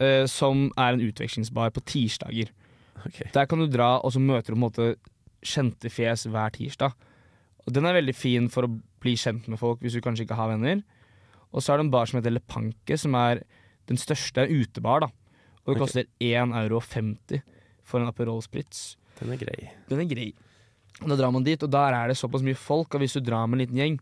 eh, 0.01 0.25
som 0.27 0.71
er 0.77 0.93
en 0.97 1.01
utvekslingsbar 1.01 1.71
på 1.73 1.85
tirsdager. 1.89 2.49
Okay. 3.07 3.29
Der 3.33 3.47
kan 3.47 3.59
du 3.61 3.67
dra, 3.69 3.99
og 4.05 4.12
så 4.12 4.21
møter 4.21 4.53
du 4.53 4.57
på 4.57 4.59
en 4.59 4.65
måte 4.67 4.89
kjente 5.47 5.89
fjes 5.93 6.27
hver 6.27 6.51
tirsdag. 6.57 6.93
Og 7.67 7.73
Den 7.73 7.85
er 7.87 7.95
veldig 8.01 8.15
fin 8.15 8.49
for 8.49 8.65
å 8.67 8.81
bli 9.01 9.15
kjent 9.17 9.47
med 9.49 9.59
folk 9.59 9.81
hvis 9.81 9.93
du 9.97 10.01
kanskje 10.01 10.25
ikke 10.27 10.37
har 10.39 10.49
venner. 10.53 10.83
Og 11.53 11.62
så 11.62 11.73
er 11.73 11.79
det 11.79 11.87
en 11.87 11.91
bar 11.95 12.07
som 12.07 12.19
heter 12.21 12.33
Le 12.35 12.41
Panke, 12.41 12.97
som 12.99 13.15
er 13.15 13.43
den 13.87 13.97
største 13.97 14.49
utebar. 14.51 15.01
da 15.01 15.09
Og 15.66 15.74
det 15.74 15.83
koster 15.83 16.09
1,50 16.22 16.57
euro 16.62 16.81
for 17.87 18.00
en 18.00 18.11
Aperol 18.11 18.42
Spritz. 18.42 18.96
Den 19.18 19.33
er 19.35 19.40
grei. 19.40 19.70
Den 19.90 20.02
er 20.02 20.11
grei. 20.11 20.31
Da 21.02 21.16
drar 21.18 21.33
man 21.35 21.44
dit, 21.44 21.61
og 21.62 21.70
der 21.72 21.94
er 21.96 22.09
det 22.09 22.16
såpass 22.18 22.44
mye 22.44 22.57
folk, 22.57 22.94
og 22.94 23.02
hvis 23.02 23.16
du 23.18 23.20
drar 23.24 23.46
med 23.46 23.59
en 23.59 23.64
liten 23.64 23.81
gjeng, 23.81 23.98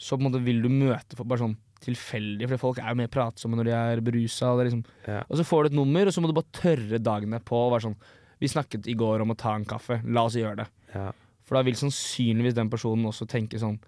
så 0.00 0.16
vil 0.18 0.62
du 0.64 0.70
møte 0.72 1.16
folk 1.18 1.28
bare 1.30 1.44
sånn 1.44 1.56
tilfeldig, 1.84 2.48
for 2.48 2.62
folk 2.62 2.80
er 2.80 2.92
jo 2.92 3.00
mer 3.02 3.10
pratsomme 3.12 3.58
når 3.58 3.68
de 3.68 3.74
er 3.76 4.02
berusa. 4.04 4.52
Og, 4.54 4.64
liksom. 4.64 4.84
Ja. 5.06 5.22
og 5.28 5.38
så 5.38 5.46
får 5.46 5.64
du 5.64 5.70
et 5.70 5.78
nummer, 5.78 6.06
og 6.06 6.14
så 6.14 6.22
må 6.22 6.30
du 6.30 6.36
bare 6.36 6.56
tørre 6.56 7.00
dagene 7.02 7.40
på 7.44 7.58
å 7.58 7.72
være 7.74 7.90
sånn 7.90 7.98
Vi 8.42 8.48
snakket 8.50 8.88
i 8.90 8.96
går 8.98 9.22
om 9.22 9.30
å 9.32 9.36
ta 9.38 9.54
en 9.56 9.64
kaffe, 9.64 10.00
la 10.04 10.24
oss 10.26 10.34
gjøre 10.36 10.64
det. 10.64 10.66
Ja. 10.92 11.10
For 11.46 11.56
da 11.56 11.62
vil 11.64 11.76
sannsynligvis 11.78 12.56
den 12.56 12.70
personen 12.72 13.06
også 13.08 13.28
tenke 13.30 13.60
sånn 13.60 13.78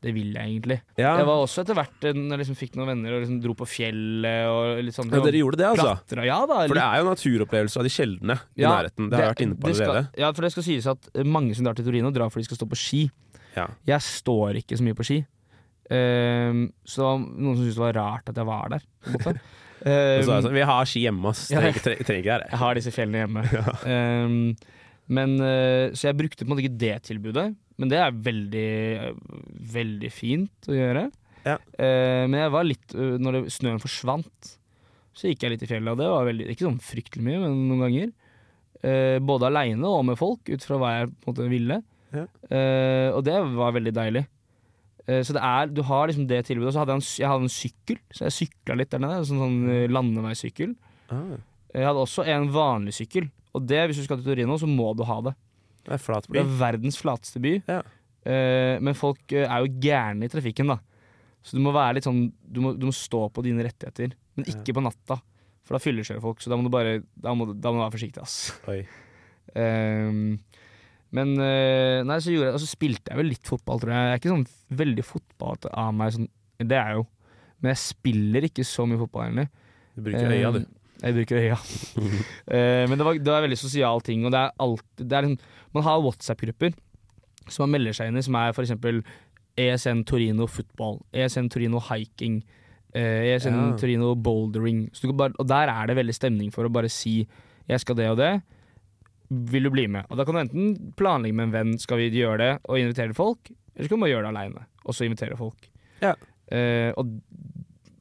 Det 0.00 0.14
vil 0.16 0.30
jeg 0.32 0.40
egentlig. 0.48 0.78
Ja. 0.96 1.10
Jeg 1.20 1.26
var 1.28 1.42
også 1.44 1.60
etter 1.60 1.76
hvert 1.76 2.06
når 2.16 2.30
jeg 2.32 2.40
liksom 2.40 2.56
fikk 2.56 2.76
noen 2.80 2.88
venner 2.94 3.12
og 3.18 3.20
liksom 3.20 3.40
dro 3.44 3.52
på 3.58 3.66
fjellet 3.68 4.48
og 4.48 4.78
litt 4.86 4.96
sånn 4.96 5.10
Ja, 5.12 5.20
dere 5.26 5.42
gjorde 5.42 5.58
det, 5.60 5.66
altså? 5.68 5.90
klatra. 6.00 6.24
Ja 6.24 6.38
da. 6.48 6.60
For 6.70 6.78
det 6.78 6.84
er 6.86 7.02
jo 7.02 7.08
naturopplevelse 7.10 7.76
av 7.82 7.84
de 7.84 7.92
sjeldne 7.92 8.36
i 8.56 8.62
Ja, 8.64 8.70
nærheten. 8.78 9.10
Det 9.10 9.18
har 9.18 9.26
jeg 9.26 9.34
vært 9.34 9.42
inne 9.44 9.58
på 9.60 9.68
det 9.68 9.76
skal- 9.76 10.08
Ja, 10.22 10.32
for 10.32 10.42
det 10.46 10.52
skal 10.54 10.62
sies 10.70 10.86
at 10.88 11.10
mange 11.28 11.54
som 11.54 11.64
drar 11.68 11.76
til 11.76 11.84
Torino, 11.84 12.10
drar 12.10 12.30
fordi 12.32 12.46
de 12.46 12.48
skal 12.48 12.60
stå 12.62 12.68
på 12.72 12.80
ski. 12.80 13.02
Ja. 13.56 13.66
Jeg 13.86 14.00
står 14.00 14.56
ikke 14.62 14.78
så 14.80 14.86
mye 14.88 14.96
på 14.96 15.04
ski. 15.04 15.20
Um, 15.90 16.72
så 16.86 17.02
det 17.02 17.06
var 17.08 17.18
noen 17.18 17.56
som 17.58 17.64
syntes 17.64 17.74
det 17.74 17.82
var 17.82 17.96
rart 17.98 18.28
at 18.30 18.36
jeg 18.40 18.46
var 18.46 18.68
der. 18.76 18.82
um. 19.10 19.40
Så 19.80 20.28
det 20.28 20.44
sånn, 20.44 20.52
vi 20.52 20.60
har 20.68 20.84
ski 20.84 21.00
hjemme, 21.06 21.30
ass. 21.32 21.46
Trenger, 21.52 21.80
trenger, 21.80 22.04
trenger 22.04 22.24
jeg 22.44 22.58
har 22.60 22.74
disse 22.76 22.92
fjellene 22.92 23.22
hjemme. 23.24 23.44
Ehm, 23.94 24.56
men, 25.10 25.34
eh, 25.42 25.90
så 25.98 26.08
jeg 26.10 26.18
brukte 26.20 26.44
på 26.44 26.48
en 26.48 26.52
måte 26.54 26.62
ikke 26.64 26.78
det 26.80 26.94
tilbudet. 27.08 27.48
Men 27.80 27.90
det 27.90 27.98
er 27.98 28.16
veldig, 28.28 28.70
veldig 29.74 30.10
fint 30.12 30.68
å 30.70 30.76
gjøre. 30.76 31.04
Ja. 31.46 31.56
Eh, 31.80 32.24
men 32.28 32.36
jeg 32.36 32.52
var 32.52 32.66
litt 32.68 32.92
eh, 32.92 33.14
Når 33.16 33.32
det, 33.38 33.40
snøen 33.54 33.80
forsvant, 33.80 34.50
så 35.16 35.30
gikk 35.30 35.46
jeg 35.46 35.54
litt 35.54 35.64
i 35.64 35.68
fjellet, 35.70 35.90
og 35.94 35.98
det 35.98 36.10
var 36.12 36.28
veldig, 36.28 36.48
ikke 36.52 36.66
sånn 36.68 36.82
fryktelig 36.84 37.24
mye, 37.26 37.40
men 37.42 37.62
noen 37.68 37.86
ganger. 37.86 38.10
Både 39.26 39.48
aleine 39.50 39.84
og 39.84 40.06
med 40.08 40.16
folk, 40.16 40.46
ut 40.48 40.62
fra 40.64 40.78
hva 40.80 40.90
jeg 40.94 41.08
på 41.10 41.26
en 41.26 41.34
måte 41.34 41.48
ville. 41.50 41.76
Ja. 42.14 42.22
Og 43.12 43.18
det 43.26 43.34
var 43.58 43.74
veldig 43.76 43.92
deilig. 43.92 44.22
Så 45.26 45.34
det 45.36 45.42
er, 45.44 45.68
du 45.68 45.82
har 45.84 46.08
liksom 46.08 46.24
det 46.30 46.38
tilbudet. 46.48 46.70
Og 46.70 46.76
så 46.78 46.80
hadde 46.80 46.94
jeg 46.94 47.02
en, 47.02 47.08
jeg 47.20 47.28
hadde 47.28 47.44
en 47.48 47.52
sykkel, 47.52 47.98
så 48.16 48.24
jeg 48.30 48.36
sykla 48.38 48.78
litt 48.80 48.94
der 48.94 49.02
nede. 49.04 49.26
Sånn, 49.28 49.42
sånn 49.42 49.92
landeveissykkel. 49.92 50.72
Ah, 51.12 51.34
Jeg 51.74 51.86
hadde 51.90 52.06
også 52.06 52.24
en 52.30 52.48
vanlig 52.54 52.96
sykkel. 53.02 53.28
Og 53.56 53.64
det, 53.66 53.80
hvis 53.88 54.00
du 54.00 54.06
skal 54.06 54.20
til 54.20 54.30
Torino, 54.30 54.58
så 54.60 54.68
må 54.70 54.92
du 54.96 55.02
ha 55.08 55.16
det. 55.26 55.34
det 55.86 55.96
er 55.96 56.02
flat 56.02 56.28
by. 56.28 56.36
det 56.36 56.44
er 56.44 56.54
verdens 56.60 57.00
flateste 57.00 57.42
by. 57.42 57.56
Ja. 57.70 57.80
Uh, 58.20 58.76
men 58.84 58.96
folk 58.98 59.32
eh, 59.32 59.46
er 59.48 59.64
jo 59.64 59.80
gærne 59.80 60.26
i 60.26 60.32
trafikken, 60.32 60.68
da. 60.68 60.76
Så 61.40 61.56
du 61.56 61.62
må 61.64 61.72
være 61.72 61.96
litt 61.96 62.04
sånn 62.04 62.26
Du 62.44 62.58
må, 62.60 62.74
du 62.76 62.82
må 62.84 62.92
stå 62.92 63.22
på 63.32 63.40
dine 63.46 63.64
rettigheter, 63.64 64.12
men 64.36 64.48
ikke 64.50 64.74
på 64.76 64.82
natta. 64.84 65.16
For 65.64 65.76
da 65.76 65.80
fyllekjører 65.80 66.20
folk, 66.20 66.42
så 66.42 66.52
da 66.52 66.58
må 66.58 66.66
du 66.66 66.72
bare 66.74 66.98
Da 67.14 67.32
må, 67.36 67.46
da 67.54 67.72
må 67.72 67.80
du 67.80 67.84
være 67.86 67.94
forsiktig, 67.94 68.24
ass. 68.24 68.36
Ehm, 69.56 70.36
men 71.16 71.32
uh, 71.40 72.02
Nei, 72.06 72.18
så 72.22 72.34
gjorde 72.34 72.52
jeg 72.52 72.62
så 72.62 72.68
spilte 72.70 73.10
jeg 73.10 73.18
vel 73.22 73.32
litt 73.32 73.48
fotball, 73.48 73.80
tror 73.82 73.94
jeg. 73.94 74.04
Jeg 74.04 74.12
er 74.12 74.20
ikke 74.20 74.34
sånn 74.34 74.44
veldig 74.82 75.06
fotballete 75.06 75.72
av 75.82 75.96
meg. 75.96 76.12
Sånn, 76.18 76.28
det 76.60 76.76
er 76.76 76.92
jeg 76.92 77.00
jo. 77.00 77.06
Men 77.60 77.72
jeg 77.72 77.82
spiller 77.82 78.46
ikke 78.50 78.66
så 78.68 78.86
mye 78.88 79.00
fotball, 79.00 79.30
egentlig. 79.30 79.48
Du 79.96 80.04
bruker 80.06 80.36
øya, 80.36 80.52
du. 80.54 80.60
Jeg 81.00 81.16
bruker 81.16 81.40
øya. 81.40 81.56
uh, 81.56 82.84
men 82.90 82.98
det 82.98 83.06
var, 83.06 83.18
det 83.18 83.30
var 83.32 83.40
en 83.40 83.48
veldig 83.48 83.58
sosial 83.60 84.00
ting, 84.04 84.24
og 84.26 84.32
det 84.34 84.40
er 84.42 84.50
alltid 84.60 85.06
det 85.08 85.16
er 85.16 85.26
liksom, 85.28 85.50
Man 85.74 85.86
har 85.86 86.00
WhatsApp-grupper 86.04 86.74
som 87.50 87.64
man 87.64 87.78
melder 87.78 87.96
seg 87.96 88.10
inn 88.10 88.18
i, 88.20 88.22
som 88.22 88.36
er 88.38 88.52
f.eks. 88.54 88.72
ESN 89.60 90.04
Torino 90.06 90.46
Football, 90.46 91.00
ESN 91.12 91.48
Torino 91.50 91.80
Hiking, 91.82 92.40
eh, 92.94 93.34
ESN 93.34 93.56
Ja. 93.56 93.76
Torino 93.80 94.14
Bouldering. 94.14 94.88
Så 94.92 95.02
du 95.02 95.08
kan 95.10 95.16
bare, 95.16 95.34
og 95.38 95.48
der 95.50 95.68
er 95.72 95.86
det 95.90 95.96
veldig 95.98 96.14
stemning 96.14 96.52
for 96.54 96.64
å 96.64 96.72
bare 96.72 96.88
si 96.88 97.26
'jeg 97.68 97.80
skal 97.80 97.96
det 97.96 98.08
og 98.10 98.18
det'. 98.18 98.42
Vil 99.30 99.62
du 99.62 99.70
bli 99.70 99.86
med? 99.86 100.06
Og 100.10 100.16
Da 100.16 100.24
kan 100.24 100.34
du 100.34 100.40
enten 100.40 100.92
planlegge 100.96 101.34
med 101.34 101.44
en 101.48 101.52
venn, 101.52 101.78
skal 101.78 101.98
vi 101.98 102.10
gjøre 102.10 102.38
det, 102.38 102.60
og 102.64 102.78
invitere 102.78 103.14
folk, 103.14 103.50
eller 103.76 103.86
så 103.86 103.88
kan 103.88 103.98
du 103.98 104.04
bare 104.04 104.10
gjøre 104.14 104.22
det 104.26 104.36
aleine, 104.36 104.66
og 104.84 104.94
så 104.94 105.04
invitere 105.04 105.36
folk. 105.36 105.68
Ja. 106.02 106.14
Eh, 106.50 106.92
og 106.96 107.20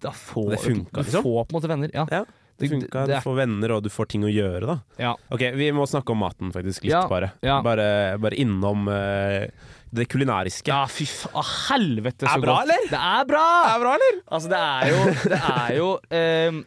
da 0.02 0.10
får 0.10 0.50
Det 0.52 0.60
funker 0.60 0.92
du 0.92 1.04
liksom? 1.04 1.24
får 1.24 1.46
på 1.46 1.54
en 1.56 1.62
måte 1.62 1.68
venner. 1.70 1.92
Ja. 1.94 2.06
Ja, 2.12 2.26
Det 2.60 2.70
funka, 2.72 3.06
du 3.08 3.16
får 3.24 3.36
venner 3.40 3.74
og 3.76 3.84
du 3.86 3.90
får 3.94 4.10
ting 4.12 4.26
å 4.28 4.32
gjøre, 4.32 4.62
da. 4.68 4.78
Ja. 5.00 5.14
Ok, 5.32 5.46
vi 5.56 5.70
må 5.76 5.86
snakke 5.90 6.12
om 6.16 6.20
maten 6.24 6.52
faktisk 6.56 6.84
litt, 6.88 6.94
Ja, 6.94 7.06
bare. 7.12 7.32
ja. 7.46 7.60
bare. 7.66 8.18
Bare 8.20 8.40
innom 8.40 8.88
uh, 8.92 9.46
det 9.96 10.06
kulinariske. 10.12 10.70
Ja, 10.70 10.84
fy 10.92 11.08
faen. 11.10 11.38
Å, 11.40 11.46
helvete, 11.70 12.28
så 12.28 12.42
bra, 12.44 12.60
godt. 12.60 12.68
eller? 12.68 12.90
Det 12.92 13.00
er 13.00 13.30
bra! 13.32 13.46
Det 13.64 13.72
er 13.72 13.86
bra, 13.86 13.94
eller? 14.00 14.20
Altså, 14.28 14.52
det 14.52 14.60
er 14.60 14.92
jo 14.92 15.00
Det 15.34 15.42
er 15.54 15.72
jo 15.78 15.88
eh, 16.20 16.60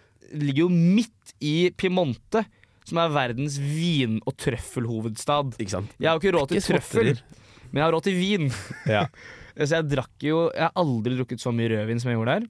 ligger 0.43 0.65
jo 0.65 0.71
midt 0.73 1.35
i 1.45 1.55
Piemonte, 1.77 2.45
som 2.89 2.99
er 3.03 3.13
verdens 3.15 3.59
vin- 3.63 4.19
og 4.27 4.35
trøffelhovedstad. 4.43 5.55
Ikke 5.63 5.77
sant? 5.77 5.93
Jeg 6.01 6.09
har 6.11 6.19
jo 6.19 6.23
ikke 6.25 6.35
råd 6.39 6.51
til 6.55 6.65
trøffel, 6.67 7.13
men 7.71 7.81
jeg 7.81 7.85
har 7.87 7.95
råd 7.95 8.09
til 8.09 8.19
vin. 8.19 8.51
Ja. 8.91 9.07
Så 9.53 9.77
jeg 9.77 9.85
drakk 9.91 10.25
jo 10.25 10.47
Jeg 10.49 10.63
har 10.65 10.73
aldri 10.81 11.13
drukket 11.19 11.43
så 11.43 11.51
mye 11.53 11.69
rødvin 11.69 11.99
som 12.01 12.09
jeg 12.09 12.17
gjorde 12.17 12.37
der. 12.39 12.47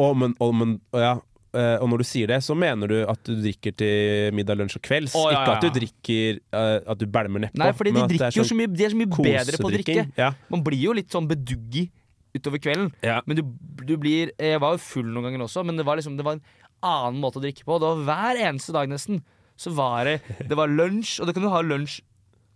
Oh, 0.00 0.14
men, 0.16 0.32
oh, 0.40 0.48
men, 0.56 0.78
oh, 0.96 1.00
ja. 1.02 1.10
Eh, 1.56 1.76
og 1.82 1.88
når 1.92 2.02
du 2.02 2.06
sier 2.08 2.30
det, 2.30 2.38
så 2.44 2.56
mener 2.58 2.90
du 2.90 2.98
at 3.08 3.20
du 3.26 3.32
drikker 3.36 3.74
til 3.78 4.36
middag, 4.36 4.58
lunsj 4.60 4.78
og 4.78 4.84
kvelds? 4.84 5.16
Oh, 5.18 5.28
ja, 5.32 5.42
Ikke 5.42 5.56
at 5.56 5.66
du 5.66 5.80
drikker 5.80 6.38
uh, 6.54 6.92
At 6.94 7.00
du 7.00 7.06
bælmer 7.10 7.46
nedpå? 7.46 7.60
Nei, 7.62 7.72
for 7.76 7.88
de 7.88 7.94
er 7.96 8.08
drikker 8.10 8.38
jo 8.38 8.44
sånn 8.44 8.52
så 8.52 8.60
mye 8.60 8.70
De 8.72 8.86
er 8.86 8.94
så 8.94 9.00
mye 9.00 9.10
bedre 9.16 9.60
på 9.60 9.68
å 9.68 9.74
drikke. 9.74 10.06
Ja. 10.18 10.30
Man 10.52 10.64
blir 10.66 10.80
jo 10.80 10.96
litt 10.96 11.12
sånn 11.12 11.28
beduggy 11.30 11.88
utover 12.32 12.62
kvelden. 12.64 12.90
Ja. 13.04 13.20
Men 13.28 13.40
du, 13.40 13.44
du 13.84 13.94
blir 14.00 14.32
Jeg 14.40 14.60
var 14.62 14.76
jo 14.76 14.82
full 14.82 15.08
noen 15.10 15.28
ganger 15.28 15.46
også, 15.48 15.64
men 15.68 15.80
det 15.80 15.86
var 15.88 16.00
liksom 16.00 16.16
Det 16.18 16.26
var 16.26 16.38
en 16.38 16.46
annen 16.82 17.20
måte 17.22 17.38
å 17.40 17.44
drikke 17.44 17.66
på. 17.66 17.78
Det 17.78 17.90
var 17.90 18.06
hver 18.08 18.42
eneste 18.48 18.74
dag 18.74 18.90
nesten. 18.90 19.22
Så 19.60 19.72
var 19.76 20.08
det 20.08 20.20
Det 20.48 20.56
var 20.58 20.72
lunsj, 20.72 21.20
og 21.20 21.28
det 21.28 21.36
kan 21.36 21.44
du 21.44 21.52
ha 21.52 21.60
lunsj 21.64 22.00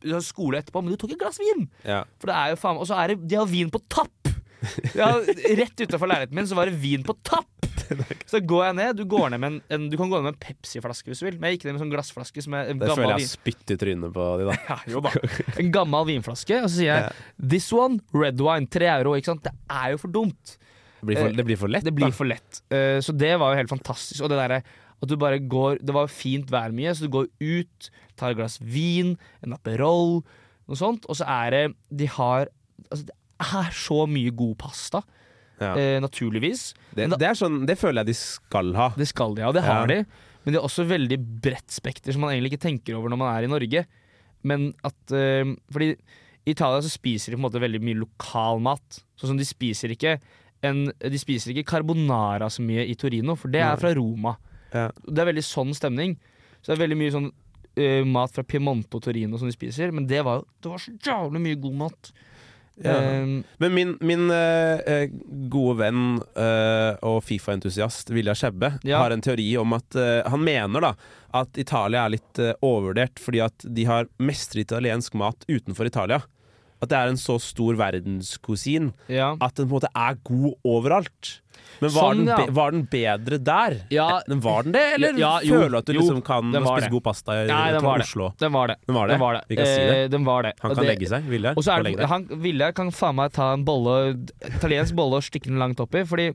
Du 0.03 0.13
har 0.15 0.25
skole 0.25 0.63
etterpå, 0.63 0.83
men 0.83 0.95
du 0.95 1.01
tok 1.01 1.15
et 1.15 1.21
glass 1.21 1.41
vin! 1.43 1.69
Ja. 1.85 2.05
For 2.21 2.33
det 2.33 2.39
er 2.39 2.55
jo 2.55 2.61
faen 2.61 2.81
Og 2.81 2.89
så 2.89 2.99
er 3.01 3.13
det 3.13 3.21
De 3.29 3.39
har 3.39 3.51
vin 3.51 3.73
på 3.73 3.83
tapp! 3.93 4.33
Ja, 4.97 5.13
rett 5.61 5.79
utafor 5.85 6.09
leiligheten 6.11 6.35
min 6.35 6.49
så 6.49 6.57
var 6.59 6.71
det 6.71 6.81
vin 6.81 7.05
på 7.07 7.15
tapp! 7.23 7.69
Så 8.27 8.41
går 8.43 8.63
jeg 8.67 8.77
ned. 8.81 8.99
Du, 8.99 9.05
går 9.09 9.31
ned 9.33 9.43
med 9.43 9.53
en, 9.53 9.59
en, 9.77 9.89
du 9.91 9.97
kan 9.99 10.11
gå 10.11 10.19
ned 10.19 10.27
med 10.27 10.35
en 10.35 10.41
Pepsi-flaske 10.43 11.13
hvis 11.13 11.23
du 11.23 11.27
vil, 11.29 11.39
men 11.41 11.53
jeg 11.53 11.59
gikk 11.59 11.67
ned 11.69 11.77
med 11.77 11.79
en 11.79 11.85
sånn 11.85 11.93
glassflaske 11.95 12.43
som 12.45 12.57
er 12.59 12.73
en 12.73 12.81
Det 12.83 12.91
føler 12.91 13.23
jeg 13.23 13.31
spytt 13.33 13.75
i 13.75 13.79
trynet 13.81 14.15
på 14.15 14.29
de, 14.41 14.49
da. 14.51 14.57
Ja, 14.71 14.79
jo 14.91 15.03
da. 15.05 15.13
En 15.63 15.71
gammel 15.75 16.09
vinflaske, 16.11 16.63
og 16.63 16.71
så 16.71 16.81
sier 16.81 16.91
jeg 16.91 17.13
'this 17.39 17.69
one, 17.77 18.01
red 18.17 18.43
wine', 18.43 18.71
tre 18.71 18.91
euro. 18.97 19.15
Ikke 19.19 19.33
sant? 19.33 19.45
Det 19.47 19.55
er 19.71 19.95
jo 19.95 20.03
for 20.03 20.13
dumt. 20.13 20.57
Det 20.97 21.07
blir 21.11 21.21
for, 21.21 21.37
det 21.39 21.47
blir 21.47 21.61
for 21.61 21.71
lett. 21.71 21.87
Det 21.87 21.95
blir 21.95 22.11
da. 22.11 22.17
for 22.19 22.29
lett. 22.29 22.61
Uh, 22.73 22.99
så 23.05 23.15
det 23.15 23.37
var 23.39 23.53
jo 23.53 23.61
helt 23.61 23.73
fantastisk. 23.73 24.25
Og 24.25 24.33
det 24.33 24.41
derre 24.41 24.63
at 24.97 25.11
du 25.11 25.17
bare 25.21 25.39
går 25.39 25.83
Det 25.85 25.95
var 25.95 26.09
fint 26.09 26.51
vær 26.51 26.73
mye, 26.75 26.95
så 26.95 27.07
du 27.07 27.13
går 27.13 27.29
ut, 27.41 27.91
tar 28.17 28.33
et 28.33 28.41
glass 28.41 28.59
vin, 28.65 29.15
en 29.45 29.57
Aperol, 29.57 30.23
noe 30.67 30.79
sånt, 30.79 31.05
og 31.07 31.19
så 31.19 31.29
er 31.29 31.53
det 31.53 31.65
De 31.93 32.09
har 32.17 32.49
Altså, 32.91 33.07
det 33.09 33.17
er 33.41 33.71
så 33.75 34.05
mye 34.09 34.33
god 34.37 34.55
pasta, 34.61 35.01
Ja. 35.61 35.73
eh, 35.79 35.97
naturligvis. 36.05 36.75
Det, 36.93 37.09
da- 37.11 37.17
det, 37.21 37.29
er 37.31 37.39
sånn, 37.39 37.63
det 37.69 37.79
føler 37.81 38.03
jeg 38.05 38.13
de 38.13 38.17
skal 38.21 38.75
ha. 38.77 38.91
Det 38.97 39.09
skal 39.09 39.35
de, 39.37 39.45
ha, 39.47 39.53
Det 39.57 39.63
har 39.65 39.87
de. 39.91 40.03
Men 40.45 40.55
det 40.55 40.61
er 40.61 40.67
også 40.69 40.85
veldig 40.87 41.19
bredt 41.43 41.73
spekter 41.75 42.13
som 42.15 42.23
man 42.23 42.35
egentlig 42.35 42.53
ikke 42.55 42.67
tenker 42.69 42.99
over 42.99 43.11
når 43.11 43.19
man 43.23 43.33
er 43.35 43.47
i 43.47 43.51
Norge. 43.51 43.87
Men 44.47 44.69
at 44.87 45.15
eh, 45.17 45.49
Fordi 45.73 45.95
i 46.47 46.53
Italia 46.55 46.83
så 46.85 46.93
spiser 46.93 47.33
de 47.33 47.39
på 47.39 47.41
en 47.41 47.47
måte 47.49 47.63
veldig 47.63 47.81
mye 47.83 47.99
lokal 47.99 48.61
mat. 48.63 49.01
Sånn 49.19 49.33
som 49.33 49.41
de 49.41 49.47
spiser 49.49 49.91
ikke 49.97 50.19
en, 50.63 50.87
De 51.03 51.19
spiser 51.19 51.51
ikke 51.53 51.67
carbonara 51.73 52.47
så 52.53 52.63
mye 52.65 52.85
i 52.87 52.95
Torino, 52.99 53.35
for 53.39 53.51
det 53.53 53.65
er 53.65 53.81
fra 53.81 53.91
Roma. 53.97 54.37
Ja. 54.73 54.87
Det 55.03 55.19
er 55.25 55.29
veldig 55.33 55.45
sånn 55.47 55.75
stemning. 55.77 56.15
Så 56.61 56.71
det 56.71 56.77
er 56.79 56.85
veldig 56.85 56.99
mye 57.01 57.13
sånn 57.15 57.27
uh, 57.33 58.05
mat 58.09 58.33
fra 58.35 58.45
Piemonte 58.47 58.99
og 58.99 59.05
Torino 59.05 59.39
som 59.39 59.51
de 59.51 59.55
spiser, 59.55 59.93
men 59.95 60.07
det 60.11 60.23
var 60.27 60.41
jo 60.41 60.47
Det 60.63 60.73
var 60.73 60.83
så 60.83 60.95
jævlig 61.11 61.43
mye 61.45 61.61
god 61.67 61.77
mat. 61.83 62.13
Ja. 62.85 62.97
Eh, 63.03 63.27
Men 63.59 63.75
min, 63.75 63.97
min 64.01 64.31
eh, 64.31 65.09
gode 65.49 65.79
venn 65.81 66.19
uh, 66.37 66.93
og 67.07 67.23
Fifa-entusiast 67.25 68.11
Vilja 68.13 68.35
Skjebbe 68.37 68.75
Ja. 68.85 68.99
har 69.01 69.15
en 69.15 69.25
teori 69.25 69.49
om 69.57 69.73
at 69.73 69.97
uh, 69.97 70.21
Han 70.29 70.45
mener 70.45 70.85
da 70.85 70.93
at 71.37 71.59
Italia 71.61 72.05
er 72.07 72.15
litt 72.15 72.39
overvurdert 72.65 73.21
fordi 73.21 73.41
at 73.45 73.65
de 73.77 73.85
har 73.89 74.07
mestret 74.23 74.63
italiensk 74.71 75.17
mat 75.19 75.45
utenfor 75.51 75.89
Italia. 75.89 76.23
At 76.83 76.91
det 76.93 76.99
er 76.99 77.09
en 77.09 77.17
så 77.21 77.39
stor 77.41 77.77
verdenskusin 77.79 78.93
ja. 79.09 79.33
at 79.41 79.57
den 79.57 79.69
på 79.69 79.77
en 79.77 79.79
måte 79.79 79.91
er 79.97 80.19
god 80.27 80.55
overalt. 80.67 81.31
Men 81.81 81.93
var, 81.93 81.97
Sånn, 81.97 82.21
den, 82.25 82.29
ja. 82.31 82.53
var 82.57 82.73
den 82.73 82.85
bedre 82.89 83.39
der? 83.43 83.75
Ja. 83.93 84.07
Var 84.29 84.67
den 84.67 84.75
det, 84.77 84.83
eller 84.97 85.19
Ja, 85.21 85.33
jo, 85.45 85.57
føler 85.57 85.75
du 85.75 85.79
at 85.79 85.89
du 85.89 85.93
jo, 85.93 86.01
liksom 86.01 86.21
kan 86.25 86.53
spise 86.55 86.87
det. 86.87 86.93
god 86.95 87.05
pasta 87.05 87.37
i 87.37 87.47
Nei, 87.51 87.65
den 87.77 87.85
var. 87.85 88.05
Oslo? 88.05 88.29
Den 88.41 88.55
var 88.55 88.73
det. 88.73 88.77
Den 88.89 88.97
var 88.97 89.09
det? 89.09 89.17
Den 89.17 89.25
var 89.25 89.39
det. 89.39 89.43
Vi 89.51 89.59
kan 89.59 89.69
si 89.69 89.81
det. 89.81 89.97
Eh, 89.97 90.09
den 90.13 90.29
var 90.29 90.47
det. 90.49 90.53
Han 90.61 90.75
kan 90.75 90.85
det- 90.85 90.93
legge 90.93 91.11
seg, 91.11 91.27
Viljar. 91.33 91.57
Og 91.57 91.65
så 91.67 91.77
er 91.77 91.89
det, 91.89 92.09
han, 92.13 92.25
Viljar 92.45 92.77
kan 92.77 92.93
faen 92.93 93.17
meg 93.17 93.33
ta 93.37 93.51
en 93.57 93.65
bolle 93.67 93.97
italiensk 94.53 94.97
bolle 94.97 95.21
og 95.21 95.27
stikke 95.27 95.51
den 95.53 95.61
langt 95.61 95.81
oppi. 95.85 96.05
Fordi 96.09 96.31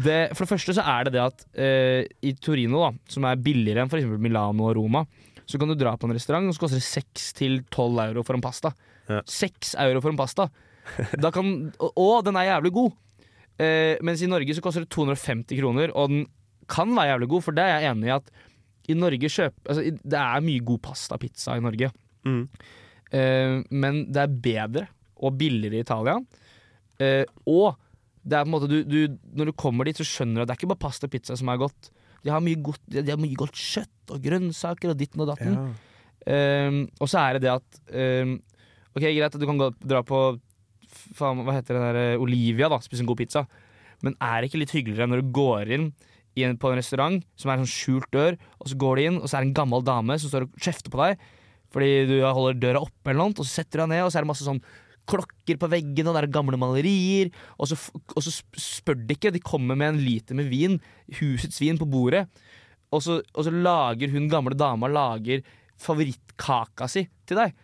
det, 0.00 0.20
for 0.36 0.44
det 0.46 0.52
første 0.54 0.76
så 0.76 0.84
er 0.86 1.08
det 1.08 1.12
det 1.16 1.24
at 1.24 1.44
eh, 1.56 2.04
i 2.24 2.32
Torino, 2.40 2.84
da, 2.86 2.92
som 3.10 3.26
er 3.28 3.36
billigere 3.36 3.84
enn 3.84 3.90
f.eks. 3.92 4.06
Milano 4.16 4.70
og 4.70 4.76
Roma, 4.76 5.04
så 5.44 5.58
kan 5.58 5.68
du 5.68 5.74
dra 5.74 5.96
på 5.98 6.06
en 6.08 6.14
restaurant 6.14 6.46
og 6.46 6.54
så 6.54 6.62
koster 6.62 6.80
det 6.80 7.64
6-12 7.68 8.00
euro 8.06 8.22
for 8.24 8.38
en 8.38 8.44
pasta. 8.44 8.72
Ja. 9.10 9.22
6 9.26 9.74
euro 9.86 10.02
for 10.04 10.12
en 10.12 10.20
pasta! 10.20 10.50
Da 11.22 11.30
kan, 11.34 11.70
og, 11.78 12.24
den 12.26 12.38
er 12.40 12.48
jævlig 12.48 12.72
god. 12.74 12.94
Eh, 13.60 13.98
mens 14.06 14.22
i 14.24 14.30
Norge 14.30 14.56
så 14.56 14.62
koster 14.64 14.86
det 14.86 14.92
250 14.94 15.58
kroner, 15.60 15.92
og 15.94 16.12
den 16.12 16.24
kan 16.70 16.94
være 16.96 17.12
jævlig 17.12 17.28
god, 17.34 17.44
for 17.46 17.56
det 17.56 17.66
er 17.66 17.74
jeg 17.76 17.90
enig 17.90 18.08
i 18.08 18.14
at 18.16 18.32
i 18.90 18.96
Norge 18.96 19.30
kjøp, 19.30 19.54
altså, 19.68 19.82
Det 20.02 20.18
er 20.18 20.46
mye 20.46 20.64
god 20.66 20.80
pasta 20.82 21.14
og 21.14 21.22
pizza 21.22 21.54
i 21.58 21.62
Norge. 21.62 21.90
Mm. 22.26 22.42
Eh, 23.12 23.54
men 23.70 24.02
det 24.10 24.24
er 24.24 24.40
bedre 24.48 24.86
og 25.20 25.36
billigere 25.38 25.78
i 25.78 25.84
Italia. 25.84 26.16
Eh, 27.00 27.24
og 27.46 27.76
det 28.20 28.36
er 28.36 28.44
på 28.44 28.50
en 28.50 28.54
måte 28.54 28.68
du, 28.70 28.80
du, 28.84 29.18
når 29.36 29.50
du 29.50 29.56
kommer 29.56 29.88
dit, 29.88 30.00
så 30.00 30.06
skjønner 30.06 30.40
du 30.40 30.44
at 30.44 30.50
det 30.50 30.56
er 30.56 30.60
ikke 30.60 30.72
bare 30.74 30.86
pasta 30.88 31.08
og 31.08 31.14
pizza 31.14 31.36
som 31.38 31.52
er 31.52 31.60
godt. 31.60 31.92
De 32.24 32.32
har 32.32 32.42
mye 32.44 32.58
godt, 32.60 32.82
har 32.92 33.20
mye 33.20 33.38
godt 33.38 33.56
kjøtt 33.56 34.12
og 34.14 34.24
grønnsaker 34.24 34.92
og 34.92 34.98
ditten 35.00 35.22
og 35.24 35.30
datten. 35.32 35.56
Ja. 35.56 35.68
Eh, 36.34 36.80
og 37.00 37.08
så 37.08 37.22
er 37.22 37.36
det 37.36 37.46
det 37.46 37.54
at 37.54 37.80
eh, 37.96 38.34
Ok, 38.90 39.04
greit, 39.04 39.30
at 39.30 39.38
du 39.38 39.46
kan 39.46 39.60
dra 39.60 40.04
på 40.06 40.20
faen, 40.90 41.44
Hva 41.46 41.54
heter 41.54 41.76
det 41.76 41.82
der 41.84 41.98
eh, 42.00 42.22
Olivia, 42.22 42.70
da, 42.72 42.80
spise 42.82 43.04
en 43.04 43.10
god 43.10 43.20
pizza. 43.20 43.44
Men 44.02 44.16
er 44.18 44.40
det 44.40 44.50
ikke 44.50 44.62
litt 44.62 44.74
hyggeligere 44.74 45.10
når 45.10 45.22
du 45.22 45.34
går 45.36 45.74
inn 45.76 45.90
på 46.58 46.70
en 46.70 46.78
restaurant 46.78 47.20
som 47.38 47.50
er 47.50 47.58
en 47.58 47.66
sånn 47.66 47.74
skjult 47.74 48.08
dør, 48.14 48.38
og 48.62 48.70
så 48.70 48.78
går 48.80 48.96
du 48.96 49.02
inn, 49.04 49.18
og 49.20 49.28
så 49.28 49.36
er 49.36 49.44
det 49.44 49.50
en 49.50 49.58
gammel 49.60 49.84
dame 49.84 50.16
som 50.18 50.30
står 50.32 50.46
og 50.46 50.62
kjefter 50.62 50.92
på 50.92 51.02
deg 51.02 51.28
fordi 51.70 51.90
du 52.08 52.16
holder 52.26 52.56
døra 52.58 52.80
oppe, 52.82 53.12
eller 53.12 53.20
noe, 53.20 53.34
og 53.38 53.46
så 53.46 53.60
setter 53.60 53.78
du 53.78 53.82
deg 53.84 53.90
ned, 53.92 54.00
og 54.02 54.10
så 54.10 54.18
er 54.18 54.24
det 54.24 54.30
masse 54.32 54.46
sånn 54.46 54.62
klokker 55.10 55.58
på 55.58 55.68
veggene, 55.70 56.10
og 56.10 56.16
det 56.16 56.22
er 56.24 56.32
gamle 56.34 56.58
malerier, 56.58 57.30
og 57.58 57.70
så, 57.70 57.78
og 57.94 58.24
så 58.26 58.32
spør 58.58 58.98
de 58.98 59.14
ikke, 59.14 59.30
de 59.34 59.42
kommer 59.42 59.78
med 59.78 59.92
en 59.92 60.00
liter 60.02 60.34
med 60.38 60.50
vin, 60.50 60.80
husets 61.20 61.60
vin, 61.62 61.78
på 61.78 61.86
bordet, 61.90 62.24
og 62.90 63.04
så, 63.04 63.20
og 63.22 63.46
så 63.46 63.54
lager 63.54 64.10
hun 64.10 64.26
gamle 64.30 64.58
dama 64.58 64.90
lager 64.90 65.44
favorittkaka 65.80 66.88
si 66.90 67.04
til 67.28 67.38
deg. 67.38 67.54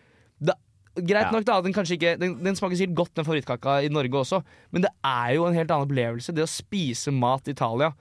Greit 0.96 1.28
Ja. 1.28 1.30
nok 1.34 1.44
da, 1.44 1.60
den 1.60 1.74
ikke 1.74 2.16
Den, 2.18 2.36
den 2.44 2.56
smaker 2.56 2.76
sikkert 2.76 2.96
godt, 2.96 3.14
den 3.14 3.24
favorittkaka 3.26 3.82
i 3.84 3.88
Norge 3.92 4.20
også, 4.22 4.42
men 4.72 4.82
det 4.82 4.90
er 5.04 5.34
jo 5.36 5.46
en 5.46 5.54
helt 5.54 5.70
annen 5.70 5.88
opplevelse. 5.88 6.32
Det 6.32 6.44
å 6.44 6.50
spise 6.50 7.12
mat 7.12 7.48
i 7.48 7.52
Italia 7.52 7.92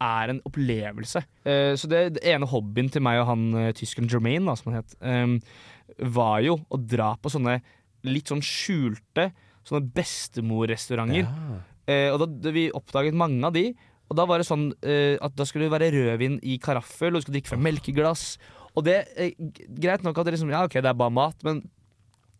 er 0.00 0.32
en 0.32 0.40
opplevelse. 0.48 1.22
Uh, 1.44 1.76
så 1.76 1.88
det, 1.90 2.14
det 2.16 2.24
ene 2.24 2.48
hobbyen 2.48 2.88
til 2.90 3.04
meg 3.04 3.20
og 3.20 3.28
han 3.28 3.50
uh, 3.54 3.72
tyskeren 3.76 4.08
Jermaine, 4.08 4.46
da, 4.48 4.56
som 4.56 4.72
han 4.72 4.80
het, 4.82 4.96
um, 5.04 5.36
var 5.98 6.40
jo 6.40 6.56
å 6.70 6.78
dra 6.80 7.12
på 7.20 7.30
sånne 7.32 7.60
litt 8.08 8.30
sånn 8.32 8.42
skjulte 8.44 9.30
Sånne 9.60 9.90
bestemorrestauranter. 9.92 11.26
Eh, 11.90 12.08
og 12.14 12.22
da, 12.22 12.52
vi 12.54 12.70
oppdaget 12.74 13.16
mange 13.18 13.44
av 13.46 13.52
de. 13.52 13.66
Og 14.10 14.16
da 14.18 14.24
var 14.26 14.40
det 14.40 14.48
sånn 14.48 14.70
eh, 14.82 15.18
at 15.22 15.34
da 15.38 15.46
skulle 15.46 15.68
det 15.68 15.74
være 15.74 15.90
rødvin 15.94 16.38
i 16.42 16.56
karaffel, 16.62 17.12
og 17.12 17.20
du 17.20 17.26
skulle 17.26 17.36
drikke 17.38 17.52
fra 17.52 17.60
melkeglass. 17.60 18.24
Og 18.72 18.86
det 18.86 18.96
eh, 19.20 19.34
Greit 19.68 20.02
nok 20.06 20.18
at 20.18 20.26
det 20.30 20.36
liksom 20.36 20.50
Ja, 20.52 20.64
ok, 20.66 20.78
det 20.80 20.90
er 20.90 20.98
bare 20.98 21.14
mat, 21.14 21.36
men 21.46 21.60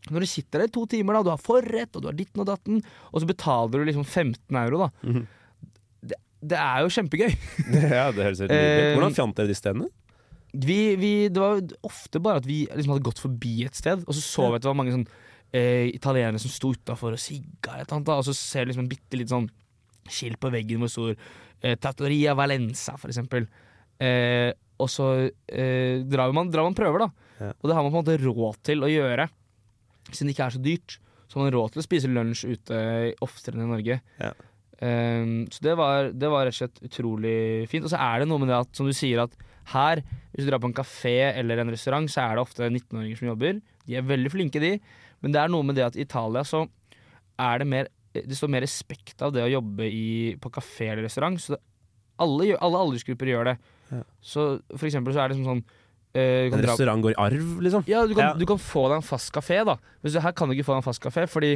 når 0.09 0.24
du 0.24 0.28
sitter 0.30 0.62
der 0.62 0.70
i 0.70 0.72
to 0.72 0.86
timer, 0.88 1.18
da, 1.18 1.22
du 1.26 1.32
har 1.34 1.42
forrett, 1.42 1.92
og 1.92 2.03
du 2.03 2.09
har 2.09 2.16
ditten 2.16 2.40
og 2.40 2.48
datten, 2.48 2.80
og 3.12 3.20
så 3.20 3.28
betaler 3.28 3.82
du 3.82 3.88
liksom 3.90 4.07
15 4.07 4.61
euro, 4.62 4.86
da. 4.86 4.90
Mhm. 5.05 5.26
det, 6.09 6.18
det 6.40 6.61
er 6.64 6.84
jo 6.86 6.92
kjempegøy. 6.96 7.34
ja, 7.98 8.07
det 8.16 8.24
høres 8.24 8.40
helt 8.40 8.48
nydelig 8.55 8.70
ut. 8.70 8.84
Eh, 8.86 8.94
Hvordan 8.96 9.18
fant 9.18 9.36
dere 9.36 9.53
de 9.53 9.59
stedene? 9.59 9.90
Vi, 10.51 10.78
vi, 10.98 11.12
det 11.30 11.38
var 11.42 11.61
ofte 11.86 12.18
bare 12.22 12.40
at 12.40 12.46
vi 12.48 12.64
liksom 12.66 12.96
hadde 12.96 13.07
gått 13.07 13.20
forbi 13.22 13.59
et 13.68 13.76
sted, 13.78 14.01
og 14.07 14.16
så 14.16 14.22
så 14.24 14.48
vi 14.48 14.59
at 14.59 14.64
det 14.64 14.70
var 14.72 14.78
mange 14.80 14.96
sånn 14.96 15.07
eh, 15.53 15.86
italienere 15.92 16.40
som 16.42 16.51
sto 16.51 16.72
utafor 16.74 17.14
og 17.14 17.22
sigga, 17.22 17.76
eller 17.76 17.92
annet, 17.98 18.11
og 18.16 18.24
så 18.26 18.34
ser 18.34 18.64
du 18.64 18.72
liksom 18.72 18.86
en 18.86 18.90
bitte 18.90 19.20
litt 19.20 19.30
sånn 19.30 19.46
skilt 20.11 20.40
på 20.42 20.51
veggen 20.51 20.80
hvor 20.80 20.88
det 20.90 20.96
står 20.96 21.12
eh, 21.14 21.76
Trattoria 21.78 22.34
Valenza, 22.38 22.96
for 22.98 23.12
eksempel. 23.12 23.46
Eh, 24.01 24.51
og 24.80 24.88
så 24.90 25.11
eh, 25.28 26.01
drar, 26.09 26.32
man, 26.34 26.51
drar 26.51 26.66
man 26.66 26.74
prøver, 26.78 27.05
da. 27.05 27.28
Ja. 27.40 27.53
Og 27.61 27.68
det 27.68 27.76
har 27.76 27.84
man 27.84 27.92
på 27.92 28.01
en 28.01 28.03
måte 28.03 28.18
råd 28.24 28.59
til 28.66 28.82
å 28.84 28.90
gjøre, 28.90 29.28
siden 30.18 30.30
det 30.30 30.36
ikke 30.36 30.46
er 30.48 30.56
så 30.56 30.62
dyrt. 30.64 30.98
Så 31.30 31.38
har 31.38 31.46
man 31.46 31.54
råd 31.54 31.74
til 31.74 31.82
å 31.82 31.86
spise 31.86 32.11
lunsj 32.11 32.46
ute 32.50 32.78
oftere 33.22 33.58
enn 33.58 33.68
i 33.68 33.70
Norge. 33.70 34.00
Ja. 34.18 34.32
Um, 34.80 35.44
så 35.52 35.62
det 35.62 35.74
var, 35.76 36.08
det 36.16 36.30
var 36.32 36.46
rett 36.48 36.56
og 36.56 36.61
slett 36.62 36.82
utrolig 36.88 37.68
fint. 37.70 37.86
Og 37.86 37.92
så 37.92 38.00
er 38.00 38.22
det 38.22 38.30
noe 38.30 38.42
med 38.42 38.50
det 38.50 38.58
at, 38.58 38.72
som 38.76 38.88
du 38.88 38.94
sier, 38.96 39.22
at 39.22 39.36
her, 39.74 40.02
hvis 40.32 40.46
du 40.46 40.50
drar 40.50 40.62
på 40.62 40.70
en 40.70 40.76
kafé 40.76 41.16
eller 41.30 41.61
en 41.62 41.70
restaurant, 41.70 42.08
så 42.11 42.24
er 42.24 42.36
det 42.36 42.42
ofte 42.42 42.66
19-åringer 42.66 43.20
som 43.20 43.30
jobber. 43.30 43.61
De 43.86 43.98
er 43.98 44.06
veldig 44.08 44.32
flinke, 44.32 44.62
de. 44.62 44.74
Men 45.20 45.34
det 45.34 45.42
er 45.42 45.52
noe 45.52 45.66
med 45.66 45.76
det 45.78 45.86
at 45.86 45.98
i 45.98 46.06
Italia 46.06 46.42
så 46.48 46.64
er 47.40 47.62
det 47.62 47.70
mer 47.70 47.88
Det 48.11 48.34
står 48.34 48.50
mer 48.50 48.64
respekt 48.64 49.22
av 49.22 49.30
det 49.30 49.44
å 49.44 49.52
jobbe 49.52 49.86
i, 49.86 50.34
på 50.42 50.50
kafé 50.50 50.88
eller 50.90 51.06
restaurant. 51.06 51.38
Så 51.38 51.54
det, 51.54 51.61
alle, 52.20 52.56
alle 52.58 52.80
aldersgrupper 52.82 53.30
gjør 53.30 53.52
det. 53.52 53.54
Ja. 53.92 54.00
Så 54.18 54.46
for 54.72 54.88
eksempel 54.88 55.14
så 55.14 55.22
er 55.22 55.30
det 55.30 55.36
liksom 55.36 55.61
sånn 55.61 55.62
eh, 56.14 56.50
kan 56.50 56.58
En 56.58 56.64
dra- 56.64 56.70
restaurant 56.72 57.02
går 57.02 57.11
i 57.12 57.18
arv, 57.18 57.61
liksom? 57.61 57.84
ja, 57.86 58.06
du 58.06 58.14
kan, 58.14 58.24
Ja. 58.24 58.32
du 58.34 58.46
kan 58.46 58.58
få 58.58 58.88
deg 58.88 58.96
en 58.96 59.02
fast 59.02 59.32
kafé, 59.32 59.64
da. 59.64 59.76
Hvis 60.02 60.12
du, 60.14 60.20
her 60.20 60.32
kan 60.32 60.48
du 60.48 60.54
ikke 60.54 60.64
få 60.66 60.74
deg 60.74 60.82
en 60.84 60.88
fast 60.92 61.00
kafé, 61.02 61.28
fordi 61.28 61.54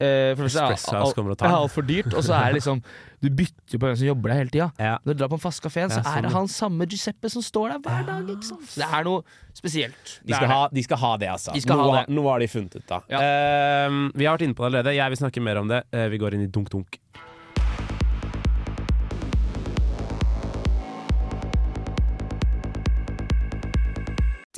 uh, 0.00 0.32
for 0.34 0.46
det 0.48 0.52
første 0.54 0.62
er 0.64 1.36
det 1.36 1.50
altfor 1.52 1.84
dyrt, 1.84 2.14
og 2.16 2.22
så 2.24 2.32
er 2.32 2.52
det 2.54 2.62
liksom 2.62 2.82
Du 3.20 3.28
bytter 3.28 3.74
jo 3.74 3.78
på 3.78 3.84
hvem 3.84 3.96
som 4.00 4.06
jobber 4.06 4.30
der 4.32 4.38
hele 4.38 4.48
tida. 4.50 4.70
Ja. 4.80 4.94
Når 5.04 5.12
du 5.12 5.18
drar 5.20 5.28
på 5.28 5.36
en 5.36 5.42
fast 5.44 5.60
kafé, 5.62 5.84
så 5.92 5.98
Ja, 5.98 6.02
sånn, 6.06 6.16
er 6.16 6.22
det 6.22 6.30
han 6.32 6.48
samme 6.48 6.86
Giuseppe 6.88 7.28
som 7.28 7.42
står 7.44 7.74
der 7.74 7.78
hver 7.84 8.06
dag. 8.06 8.22
ikke 8.32 8.44
sant? 8.48 8.64
Så 8.64 8.80
det 8.80 8.88
er 8.88 9.04
noe 9.04 9.22
spesielt. 9.52 10.14
De 10.24 10.32
skal, 10.32 10.48
ha, 10.48 10.68
de 10.72 10.82
skal 10.82 10.96
ha 10.96 11.16
det, 11.18 11.28
altså. 11.28 11.52
De 11.52 11.60
skal 11.60 11.76
noe, 11.76 11.90
ha 11.92 12.04
det. 12.06 12.14
noe 12.16 12.30
har 12.32 12.38
de 12.40 12.48
funnet 12.48 12.76
ut, 12.76 12.86
da. 12.88 13.02
Ja. 13.12 13.20
Ehm, 13.20 14.10
vi 14.16 14.24
har 14.24 14.38
vært 14.38 14.46
inne 14.48 14.54
på 14.56 14.64
det 14.64 14.72
allerede. 14.72 14.94
Jeg 14.96 15.10
vil 15.10 15.20
snakke 15.20 15.42
mer 15.44 15.58
om 15.60 15.68
det. 15.68 15.82
Eh, 15.92 16.08
vi 16.08 16.16
går 16.16 16.32
inn 16.38 16.46
i 16.46 16.46
dunk-dunk. 16.48 16.96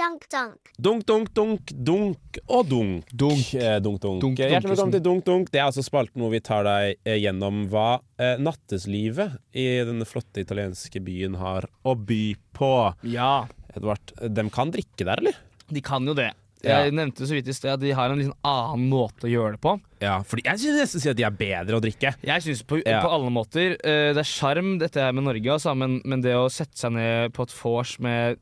Dunk 0.03 0.25
dunk. 0.33 0.71
Dunk, 0.83 1.03
dunk, 1.07 1.29
dunk, 1.37 1.69
dunk 1.87 2.39
og 2.51 2.67
dunk. 2.67 3.11
Dunk, 3.15 3.53
eh, 3.55 3.77
dunk, 3.79 4.01
dunk. 4.03 4.19
Dunk, 4.25 4.41
Eh, 4.41 4.51
Hjertelig 4.51 4.73
velkommen 4.73 4.95
til 4.97 5.03
Dunk, 5.05 5.25
dunk. 5.29 5.51
Det 5.53 5.61
er 5.61 5.69
altså 5.69 5.85
spalten 5.87 6.19
hvor 6.25 6.33
vi 6.33 6.41
tar 6.43 6.65
deg 6.67 6.97
eh, 7.07 7.21
gjennom 7.23 7.69
hva 7.71 8.01
eh, 8.19 8.35
natteslivet 8.43 9.37
i 9.55 9.67
denne 9.87 10.03
flotte 10.09 10.43
italienske 10.43 10.99
byen 11.07 11.37
har 11.39 11.69
å 11.87 11.95
by 11.95 12.35
på. 12.57 12.73
Ja, 13.15 13.47
Edvard, 13.77 14.11
de 14.27 14.47
kan 14.51 14.75
drikke 14.75 15.07
der, 15.07 15.23
eller? 15.23 15.39
de 15.73 15.81
kan 15.87 16.05
jo 16.11 16.17
det. 16.19 16.33
Ja. 16.67 16.83
Jeg 16.83 16.93
nevnte 16.99 17.25
så 17.27 17.35
vidt 17.39 17.47
i 17.49 17.55
sted 17.55 17.71
at 17.77 17.81
de 17.83 17.95
har 17.95 18.11
en 18.11 18.21
sånn 18.27 18.35
annen 18.47 18.91
måte 18.91 19.27
å 19.27 19.31
gjøre 19.31 19.55
det 19.57 19.63
på. 19.63 19.77
Ja, 20.03 20.19
fordi 20.27 20.45
jeg 20.51 20.59
synes 20.65 20.83
nesten 20.83 21.03
si 21.03 21.11
at 21.15 21.17
de 21.19 21.25
er 21.31 21.35
bedre 21.39 21.79
å 21.79 21.83
drikke. 21.83 22.17
Jeg 22.27 22.43
syns 22.45 22.67
på, 22.67 22.83
Ja. 22.83 23.01
på 23.07 23.11
alle 23.15 23.31
måter 23.31 23.79
eh, 23.79 24.11
Det 24.15 24.19
er 24.23 24.29
sjarm, 24.35 24.79
dette 24.83 24.99
her 24.99 25.13
med 25.15 25.25
Norge, 25.31 25.47
altså, 25.61 25.77
men, 25.79 26.01
men 26.05 26.21
det 26.27 26.35
å 26.35 26.49
sette 26.51 26.75
seg 26.79 26.93
ned 26.99 27.33
på 27.39 27.47
et 27.47 27.55
vors 27.63 27.97
med 28.03 28.39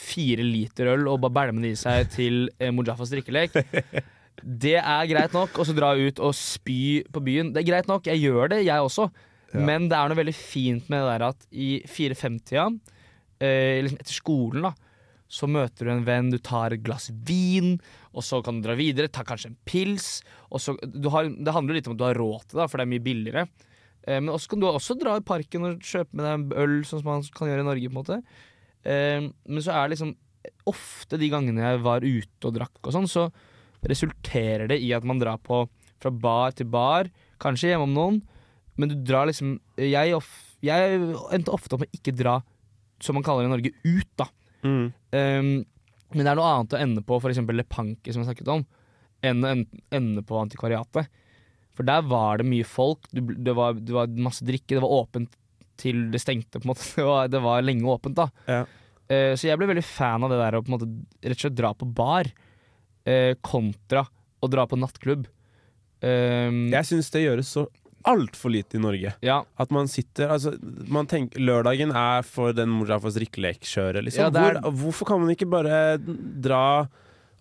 fire 0.00 0.44
liter 0.46 0.90
øl 0.94 1.08
og 1.10 1.20
bare 1.22 1.36
bælme 1.38 1.64
det 1.64 1.74
i 1.74 1.78
seg 1.78 2.10
til 2.12 2.48
eh, 2.58 2.72
Mujafas 2.74 3.12
drikkelek 3.14 3.56
Det 4.64 4.74
er 4.76 5.06
greit 5.08 5.32
nok. 5.32 5.54
Og 5.56 5.64
så 5.64 5.72
dra 5.72 5.92
ut 5.94 6.18
og 6.20 6.34
spy 6.36 7.04
på 7.08 7.20
byen. 7.24 7.52
Det 7.54 7.62
er 7.62 7.68
greit 7.68 7.86
nok, 7.88 8.08
jeg 8.10 8.20
gjør 8.26 8.50
det, 8.52 8.64
jeg 8.66 8.82
også. 8.82 9.06
Men 9.54 9.86
det 9.88 9.96
er 9.96 10.10
noe 10.10 10.18
veldig 10.18 10.34
fint 10.34 10.88
med 10.90 11.00
det 11.00 11.12
der 11.12 11.24
at 11.28 11.46
i 11.54 11.68
fire-fem-tida, 11.88 12.66
eh, 13.38 13.78
liksom 13.86 14.00
etter 14.02 14.16
skolen, 14.16 14.66
da 14.66 14.74
så 15.34 15.48
møter 15.50 15.88
du 15.88 15.92
en 15.94 16.06
venn, 16.06 16.30
du 16.30 16.38
tar 16.42 16.74
et 16.74 16.82
glass 16.84 17.08
vin, 17.26 17.78
og 18.14 18.24
så 18.26 18.40
kan 18.44 18.58
du 18.58 18.68
dra 18.68 18.76
videre, 18.78 19.10
ta 19.10 19.24
kanskje 19.26 19.50
en 19.50 19.60
pils. 19.66 20.08
Så, 20.62 20.76
du 20.84 21.08
har, 21.10 21.26
det 21.26 21.54
handler 21.54 21.78
litt 21.78 21.88
om 21.88 21.96
at 21.96 22.00
du 22.00 22.06
har 22.06 22.20
råd 22.20 22.44
til 22.50 22.60
det, 22.60 22.68
for 22.70 22.78
det 22.78 22.86
er 22.86 22.92
mye 22.92 23.04
billigere. 23.04 23.46
Eh, 24.06 24.20
men 24.20 24.32
også 24.34 24.52
kan 24.52 24.62
du 24.62 24.68
også 24.68 24.98
dra 25.00 25.16
i 25.18 25.24
parken 25.26 25.70
og 25.70 25.82
kjøpe 25.82 26.14
med 26.14 26.26
deg 26.26 26.36
en 26.36 26.64
øl, 26.64 26.76
sånn 26.86 27.02
som 27.02 27.10
man 27.10 27.26
kan 27.34 27.50
gjøre 27.50 27.64
i 27.64 27.68
Norge. 27.70 27.90
på 27.90 27.94
en 27.94 28.00
måte. 28.00 28.20
Eh, 28.84 29.24
men 29.24 29.64
så 29.64 29.74
er 29.74 29.86
det 29.86 29.96
liksom 29.96 30.14
ofte 30.68 31.18
de 31.20 31.28
gangene 31.32 31.64
jeg 31.64 31.82
var 31.84 32.04
ute 32.04 32.48
og 32.48 32.56
drakk, 32.56 32.78
og 32.82 32.94
sånn, 32.94 33.08
så 33.10 33.28
resulterer 33.84 34.68
det 34.70 34.80
i 34.80 34.92
at 34.96 35.04
man 35.04 35.20
drar 35.20 35.40
på 35.44 35.64
fra 36.00 36.12
bar 36.12 36.54
til 36.56 36.68
bar, 36.68 37.08
kanskje 37.40 37.72
hjemme 37.72 37.88
om 37.88 37.96
noen, 37.96 38.22
men 38.76 38.90
du 38.90 38.96
drar 39.06 39.28
liksom 39.28 39.58
Jeg, 39.78 40.14
of, 40.16 40.26
jeg 40.64 40.98
endte 41.32 41.52
ofte 41.54 41.76
opp 41.76 41.84
med 41.84 41.96
ikke 41.96 42.14
dra, 42.16 42.38
som 43.02 43.16
man 43.16 43.24
kaller 43.26 43.44
det 43.44 43.50
i 43.50 43.54
Norge, 43.54 43.72
ut, 43.84 44.10
da. 44.18 44.26
Mm. 44.64 44.86
Um, 45.14 45.52
men 46.14 46.22
det 46.22 46.30
er 46.30 46.38
noe 46.38 46.50
annet 46.50 46.74
å 46.74 46.80
ende 46.80 47.04
på 47.04 47.18
f.eks. 47.18 47.42
Le 47.50 47.66
Panke, 47.66 48.12
som 48.12 48.22
jeg 48.22 48.30
snakket 48.30 48.50
om, 48.54 48.64
enn 49.24 49.44
å 49.44 49.52
ende 49.94 50.24
på 50.26 50.38
antikvariatet. 50.40 51.22
For 51.74 51.86
der 51.86 52.04
var 52.06 52.38
det 52.38 52.46
mye 52.46 52.66
folk, 52.66 53.08
det, 53.10 53.54
var, 53.56 53.78
det 53.78 53.94
var 53.94 54.12
masse 54.14 54.46
drikke, 54.46 54.76
det 54.76 54.84
var 54.84 54.94
åpent 54.94 55.34
til 55.80 56.08
det 56.12 56.20
stengte. 56.22 56.60
på 56.60 56.66
en 56.68 56.72
måte 56.74 56.86
Det 56.98 57.04
var, 57.06 57.28
det 57.32 57.40
var 57.44 57.62
lenge 57.66 57.86
åpent, 57.90 58.16
da. 58.18 58.28
Ja. 58.50 58.62
Uh, 59.04 59.34
så 59.36 59.50
jeg 59.50 59.58
ble 59.60 59.68
veldig 59.68 59.84
fan 59.84 60.24
av 60.24 60.30
det 60.32 60.38
der 60.40 60.56
å 60.58 60.62
på 60.64 60.70
en 60.72 60.76
måte 60.78 60.90
rett 61.28 61.36
og 61.36 61.42
slett 61.44 61.58
dra 61.58 61.74
på 61.76 61.88
bar, 61.92 62.30
uh, 63.08 63.32
kontra 63.44 64.06
å 64.44 64.48
dra 64.52 64.64
på 64.70 64.78
nattklubb. 64.80 65.26
Um, 66.04 66.66
Jeg 66.72 66.84
syns 66.88 67.10
det 67.14 67.22
gjøres 67.24 67.48
så 67.56 67.66
altfor 68.04 68.52
lite 68.52 68.76
i 68.76 68.80
Norge. 68.84 69.14
ja, 69.24 69.38
At 69.56 69.70
man 69.72 69.86
sitter 69.88 70.28
altså, 70.34 70.50
man 70.92 71.06
tenker, 71.08 71.40
Lørdagen 71.40 71.94
er 71.96 72.20
for 72.28 72.52
den 72.52 72.68
mora 72.68 72.98
for 73.00 73.14
strikkelekskjøret, 73.14 74.04
liksom. 74.04 74.26
Ja, 74.26 74.28
er- 74.28 74.58
Hvor, 74.60 74.74
hvorfor 74.82 75.08
kan 75.08 75.22
man 75.22 75.32
ikke 75.32 75.48
bare 75.48 75.96
dra 75.96 76.64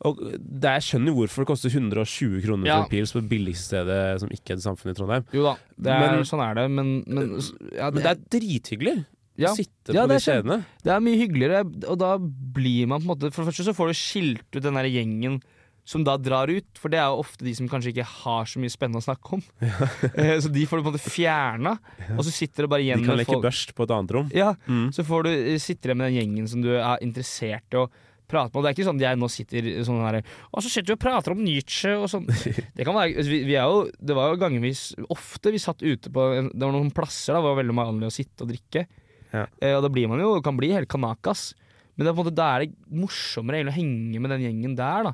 og 0.06 0.20
det, 0.20 0.74
Jeg 0.74 0.84
skjønner 0.88 1.16
hvorfor 1.16 1.44
det 1.44 1.48
koster 1.48 1.70
120 1.74 2.42
kroner 2.46 2.66
Ja. 2.68 2.76
for 2.78 2.84
en 2.84 2.90
pils 2.92 3.14
på 3.16 3.22
det 3.22 3.30
billigste 3.32 3.66
stedet 3.72 4.20
som 4.22 4.30
ikke 4.30 4.52
er 4.54 4.60
et 4.60 4.66
samfunn 4.68 4.92
i 4.92 4.98
Trondheim. 4.98 5.26
jo 5.34 5.44
da, 5.44 5.56
det 5.80 5.92
er, 5.94 6.00
Men- 6.18 6.24
sånn 6.30 6.44
er 6.44 6.54
det, 6.60 6.68
men, 6.72 7.04
men 7.08 7.32
ja, 7.76 7.90
Men 7.92 8.02
det 8.04 8.12
er 8.12 8.22
drithyggelig 8.40 9.06
ja. 9.38 9.54
sitte 9.56 9.94
Ja, 9.96 10.04
på 10.06 10.14
de 10.14 10.20
stedene. 10.22 10.66
Det 10.84 10.92
er 10.94 11.00
mye 11.02 11.18
hyggeligere, 11.18 11.64
og 11.90 11.98
da 11.98 12.18
blir 12.20 12.86
man 12.88 13.02
på 13.02 13.08
en 13.10 13.12
måte 13.16 13.32
For 13.34 13.44
det 13.44 13.54
første 13.54 13.66
så 13.66 13.74
får 13.76 13.88
du 13.88 13.94
skilt 13.98 14.56
ut 14.56 14.62
den 14.64 14.74
der 14.76 14.86
gjengen 14.92 15.42
som 15.86 16.02
da 16.06 16.16
drar 16.16 16.48
ut, 16.48 16.64
for 16.80 16.88
det 16.88 16.96
er 16.98 17.10
jo 17.12 17.18
ofte 17.20 17.44
de 17.44 17.52
som 17.54 17.68
kanskje 17.68 17.92
ikke 17.92 18.06
har 18.08 18.46
så 18.48 18.56
mye 18.58 18.72
spennende 18.72 19.02
å 19.02 19.04
snakke 19.04 19.34
om. 19.36 19.42
Ja. 19.60 20.40
så 20.44 20.48
de 20.48 20.64
får 20.66 20.80
du 20.80 20.84
på 20.86 20.88
en 20.88 20.94
måte 20.94 21.12
fjerna, 21.12 21.74
og 22.16 22.24
så 22.24 22.32
sitter 22.32 22.64
det 22.64 22.70
bare 22.72 22.86
igjen 22.86 23.02
De 23.04 23.10
kan 23.10 23.20
leke 23.20 23.42
børst 23.44 23.74
på 23.76 23.84
et 23.84 23.92
annet 23.92 24.12
rom. 24.16 24.30
Ja, 24.32 24.54
Mm. 24.64 24.94
så 24.96 25.04
får 25.04 25.24
du 25.28 25.30
eh, 25.34 25.58
sitter 25.60 25.92
igjen 25.92 25.98
med 26.00 26.08
den 26.14 26.20
gjengen 26.22 26.48
som 26.48 26.62
du 26.64 26.70
er 26.78 27.04
interessert 27.04 27.68
i 27.76 27.82
å 27.82 27.90
prate 28.34 28.52
med. 28.52 28.66
Det 28.66 28.72
er 28.72 28.78
ikke 28.78 28.88
sånn 28.90 29.00
at 29.00 29.06
jeg 29.06 29.22
nå 29.22 29.30
sitter 29.32 29.70
sånn 29.88 30.02
der 30.04 30.20
Og 30.50 30.66
så 30.66 30.72
sitter 30.74 30.92
vi 30.92 30.98
og 30.98 31.04
prater 31.06 31.36
om 31.36 31.44
Nietzsche 31.46 31.94
og 31.96 32.10
sånn. 32.12 32.28
Det 32.78 32.88
kan 32.88 32.98
være 32.98 33.26
vi, 33.30 33.44
vi 33.48 33.56
er 33.56 33.70
jo, 33.70 33.86
Det 33.94 34.18
var 34.18 34.34
jo 34.34 34.42
gangevis 34.42 34.84
Ofte 35.14 35.54
vi 35.54 35.62
satt 35.62 35.86
ute 35.86 36.12
på 36.14 36.28
en, 36.40 36.52
Det 36.52 36.66
var 36.66 36.76
noen 36.76 36.94
plasser 36.96 37.38
da 37.38 37.42
hvor 37.42 37.54
det 37.54 37.56
var 37.56 37.62
veldig 37.64 37.80
vanlig 37.80 38.10
å 38.10 38.16
sitte 38.16 38.46
og 38.46 38.52
drikke. 38.52 38.88
Ja. 39.34 39.48
Eh, 39.62 39.76
og 39.78 39.84
da 39.86 39.92
blir 39.94 40.10
man 40.12 40.22
jo 40.22 40.36
kan 40.46 40.58
bli 40.60 40.74
helt 40.74 40.92
kanakas. 40.92 41.52
Men 41.96 42.06
det 42.06 42.12
er 42.12 42.16
på 42.16 42.22
en 42.22 42.26
måte, 42.26 42.38
da 42.38 42.50
er 42.56 42.66
det 42.66 42.98
morsommere 43.04 43.60
egentlig 43.60 43.74
å 43.74 43.80
henge 43.80 44.22
med 44.24 44.34
den 44.34 44.46
gjengen 44.48 44.78
der. 44.78 45.10
da 45.10 45.14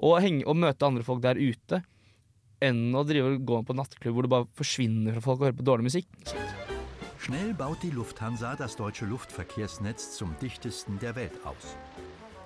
Og, 0.00 0.18
henge, 0.24 0.44
og 0.48 0.56
møte 0.60 0.88
andre 0.88 1.04
folk 1.06 1.22
der 1.24 1.40
ute. 1.40 1.82
Enn 2.64 2.94
å 2.96 3.04
drive 3.04 3.34
og 3.34 3.44
gå 3.48 3.60
på 3.68 3.76
nattklubb 3.76 4.16
hvor 4.16 4.26
du 4.26 4.32
bare 4.32 4.48
forsvinner 4.56 5.16
fra 5.16 5.24
folk 5.28 5.42
og 5.42 5.48
hører 5.50 5.58
på 5.60 5.68
dårlig 5.68 5.90
musikk. 5.90 6.08
Schnell 7.24 7.54
baut 7.56 7.80
die 7.80 7.92
Lufthansa 7.92 8.54
das 8.60 8.76
deutsche 8.76 9.08
Luftverkehrsnetz 9.08 10.10
zum 10.18 10.34
dichtesten 10.42 10.98
der 11.00 11.16
Welt 11.16 11.38
aus. 11.48 11.72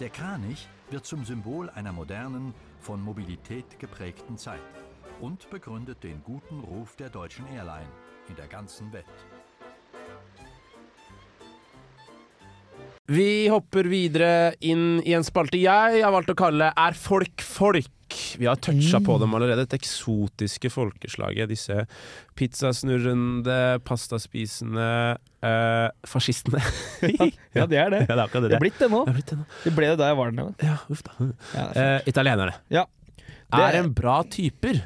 Der 0.01 0.11
Kranich 0.11 0.69
wird 0.91 1.07
zum 1.07 1.25
Symbol 1.25 1.69
einer 1.71 1.93
modernen, 1.93 2.55
von 2.79 3.03
Mobilität 3.03 3.81
geprägten 3.81 4.39
Zeit 4.39 4.61
und 5.21 5.51
begründet 5.51 6.05
den 6.05 6.23
guten 6.23 6.61
Ruf 6.61 6.95
der 6.95 7.11
deutschen 7.11 7.45
Airline 7.49 7.89
in 8.29 8.37
der 8.37 8.47
ganzen 8.47 8.93
Welt. 8.93 9.05
Vi 13.09 13.49
hopper 13.51 13.91
videre 13.91 14.55
inn 14.61 15.01
i 15.03 15.17
en 15.17 15.25
spalte 15.25 15.59
jeg 15.59 16.05
har 16.05 16.13
valgt 16.15 16.31
å 16.31 16.39
kalle 16.39 16.71
Er 16.77 16.95
folk 16.95 17.43
folk? 17.43 17.98
Vi 18.39 18.47
har 18.49 18.57
toucha 18.63 19.01
på 19.05 19.19
dem 19.21 19.35
allerede. 19.37 19.65
Et 19.69 19.77
eksotiske 19.79 20.71
folkeslaget. 20.73 21.51
Disse 21.51 21.85
pizzasnurrende, 22.39 23.79
pastaspisende 23.87 24.89
eh, 25.43 25.89
fascistene. 26.09 26.63
Ja, 27.55 27.67
det 27.71 27.81
er 27.81 27.91
det. 27.95 28.05
Ja, 28.09 28.15
det 28.17 28.25
er 28.25 28.31
det. 28.37 28.51
Det 28.51 28.59
er 28.59 28.63
blitt 28.63 28.79
det 28.81 28.91
nå. 28.93 29.05
Det 29.07 29.13
er 29.15 29.19
blitt 29.19 29.33
det 29.33 29.41
nå. 29.41 29.49
Det 29.65 29.75
ble 29.79 29.91
det 29.93 29.99
da 30.01 30.13
jeg 30.13 30.21
var 30.21 30.31
der 30.31 30.39
nede. 30.43 30.69
Ja, 30.71 30.77
uff 30.93 31.03
da. 31.07 31.17
Ja, 31.55 31.67
er. 31.67 31.83
Eh, 31.83 32.13
italienerne. 32.15 32.55
Ja. 32.73 32.87
Er 33.59 33.81
en 33.81 33.93
bra 33.97 34.21
typer. 34.29 34.83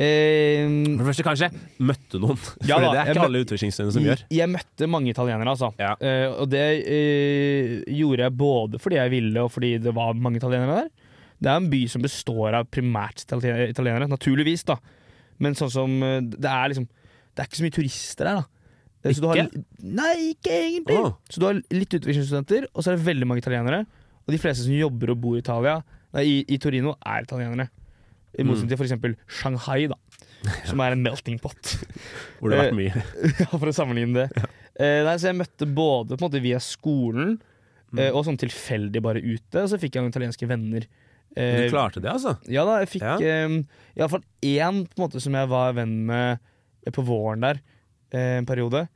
Eh, 0.00 0.64
For 0.64 1.02
det 1.02 1.08
første, 1.10 1.24
kanskje 1.26 1.48
møtte 1.82 2.20
noen. 2.22 2.38
Ja 2.64 2.78
da, 2.80 2.92
det 2.94 3.00
er 3.02 3.10
ikke 3.12 3.26
alle 3.26 3.42
utvekslingsstedene 3.44 3.94
som 3.96 4.06
gjør. 4.06 4.22
Jeg 4.32 4.48
møtte 4.52 4.88
mange 4.88 5.12
italienere, 5.12 5.52
altså. 5.56 5.72
Ja. 5.80 5.92
Eh, 6.00 6.26
og 6.30 6.48
det 6.52 6.64
eh, 6.86 7.74
gjorde 7.98 8.24
jeg 8.28 8.36
både 8.40 8.80
fordi 8.80 9.00
jeg 9.00 9.12
ville, 9.16 9.44
og 9.44 9.52
fordi 9.52 9.74
det 9.82 9.94
var 9.96 10.16
mange 10.16 10.40
italienere 10.40 10.84
der. 10.84 10.99
Det 11.40 11.48
er 11.48 11.56
en 11.56 11.70
by 11.72 11.82
som 11.88 12.02
består 12.04 12.54
av 12.58 12.66
primært 12.70 13.22
italienere, 13.24 14.08
naturligvis, 14.10 14.64
da. 14.68 14.76
Men 15.40 15.54
sånn 15.56 15.70
som 15.72 16.02
eh, 16.04 16.20
Det 16.20 16.44
er 16.50 16.68
liksom 16.68 16.84
Det 16.86 17.40
er 17.40 17.46
ikke 17.48 17.60
så 17.60 17.64
mye 17.64 17.76
turister 17.78 18.28
der, 18.28 18.40
da. 18.42 18.44
Ikke? 19.00 19.14
så 19.16 19.22
du 19.22 19.28
har- 19.30 19.50
nei, 19.80 20.14
ikke 20.34 20.52
egentlig. 20.52 20.96
Oh. 21.00 21.14
Så 21.30 21.40
du 21.40 21.46
har 21.46 21.54
litt 21.72 21.94
utvekslingsstudenter, 21.96 22.66
og 22.74 22.82
så 22.84 22.90
er 22.92 22.96
det 22.98 23.06
veldig 23.06 23.26
mange 23.30 23.40
italienere. 23.40 23.86
Og 24.26 24.34
de 24.34 24.38
fleste 24.42 24.66
som 24.66 24.74
jobber 24.76 25.14
og 25.14 25.20
bor 25.22 25.36
i 25.36 25.40
Italia, 25.40 25.78
nei, 26.12 26.24
i, 26.28 26.34
i 26.52 26.58
Torino, 26.60 26.92
er 27.06 27.22
italienere. 27.24 27.70
I 28.36 28.42
Mm. 28.44 28.50
motsetning 28.50 28.68
til 28.68 28.76
f.eks. 28.76 29.16
Shanghai, 29.40 29.86
da. 29.88 29.96
Som 30.68 30.80
er 30.84 30.92
en 30.92 31.02
melting 31.02 31.38
pot. 31.40 31.56
Hvor 32.40 32.50
det 32.52 32.58
har 32.58 32.66
vært 32.68 32.76
Eh, 32.76 32.76
mye. 32.76 33.04
ja, 33.40 33.46
for 33.56 33.66
å 33.66 33.74
sammenligne 33.74 34.14
det. 34.28 34.44
Eh, 34.78 35.00
nei, 35.08 35.16
så 35.16 35.30
jeg 35.32 35.38
møtte 35.40 35.66
både 35.66 36.14
på 36.16 36.20
en 36.20 36.28
måte 36.28 36.42
via 36.44 36.58
skolen 36.60 37.38
Mm. 37.90 37.98
eh, 38.04 38.10
og 38.14 38.22
sånn 38.28 38.36
tilfeldig 38.38 39.00
bare 39.02 39.18
ute. 39.24 39.64
Og 39.64 39.66
så 39.72 39.80
fikk 39.80 39.96
jeg 39.96 40.04
noen 40.04 40.12
italienske 40.12 40.46
venner. 40.46 40.84
Eh, 41.36 41.66
Du 41.66 41.70
klarte 41.70 42.00
det, 42.02 42.10
altså? 42.10 42.36
Ja 42.50 42.64
da, 42.66 42.78
jeg 42.82 42.88
fikk 42.96 43.02
Ja. 43.06 43.16
eh, 43.18 43.62
iallfall 43.96 44.22
én 44.42 44.84
på 44.88 44.98
en 44.98 45.04
måte 45.08 45.20
som 45.22 45.32
jeg 45.34 45.48
var 45.48 45.72
venn 45.76 46.06
med 46.06 46.38
eh, 46.86 46.90
på 46.90 47.04
våren 47.06 47.40
der 47.40 47.60
eh, 48.12 48.38
en 48.40 48.46
periode. 48.46 48.88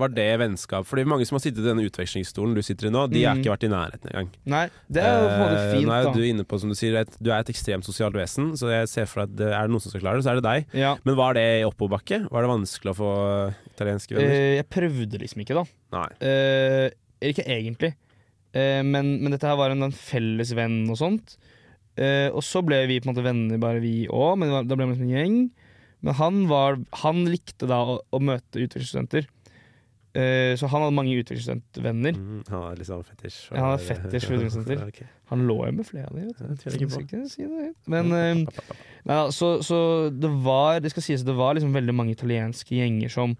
Var 0.00 0.08
det 0.08 0.38
vennskap? 0.40 0.86
Fordi 0.88 1.04
mange 1.04 1.26
som 1.28 1.36
har 1.36 1.42
sittet 1.44 1.60
i 1.60 1.66
denne 1.68 1.84
utvekslingsstolen 1.84 2.54
du 2.56 2.62
sitter 2.64 2.88
i 2.88 2.90
nå, 2.90 3.02
de 3.12 3.24
har 3.26 3.34
Mm. 3.36 3.42
ikke 3.42 3.52
vært 3.52 3.66
i 3.68 3.68
nærheten 3.68 4.08
engang. 4.08 4.30
Nei, 4.48 4.62
det 4.90 5.02
er 5.04 5.18
jo 5.20 5.26
på 5.28 5.34
en 5.34 5.42
måte 5.42 5.58
Eh, 5.60 5.74
fint, 5.74 5.86
Nå 5.86 5.92
er 5.92 6.02
jo 6.06 6.12
du 6.16 6.22
inne 6.24 6.44
på, 6.48 6.58
som 6.58 6.70
du 6.72 6.74
sier, 6.74 6.96
et, 7.02 7.12
du 7.20 7.28
er 7.30 7.40
et 7.44 7.50
ekstremt 7.52 7.84
sosialt 7.84 8.14
vesen, 8.16 8.52
så 8.56 8.70
jeg 8.72 8.88
ser 8.88 9.04
for 9.06 9.26
deg 9.26 9.28
at 9.28 9.36
det- 9.36 9.52
er 9.52 9.60
det 9.68 9.70
noen 9.70 9.82
som 9.84 9.90
skal 9.92 10.00
klare 10.00 10.16
det, 10.16 10.24
så 10.24 10.30
er 10.32 10.40
det 10.40 10.44
deg. 10.48 10.66
Ja. 10.80 10.96
Men 11.04 11.14
var 11.14 11.34
det 11.34 11.44
i 11.60 11.64
oppoverbakke? 11.68 12.22
Var 12.32 12.40
det 12.40 12.48
vanskelig 12.54 12.90
å 12.94 12.96
få 12.96 13.10
eh, 13.50 13.54
italienske 13.76 14.16
venner? 14.16 14.32
Eh, 14.32 14.56
jeg 14.56 14.68
prøvde 14.70 15.20
liksom 15.20 15.44
ikke, 15.44 15.54
da. 15.60 15.64
Nei. 15.92 16.08
Eh, 16.24 16.90
ikke 17.20 17.44
egentlig. 17.46 17.94
Eh, 18.54 18.82
men, 18.82 19.20
men 19.22 19.30
dette 19.30 19.44
her 19.46 19.56
var 19.56 19.70
en, 19.76 19.82
en 19.82 19.92
felles 19.92 20.54
venn 20.56 20.88
og 20.88 20.96
sånt. 20.96 21.36
Eh, 22.00 22.28
og 22.32 22.40
så 22.46 22.62
ble 22.64 22.80
vi 22.88 23.00
på 23.00 23.08
en 23.08 23.12
måte 23.12 23.26
venner, 23.26 23.60
bare 23.60 23.82
vi 23.82 24.06
òg, 24.08 24.38
men 24.40 24.52
da 24.52 24.76
ble 24.76 24.86
vi 24.86 24.94
liksom 24.94 25.08
en 25.10 25.14
gjeng. 25.16 25.38
Men 26.02 26.18
han, 26.18 26.42
var, 26.50 26.80
han 27.04 27.22
likte 27.28 27.68
da 27.70 27.82
å, 27.84 28.00
å 28.10 28.20
møte 28.22 28.62
utvekslingsstudenter. 28.64 29.28
Eh, 30.12 30.52
så 30.60 30.68
han 30.68 30.82
hadde 30.84 30.96
mange 30.96 31.14
utvekslingsstudentvenner. 31.22 32.16
Mm, 32.18 32.40
han 32.50 32.64
var 32.66 32.80
sånn 32.84 33.04
fetisj. 33.06 33.36
Ja, 33.48 33.62
han 33.62 33.70
har 33.70 33.84
fetisj 33.86 34.26
for 34.26 34.36
utvekslingsstudenter. 34.36 34.88
okay. 34.90 35.08
Han 35.32 35.46
lå 35.48 35.56
jo 35.64 35.76
med 35.78 35.88
flere 35.88 36.10
av 36.10 36.18
dem. 36.18 36.58
jeg 36.66 36.80
ikke 36.88 37.04
ikke 37.06 37.22
si 37.32 37.46
det. 37.48 37.70
Men 37.92 38.12
eh, 38.18 38.42
nei, 39.08 39.20
så, 39.32 39.54
så 39.64 39.78
det 40.12 40.28
var 40.44 40.82
Det 40.84 40.92
skal 40.92 41.06
sies 41.06 41.24
det 41.24 41.36
var 41.38 41.56
liksom 41.56 41.72
veldig 41.76 41.94
mange 41.96 42.16
italienske 42.16 42.76
gjenger 42.76 43.12
som, 43.14 43.36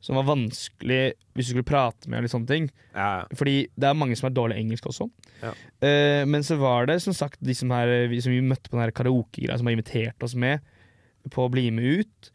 som 0.00 0.16
var 0.16 0.28
vanskelig 0.28 1.00
hvis 1.36 1.50
du 1.50 1.52
skulle 1.52 1.68
prate 1.68 2.08
med. 2.08 2.18
og 2.18 2.24
litt 2.24 2.32
sånne 2.32 2.48
ting 2.48 2.68
Ja. 2.94 3.26
Fordi 3.36 3.68
det 3.76 3.88
er 3.88 3.98
mange 3.98 4.16
som 4.16 4.30
er 4.30 4.36
dårlig 4.36 4.58
engelsk 4.60 4.88
også. 4.88 5.10
Ja. 5.42 5.52
Uh, 5.84 6.24
men 6.28 6.44
så 6.46 6.56
var 6.60 6.88
det 6.88 7.00
som 7.04 7.16
sagt 7.16 7.40
de 7.40 7.54
som, 7.56 7.72
her, 7.74 8.08
vi, 8.08 8.20
som 8.24 8.32
vi 8.32 8.40
møtte 8.40 8.72
på 8.72 8.80
den 8.80 8.94
karaokegreia, 8.96 9.58
som 9.58 9.68
har 9.68 9.76
invitert 9.76 10.26
oss 10.26 10.34
med 10.34 10.64
på 11.30 11.44
å 11.44 11.52
bli 11.52 11.68
med 11.74 12.00
ut. 12.00 12.30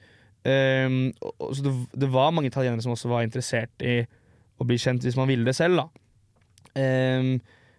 Eh, 0.45 0.85
og, 1.25 1.55
så 1.57 1.63
det, 1.65 1.71
det 2.05 2.09
var 2.13 2.33
mange 2.35 2.51
italienere 2.51 2.83
som 2.85 2.93
også 2.93 3.09
var 3.09 3.25
interessert 3.25 3.81
i 3.81 4.03
å 4.61 4.67
bli 4.67 4.77
kjent 4.77 5.01
hvis 5.03 5.17
man 5.17 5.29
ville 5.31 5.47
det 5.47 5.57
selv. 5.57 5.81
da 5.81 5.87
Um, 6.75 7.37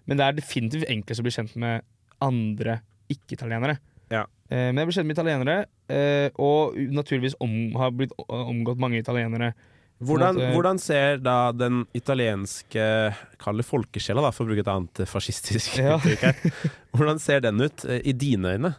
Men 0.08 0.16
det 0.16 0.24
er 0.24 0.36
definitivt 0.38 0.86
enklest 0.88 1.20
å 1.20 1.24
bli 1.26 1.34
kjent 1.34 1.56
med 1.60 1.82
andre 2.24 2.78
ikke-italienere. 3.12 3.74
Ja. 4.08 4.22
Eh, 4.48 4.70
men 4.70 4.78
jeg 4.78 4.88
ble 4.88 4.94
kjent 4.94 5.08
med 5.08 5.16
italienere, 5.16 5.56
eh, 5.90 6.28
og 6.38 6.78
naturligvis 6.94 7.34
om, 7.42 7.74
har 7.74 7.90
blitt 7.90 8.14
omgått 8.30 8.78
mange 8.78 9.00
italienere. 9.02 9.50
Hvordan, 9.96 10.34
På 10.36 10.40
en 10.42 10.48
måte- 10.50 10.54
hvordan 10.58 10.78
ser 10.82 11.16
da 11.24 11.52
den 11.56 11.86
italienske 11.96 13.14
Kall 13.40 13.56
det 13.62 13.64
folkesjela, 13.64 14.20
da, 14.20 14.30
for 14.30 14.44
å 14.44 14.50
bruke 14.50 14.60
et 14.60 14.68
annet 14.68 15.00
eh, 15.00 15.08
fascistisk 15.08 15.78
Ja. 15.80 15.96
uttrykk 15.98 16.24
her. 16.26 16.72
Hvordan 16.96 17.20
ser 17.22 17.40
den 17.46 17.60
ut 17.64 17.84
eh, 17.88 18.02
i 18.04 18.12
dine 18.12 18.56
øyne? 18.56 18.74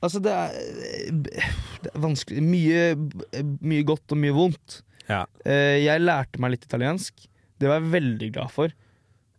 Altså, 0.00 0.20
det 0.22 0.30
er, 0.30 1.10
det 1.82 1.90
er 1.90 1.98
vanskelig 2.04 2.42
Mye, 2.46 2.84
mye 3.66 3.82
godt 3.88 4.14
og 4.14 4.20
mye 4.22 4.34
vondt. 4.36 4.82
Ja. 5.08 5.24
Eh, 5.44 5.80
Jeg 5.82 6.04
lærte 6.04 6.38
meg 6.38 6.54
litt 6.54 6.68
italiensk. 6.68 7.26
Det 7.58 7.66
var 7.66 7.80
jeg 7.80 7.90
veldig 7.96 8.28
glad 8.36 8.52
for. 8.54 8.70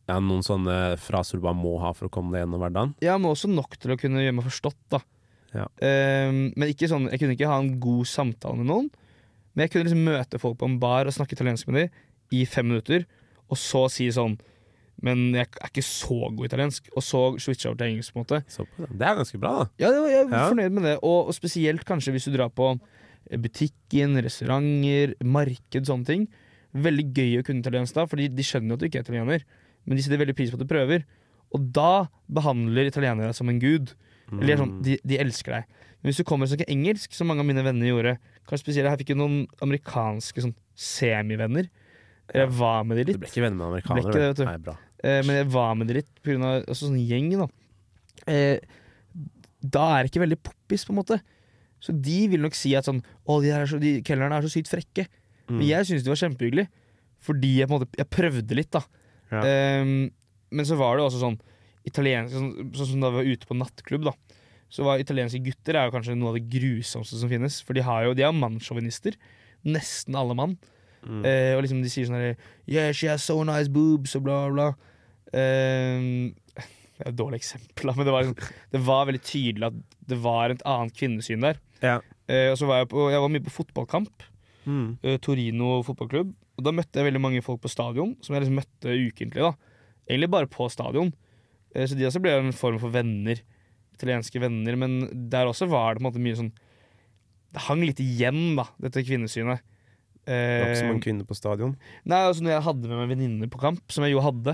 Ja, 0.10 0.18
noen 0.20 0.43
sånne 0.43 0.97
fraser 1.00 1.38
du 1.39 1.45
bare 1.45 1.56
må 1.56 1.78
ha 1.80 1.93
for 1.95 2.10
å 2.10 2.12
komme 2.12 2.34
deg 2.36 2.43
gjennom 2.43 2.60
hverdagen? 2.60 2.95
Ja, 3.06 3.16
men 3.22 3.30
også 3.32 3.47
nok 3.47 3.78
til 3.80 3.93
å 3.95 4.00
kunne 4.02 4.20
gjøre 4.26 4.36
meg 4.41 4.47
forstått. 4.50 4.80
da 4.91 5.00
Ja. 5.56 5.68
Eh, 5.80 6.28
Men 6.58 6.68
ikke 6.74 6.89
sånn, 6.91 7.08
jeg 7.14 7.22
kunne 7.22 7.38
ikke 7.38 7.47
ha 7.47 7.60
en 7.64 7.80
god 7.80 8.04
samtale 8.10 8.58
med 8.60 8.68
noen. 8.68 8.89
Men 9.60 9.66
jeg 9.68 9.74
kunne 9.74 9.84
liksom 9.89 10.05
møte 10.07 10.39
folk 10.39 10.55
på 10.62 10.70
en 10.70 10.78
bar 10.80 11.10
og 11.10 11.12
snakke 11.12 11.36
italiensk 11.36 11.68
med 11.68 11.76
dem 11.82 11.89
i 12.39 12.45
fem 12.47 12.70
minutter, 12.70 13.03
og 13.51 13.57
så 13.60 13.89
si 13.91 14.07
sånn 14.14 14.38
Men 15.03 15.34
jeg 15.36 15.47
er 15.60 15.68
ikke 15.72 15.84
så 15.84 16.30
god 16.36 16.45
italiensk. 16.47 16.88
Og 16.95 17.03
så 17.03 17.20
switcha 17.39 17.70
over 17.70 17.78
til 17.80 17.88
engelsk. 17.88 18.12
på 18.14 18.20
en 18.20 18.24
måte 18.26 18.39
Så 18.51 18.66
det. 18.78 19.01
er 19.07 19.16
ganske 19.16 19.39
bra, 19.39 19.51
da. 19.64 19.66
Ja, 19.80 19.91
jeg 20.07 20.26
er 20.28 20.30
Ja. 20.32 20.49
fornøyd 20.49 20.72
med 20.76 20.84
det. 20.84 20.95
Og, 21.03 21.28
og 21.28 21.34
spesielt 21.34 21.84
kanskje 21.86 22.12
hvis 22.12 22.26
du 22.28 22.36
drar 22.36 22.49
på 22.51 22.80
butikken, 23.38 24.18
restauranter, 24.24 25.14
marked, 25.24 25.86
sånne 25.88 26.05
ting. 26.07 26.28
Veldig 26.76 27.05
gøy 27.16 27.39
å 27.39 27.45
kunne 27.47 27.64
italiensk 27.64 27.95
da, 27.97 28.05
for 28.10 28.18
de 28.22 28.28
skjønner 28.45 28.74
jo 28.74 28.78
at 28.78 28.84
du 28.84 28.88
ikke 28.89 28.99
er 29.01 29.05
italiener. 29.07 29.43
Men 29.86 29.97
de 29.97 30.03
setter 30.05 30.20
veldig 30.22 30.36
pris 30.38 30.51
på 30.51 30.60
at 30.60 30.64
du 30.66 30.70
prøver. 30.70 31.05
Og 31.55 31.72
da 31.74 32.07
behandler 32.30 32.89
italienere 32.91 33.32
deg 33.32 33.36
som 33.39 33.49
en 33.49 33.60
gud. 33.62 33.93
Eller 34.36 34.60
sånn, 34.62 34.82
de, 34.86 34.99
de 35.03 35.18
elsker 35.18 35.55
deg. 35.55 35.64
Men 36.03 36.12
hvis 36.12 36.20
du 36.22 36.24
kommer 36.28 36.45
og 36.45 36.51
snakker 36.51 36.70
engelsk, 36.70 37.16
som 37.18 37.28
mange 37.32 37.41
av 37.41 37.47
mine 37.49 37.64
venner 37.66 37.89
gjorde 37.89 38.18
Kanskje 38.50 38.64
spesielt, 38.66 38.89
Jeg 38.89 39.02
fikk 39.04 39.12
jo 39.14 39.20
noen 39.22 39.43
amerikanske 39.62 40.41
sånn 40.41 40.56
semivenner. 40.76 41.70
Jeg 42.34 42.50
var 42.58 42.84
med 42.86 42.97
de 42.97 43.04
Du 43.06 43.12
litt. 43.14 43.22
ble 43.22 43.30
ikke 43.30 43.43
venner 43.45 43.58
med 43.62 43.70
amerikanere? 43.84 44.14
ikke 44.14 44.36
du. 44.38 44.45
Nei, 44.45 44.58
bra. 44.66 44.76
Eh, 45.04 45.22
men 45.26 45.36
jeg 45.39 45.47
var 45.54 45.76
med 45.78 45.88
de 45.89 45.93
litt 46.00 46.10
pga. 46.26 46.52
Altså, 46.68 46.89
sånn 46.89 47.00
gjeng. 47.02 47.30
Da. 47.38 47.47
Eh, 48.30 48.60
da 49.62 49.86
er 49.97 50.04
det 50.04 50.12
ikke 50.12 50.24
veldig 50.26 50.39
poppis, 50.43 50.86
på 50.86 50.93
en 50.93 51.00
måte. 51.02 51.20
Så 51.80 51.93
de 51.95 52.28
vil 52.28 52.41
nok 52.43 52.56
si 52.58 52.74
at 52.76 52.86
sånn 52.89 53.02
Å, 53.28 53.38
de, 53.41 53.54
så, 53.70 53.80
de 53.80 54.02
kelnerne 54.04 54.36
er 54.38 54.41
så 54.45 54.52
sykt 54.52 54.68
frekke. 54.72 55.08
Men 55.50 55.62
Mm. 55.64 55.68
jeg 55.70 55.86
syns 55.88 56.04
det 56.04 56.12
var 56.12 56.20
kjempehyggelig. 56.22 56.68
Fordi 57.20 57.58
jeg 57.60 57.68
måte 57.70 57.88
Jeg 57.97 58.10
prøvde 58.10 58.56
litt, 58.56 58.70
da. 58.72 58.82
Ja. 59.32 59.41
Ehm, 59.41 60.12
men 60.52 60.66
så 60.66 60.78
var 60.78 60.97
det 60.97 61.06
også 61.06 61.20
sånn 61.22 61.39
italiensk 61.86 62.34
Sånn, 62.34 62.72
sånn 62.74 62.86
som 62.91 63.00
da 63.02 63.10
vi 63.10 63.16
var 63.18 63.26
ute 63.34 63.47
på 63.47 63.58
nattklubb, 63.58 64.04
da. 64.06 64.14
Så 64.70 64.86
var 64.86 65.01
italienske 65.01 65.41
gutter 65.43 65.78
er 65.78 65.88
jo 65.88 65.95
kanskje 65.95 66.17
noe 66.17 66.34
av 66.34 66.39
det 66.39 66.49
grusomste 66.51 67.17
som 67.20 67.32
finnes. 67.32 67.59
For 67.65 67.78
de, 67.78 67.86
har 67.86 68.05
jo, 68.05 68.15
de 68.17 68.26
er 68.26 68.36
mannssjåvinister. 68.36 69.17
Nesten 69.67 70.17
alle 70.20 70.38
mann. 70.38 70.57
Mm. 71.01 71.24
Eh, 71.26 71.53
og 71.55 71.63
liksom 71.63 71.82
de 71.82 71.89
sier 71.91 72.09
sånn 72.09 72.17
her 72.20 72.34
Yeah, 72.67 72.91
she 72.91 73.07
has 73.07 73.24
so 73.26 73.39
nice 73.47 73.72
boobs, 73.72 74.17
og 74.20 74.26
bla, 74.28 74.41
bla. 74.53 74.70
Eh, 75.32 76.34
det 76.99 77.05
er 77.07 77.13
et 77.13 77.15
dårlig 77.15 77.39
eksempel, 77.39 77.93
men 77.95 78.03
det 78.03 78.11
var, 78.11 78.26
liksom, 78.26 78.55
det 78.76 78.80
var 78.84 79.05
veldig 79.07 79.22
tydelig 79.24 79.67
at 79.70 79.76
det 80.11 80.17
var 80.20 80.51
et 80.51 80.63
annet 80.67 80.97
kvinnesyn 80.99 81.45
der. 81.45 81.61
Ja. 81.80 82.01
Eh, 82.28 82.49
og 82.51 82.57
så 82.59 82.67
var 82.67 82.82
jeg, 82.82 82.89
på, 82.91 83.05
jeg 83.13 83.24
var 83.24 83.32
mye 83.32 83.45
på 83.45 83.55
fotballkamp. 83.55 84.26
Mm. 84.67 84.97
eh, 85.01 85.15
Torino 85.24 85.80
fotballklubb. 85.88 86.34
Og 86.59 86.65
da 86.65 86.74
møtte 86.76 86.99
jeg 86.99 87.07
veldig 87.07 87.22
mange 87.24 87.43
folk 87.45 87.61
på 87.63 87.72
stadion, 87.72 88.17
som 88.20 88.36
jeg 88.36 88.43
liksom 88.43 88.59
møtte 88.59 88.97
ukentlig. 88.99 89.45
da 89.47 89.53
Egentlig 90.09 90.32
bare 90.34 90.51
på 90.51 90.67
stadion. 90.74 91.13
Eh, 91.72 91.88
så 91.88 91.95
de 91.95 92.07
også 92.09 92.22
ble 92.24 92.36
en 92.36 92.51
form 92.51 92.82
for 92.82 92.91
venner. 92.91 93.39
Italienske 94.00 94.41
venner. 94.41 94.80
Men 94.80 95.02
der 95.30 95.52
også 95.52 95.68
var 95.70 95.93
det 95.93 96.02
på 96.02 96.06
en 96.08 96.10
måte 96.10 96.24
mye 96.24 96.39
sånn 96.39 96.54
Det 97.50 97.66
hang 97.66 97.82
litt 97.82 98.00
igjen, 98.02 98.56
da, 98.58 98.68
dette 98.80 99.04
kvinnesynet. 99.06 99.62
Det 100.30 100.36
var 100.36 100.70
ikke 100.70 100.80
så 100.80 100.86
Eh, 100.86 100.91
mange 100.91 101.02
kvinner 101.02 101.26
på 101.26 101.38
stadion. 101.38 101.72
Nei, 102.06 102.20
altså 102.28 102.43
Når 102.45 102.52
jeg 102.54 102.66
hadde 102.68 102.89
med 102.91 103.00
meg 103.00 103.10
venninner 103.16 103.50
på 103.50 103.62
kamp, 103.62 103.82
som 103.89 104.06
jeg 104.06 104.14
jo 104.14 104.22
hadde, 104.22 104.54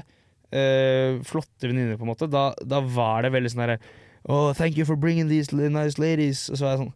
eh, 0.55 1.19
flotte 1.27 1.67
venninner, 1.67 1.97
på 1.99 2.07
en 2.07 2.13
måte, 2.13 2.29
da, 2.31 2.53
da 2.63 2.79
var 2.79 3.23
det 3.23 3.33
veldig 3.35 3.51
sånn 3.51 3.65
herre 3.65 3.79
Oh, 4.27 4.53
thank 4.53 4.75
you 4.75 4.85
for 4.85 4.95
bringing 4.95 5.27
these 5.29 5.53
nice 5.53 5.99
ladies. 5.99 6.49
Og 6.49 6.57
så 6.57 6.65
var 6.65 6.71
jeg 6.73 6.79
sånn 6.85 6.93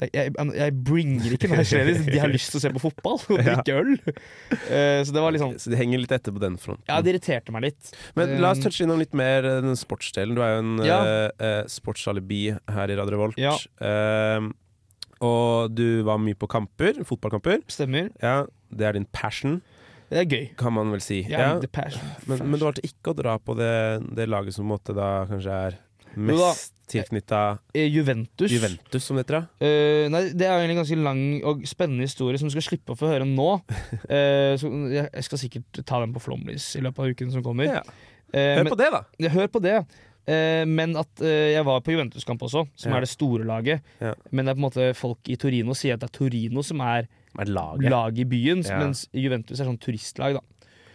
jeg, 0.00 0.32
jeg, 0.34 0.74
bringer 0.84 1.34
ikke 1.36 1.48
ladies, 1.52 2.02
de 2.06 2.18
har 2.18 2.30
lyst 2.32 2.50
til 2.50 2.58
å 2.58 2.62
se 2.64 2.70
på 2.74 2.82
fotball 2.82 3.20
og 3.20 3.38
drikke 3.46 3.76
øl. 3.78 3.92
Uh, 4.02 5.00
så 5.06 5.14
det 5.14 5.22
var 5.22 5.38
sånn 5.40 5.54
Så 5.62 5.70
de 5.72 5.78
henger 5.78 6.02
litt 6.02 6.14
etter 6.14 6.34
på 6.34 6.42
den 6.42 6.56
fronten. 6.60 6.84
Ja, 6.90 6.98
det 7.04 7.14
irriterte 7.14 7.54
meg 7.54 7.68
litt. 7.68 7.92
Men 8.18 8.36
la 8.42 8.50
oss 8.54 8.58
Um, 8.62 8.66
touche 8.66 8.84
innom 8.86 9.00
litt 9.02 9.14
mer 9.14 9.44
eh, 9.44 9.60
den 9.64 9.76
sportsdelen. 9.78 10.34
Du 10.36 10.42
er 10.44 10.56
jo 10.56 10.62
en 10.64 10.74
Ja. 10.86 10.98
eh, 11.04 11.30
eh, 11.46 11.62
sportsalibi 11.70 12.42
her 12.74 12.90
i 12.90 12.96
Radio 12.98 13.16
Revolt. 13.16 13.38
Ja. 13.40 13.54
Uh, 13.78 14.50
og 15.24 15.74
du 15.74 16.02
var 16.06 16.18
mye 16.20 16.36
på 16.36 16.48
kamper, 16.50 16.98
fotballkamper. 17.06 17.62
Stemmer. 17.70 18.10
Ja, 18.22 18.46
Det 18.74 18.86
er 18.88 18.92
din 18.96 19.06
passion, 19.12 19.60
Det 20.10 20.18
er 20.18 20.26
gøy. 20.26 20.56
kan 20.56 20.72
man 20.74 20.90
vel 20.90 21.00
si. 21.00 21.22
Ja, 21.30 21.54
ja. 21.54 21.88
Men, 22.26 22.38
men 22.50 22.58
du 22.58 22.64
valgte 22.66 22.82
ikke 22.84 23.12
å 23.12 23.16
dra 23.16 23.38
på 23.38 23.54
det, 23.56 24.02
det 24.14 24.26
laget 24.28 24.54
som 24.56 24.66
måtte 24.66 24.94
da 24.94 25.24
kanskje 25.30 25.54
er. 25.68 25.78
Mest 26.16 26.72
tilknytta 26.86 27.58
Eh, 27.74 27.88
Juventus. 27.88 28.50
Juventus, 28.52 29.04
som 29.04 29.16
det 29.16 29.24
heter? 29.26 29.40
da? 29.40 29.66
Eh, 29.66 30.08
nei, 30.12 30.28
Det 30.36 30.42
er 30.46 30.58
egentlig 30.60 30.76
en 30.76 30.82
ganske 30.84 31.02
lang 31.02 31.22
og 31.44 31.62
spennende 31.66 32.04
historie 32.04 32.38
som 32.38 32.48
du 32.48 32.52
skal 32.52 32.66
slippe 32.68 32.92
å 32.92 32.98
få 32.98 33.08
høre 33.08 33.24
nå. 33.24 33.50
Uh, 34.10 34.54
så 34.60 34.68
jeg, 34.92 35.24
skal 35.24 35.38
sikkert 35.38 35.84
ta 35.86 36.00
den 36.00 36.12
på 36.12 36.20
Flomlys 36.20 36.74
i 36.76 36.80
løpet 36.84 36.98
av 36.98 37.06
uken 37.14 37.32
som 37.32 37.42
kommer. 37.42 37.64
Ja. 37.64 37.82
Eh, 38.34 38.56
Hør 38.58 38.64
men- 38.64 38.72
på 38.74 38.76
det, 38.82 38.90
da! 38.92 39.02
Ja, 39.18 39.28
hør 39.30 39.48
på 39.48 39.62
det. 39.64 39.78
Eh, 40.26 40.64
men 40.64 40.94
at 40.96 41.20
eh, 41.20 41.52
jeg 41.52 41.64
var 41.64 41.80
på 41.84 41.92
Juventus-kamp 41.92 42.40
også, 42.42 42.66
som 42.76 42.92
Ja. 42.92 42.96
er 42.96 43.00
det 43.04 43.08
store 43.12 43.44
laget. 43.44 43.82
Men 44.30 44.44
det 44.46 44.52
er 44.52 44.54
på 44.56 44.62
en 44.64 44.70
måte 44.70 44.94
folk 44.96 45.18
i 45.28 45.36
Torino 45.36 45.72
sier 45.76 45.94
at 45.94 46.00
det 46.00 46.10
er 46.10 46.18
Torino 46.18 46.62
som 46.62 46.80
er 46.80 47.08
Er 47.38 47.44
laget. 47.46 47.90
laget 47.90 48.18
i 48.20 48.24
byen, 48.24 48.62
mens 48.78 49.08
Juventus 49.12 49.58
er 49.60 49.64
sånn 49.66 49.78
turistlag. 49.80 50.34
da 50.36 50.40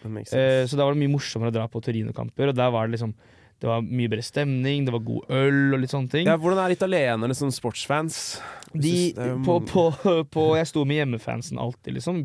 eh. 0.08 0.66
Så 0.66 0.78
da 0.78 0.86
var 0.86 0.94
det 0.94 1.02
mye 1.02 1.12
morsommere 1.18 1.50
å 1.52 1.54
dra 1.54 1.68
på 1.68 1.82
Torino-kamper, 1.82 2.50
og 2.50 2.56
der 2.56 2.72
var 2.72 2.88
det 2.88 2.98
liksom 3.00 3.14
Det 3.60 3.68
var 3.68 3.82
mye 3.84 4.08
bedre 4.08 4.24
stemning, 4.24 4.86
det 4.88 4.94
var 4.96 5.02
god 5.04 5.32
øl 5.36 5.74
og 5.76 5.82
litt 5.82 5.92
sånne 5.92 6.12
ting. 6.14 6.30
Ja, 6.30 6.38
hvordan 6.40 6.62
er 6.64 6.72
italienerne 6.72 7.36
som 7.36 7.50
sportsfans? 7.52 8.40
De, 8.72 8.94
jo- 9.18 9.40
på, 9.44 9.58
på, 9.68 9.84
på, 10.32 10.46
jeg 10.56 10.70
sto 10.70 10.86
med 10.88 11.02
hjemmefansen 11.02 11.60
alltid, 11.60 11.98
liksom. 11.98 12.22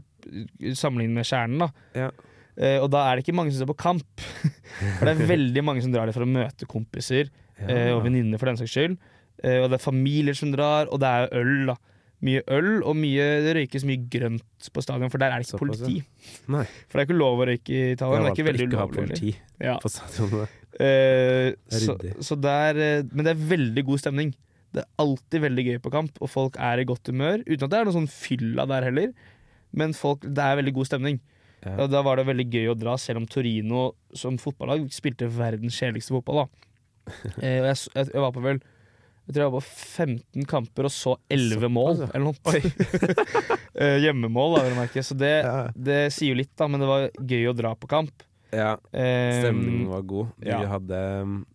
Sammenlignet 0.79 1.19
med 1.19 1.27
Kjernen, 1.27 1.65
da. 1.65 1.71
Ja. 1.99 2.11
Eh, 2.55 2.77
og 2.79 2.87
da 2.95 3.01
er 3.09 3.19
det 3.19 3.25
ikke 3.25 3.35
mange 3.35 3.51
som 3.51 3.65
ser 3.65 3.71
på 3.73 3.75
kamp. 3.83 4.23
For 5.01 5.09
det 5.09 5.17
er 5.17 5.27
veldig 5.33 5.65
mange 5.67 5.83
som 5.83 5.91
drar 5.95 6.07
det 6.07 6.15
for 6.15 6.23
å 6.27 6.31
møte 6.31 6.69
kompiser 6.71 7.27
eh, 7.59 7.91
og 7.97 8.05
venninner, 8.07 8.39
for 8.39 8.51
den 8.51 8.59
saks 8.61 8.71
skyld. 8.77 8.95
Eh, 9.43 9.59
og 9.65 9.69
det 9.73 9.81
er 9.81 9.83
familier 9.85 10.39
som 10.39 10.53
drar, 10.55 10.87
og 10.95 11.03
det 11.03 11.11
er 11.11 11.35
øl, 11.41 11.67
da. 11.73 11.77
mye 12.25 12.43
øl, 12.55 12.71
og 12.87 12.95
mye, 12.99 13.27
det 13.45 13.57
røykes 13.59 13.85
mye 13.91 14.07
grønt 14.11 14.71
på 14.75 14.83
stadion, 14.87 15.11
for 15.13 15.23
der 15.23 15.35
er 15.35 15.43
det 15.43 15.49
ikke 15.51 15.61
politi. 15.65 15.99
For 16.47 16.95
det 16.95 17.03
er 17.03 17.09
ikke 17.09 17.19
lov 17.19 17.43
å 17.43 17.49
røyke 17.51 17.75
i 17.75 17.83
Italia. 17.97 18.23
Det 18.23 18.31
er 18.31 18.37
ikke 18.39 18.49
veldig 18.53 18.69
ulovlig. 18.71 19.35
Ja. 19.63 19.77
på 19.83 19.91
stadionet. 19.93 20.61
Eh, 20.81 21.53
så, 21.71 21.95
så 22.25 22.37
der, 22.41 22.81
eh, 22.81 23.05
men 23.13 23.27
det 23.27 23.35
er 23.35 23.47
veldig 23.55 23.85
god 23.87 24.03
stemning. 24.03 24.33
Det 24.75 24.83
er 24.83 24.91
alltid 25.05 25.45
veldig 25.45 25.65
gøy 25.69 25.79
på 25.85 25.93
kamp, 25.95 26.17
og 26.19 26.31
folk 26.33 26.57
er 26.59 26.83
i 26.83 26.87
godt 26.89 27.11
humør. 27.13 27.45
Uten 27.47 27.67
at 27.69 27.71
det 27.71 27.79
er 27.79 27.87
noe 27.89 27.95
sånn 27.95 28.11
fylla 28.11 28.67
der 28.71 28.89
heller. 28.89 29.13
Men 29.75 29.95
folk, 29.95 30.25
det 30.27 30.43
er 30.43 30.59
veldig 30.59 30.75
god 30.75 30.91
stemning. 30.91 31.21
Ja. 31.65 31.77
Og 31.85 31.91
da 31.93 32.03
var 32.05 32.19
det 32.21 32.27
veldig 32.29 32.47
gøy 32.53 32.71
å 32.73 32.77
dra, 32.79 32.97
selv 33.01 33.23
om 33.23 33.27
Torino 33.31 33.93
som 34.17 34.37
fotballag 34.41 34.85
spilte 34.93 35.31
verdens 35.33 35.79
kjedeligste 35.79 36.13
fotball. 36.17 36.45
da 36.45 37.13
eh, 37.45 37.61
og 37.61 37.69
jeg, 37.71 37.79
jeg, 37.95 38.09
jeg 38.15 38.23
var 38.25 38.31
på 38.33 38.41
vel 38.41 38.59
Jeg 39.27 39.35
tror 39.35 39.43
jeg 39.43 39.53
var 39.53 39.55
på 39.59 39.73
15 39.95 40.47
kamper 40.49 40.87
og 40.89 40.93
så 40.93 41.15
11 41.33 41.71
mål, 41.73 42.03
ja. 42.05 42.11
eller 42.13 42.33
noe. 42.33 42.61
Eh, 43.75 43.97
Hjemmemål, 44.05 44.53
da, 44.55 44.61
vil 44.63 44.71
jeg 44.71 44.79
merke. 44.79 45.03
Så 45.03 45.17
det, 45.19 45.33
Ja. 45.43 45.55
det 45.75 45.97
sier 46.15 46.31
jo 46.31 46.37
litt, 46.39 46.53
da, 46.55 46.69
men 46.71 46.79
det 46.79 46.87
var 46.87 47.09
gøy 47.19 47.49
å 47.51 47.55
dra 47.59 47.73
på 47.75 47.89
kamp. 47.91 48.23
Ja, 48.55 48.71
stemningen 48.91 49.89
var 49.91 50.07
god. 50.09 50.33
Vi 50.41 50.51
ja. 50.53 50.63
hadde 50.71 51.01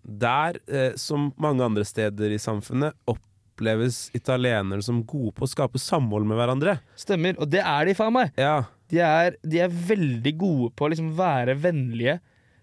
Der, 0.04 0.60
eh, 0.68 0.94
som 1.00 1.32
mange 1.42 1.66
andre 1.66 1.86
steder 1.88 2.36
i 2.36 2.40
samfunnet, 2.42 2.98
oppleves 3.10 4.08
italienere 4.16 4.84
som 4.86 5.02
gode 5.08 5.34
på 5.38 5.48
å 5.48 5.52
skape 5.52 5.82
samhold 5.82 6.28
med 6.28 6.40
hverandre. 6.40 6.78
Stemmer, 7.00 7.40
og 7.40 7.50
det 7.52 7.64
er 7.64 7.90
de 7.90 7.96
faen 7.98 8.16
meg. 8.16 8.34
Ja, 8.40 8.64
De 8.90 9.02
er, 9.06 9.36
de 9.46 9.60
er 9.62 9.70
veldig 9.70 10.34
gode 10.40 10.72
på 10.74 10.88
å 10.88 10.92
liksom 10.94 11.12
være 11.18 11.58
vennlige. 11.62 12.20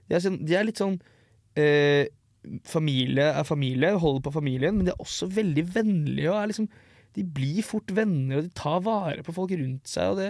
De 0.08 0.16
er, 0.16 0.22
sånn, 0.24 0.40
de 0.46 0.56
er 0.58 0.66
litt 0.66 0.80
sånn 0.80 0.96
eh, 1.58 2.06
Familie 2.62 3.24
er 3.40 3.46
familie, 3.46 3.96
holder 3.98 4.22
på 4.22 4.32
familien, 4.36 4.76
men 4.76 4.86
de 4.86 4.92
er 4.92 5.00
også 5.02 5.26
veldig 5.34 5.64
vennlige. 5.74 6.28
Og 6.30 6.36
er 6.38 6.50
liksom, 6.52 6.68
de 7.16 7.24
blir 7.26 7.64
fort 7.66 7.90
venner, 7.90 8.38
og 8.38 8.46
de 8.46 8.52
tar 8.54 8.84
vare 8.86 9.24
på 9.26 9.34
folk 9.34 9.54
rundt 9.58 9.90
seg. 9.90 10.12
Og 10.12 10.20
det, 10.20 10.28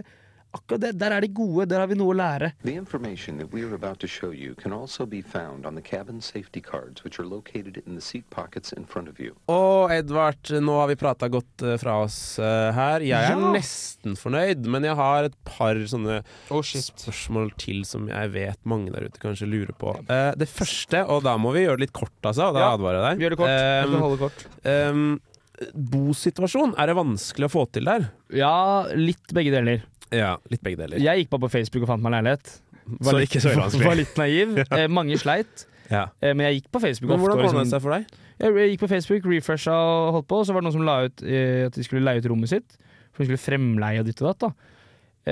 akkurat 0.56 0.80
det, 0.86 0.92
Der 0.98 1.12
er 1.16 1.20
de 1.24 1.28
gode, 1.28 1.66
der 1.70 1.80
har 1.84 1.86
vi 1.90 1.94
noe 2.00 2.14
å 2.14 2.16
lære. 2.18 2.52
The 2.64 2.74
information 2.76 3.38
that 3.38 3.52
we 3.52 3.62
are 3.62 3.74
about 3.74 4.00
to 4.00 4.08
show 4.08 4.30
you 4.32 4.54
can 4.56 4.72
also 4.72 5.06
be 5.06 5.22
found 5.22 5.66
on 5.66 5.74
the 5.76 5.82
cabin 5.82 6.20
safety 6.20 6.60
cards, 6.60 7.04
which 7.04 7.20
are 7.20 7.26
located 7.28 7.82
in 7.86 7.94
the 7.94 8.00
seat 8.00 8.24
pockets 8.30 8.72
in 8.72 8.84
front 8.86 9.08
of 9.08 9.20
you. 9.20 9.34
Og 9.52 9.90
Edvard, 9.94 10.50
nå 10.62 10.78
har 10.80 10.88
vi 10.90 10.96
prata 11.00 11.28
godt 11.28 11.62
eh, 11.62 11.76
fra 11.78 11.98
oss 12.04 12.38
eh, 12.38 12.72
her. 12.76 13.00
Jeg 13.06 13.12
er 13.30 13.36
Ja. 13.36 13.52
nesten 13.52 14.16
fornøyd, 14.16 14.66
men 14.66 14.82
jeg 14.88 14.96
har 14.96 15.24
et 15.30 15.36
par 15.44 15.74
sånne 15.86 16.22
Oh, 16.50 16.62
spørsmål 16.62 17.52
til 17.58 17.84
som 17.84 18.08
jeg 18.08 18.32
vet 18.32 18.58
mange 18.64 18.90
der 18.94 19.06
ute 19.08 19.20
kanskje 19.22 19.48
lurer 19.50 19.74
på. 19.76 19.94
Eh, 20.10 20.32
det 20.36 20.48
første, 20.48 21.04
og 21.08 21.22
da 21.26 21.36
må 21.38 21.52
vi 21.54 21.64
gjøre 21.66 21.78
det 21.78 21.88
litt 21.88 21.96
kort, 21.96 22.12
altså. 22.22 22.48
og 22.50 22.54
Da 22.54 22.60
Ja, 22.66 22.74
advarer 22.76 23.00
jeg 23.02 23.06
deg. 23.06 23.18
Vi 23.18 23.24
gjør 23.26 23.34
det 23.34 23.38
kort. 23.38 23.56
Um, 23.56 23.90
Vi 23.96 24.02
holde 24.06 24.18
kort. 24.18 24.46
Um, 24.64 25.20
bosituasjon, 25.90 26.74
er 26.78 26.90
det 26.90 26.96
vanskelig 26.98 27.46
å 27.48 27.52
få 27.52 27.62
til 27.72 27.86
der? 27.88 28.08
Ja, 28.36 28.86
litt 28.94 29.32
begge 29.36 29.52
deler. 29.54 29.84
Ja, 30.14 30.36
litt 30.52 30.62
begge 30.62 30.78
deler. 30.84 31.00
Jeg 31.02 31.24
gikk 31.24 31.30
bare 31.32 31.44
på 31.46 31.50
Facebook 31.56 31.82
og 31.86 31.90
fant 31.94 32.02
meg 32.04 32.12
leilighet. 32.18 32.52
Så 33.02 33.16
ikke 33.24 33.40
så 33.42 33.54
vanskelig. 33.58 33.86
Var 33.88 33.98
litt 34.02 34.20
naiv. 34.20 34.54
Eh, 34.78 34.86
mange 34.92 35.16
sleit. 35.18 35.66
Ja. 35.90 36.08
Eh, 36.22 36.32
men 36.34 36.46
jeg 36.46 36.60
gikk 36.60 36.70
på 36.74 36.80
Facebook 36.82 37.10
Men 37.10 37.20
hvordan 37.22 37.38
ordna 37.40 37.48
det 37.48 37.56
liksom- 37.56 37.72
seg 37.74 37.82
for 37.82 37.96
deg? 37.96 38.06
Jeg 38.36 38.52
jeg 38.60 38.70
gikk 38.74 38.80
på 38.84 38.88
Facebook, 38.92 39.26
refresha 39.32 39.72
og 39.72 40.12
holdt 40.18 40.26
på, 40.28 40.38
og 40.42 40.44
så 40.46 40.52
var 40.52 40.60
det 40.60 40.66
noen 40.68 40.74
som 40.76 40.84
la 40.84 40.96
ut 41.06 41.22
eh, 41.24 41.66
at 41.70 41.72
de 41.78 41.84
skulle 41.86 42.04
leie 42.04 42.20
ut 42.20 42.26
rommet 42.28 42.50
sitt. 42.52 42.76
For 43.16 43.24
de 43.24 43.30
skulle 43.30 43.40
fremleie 43.40 44.02
og 44.02 44.06
ditt 44.10 44.20
og 44.20 44.28
datt. 44.28 44.44
da 44.44 44.50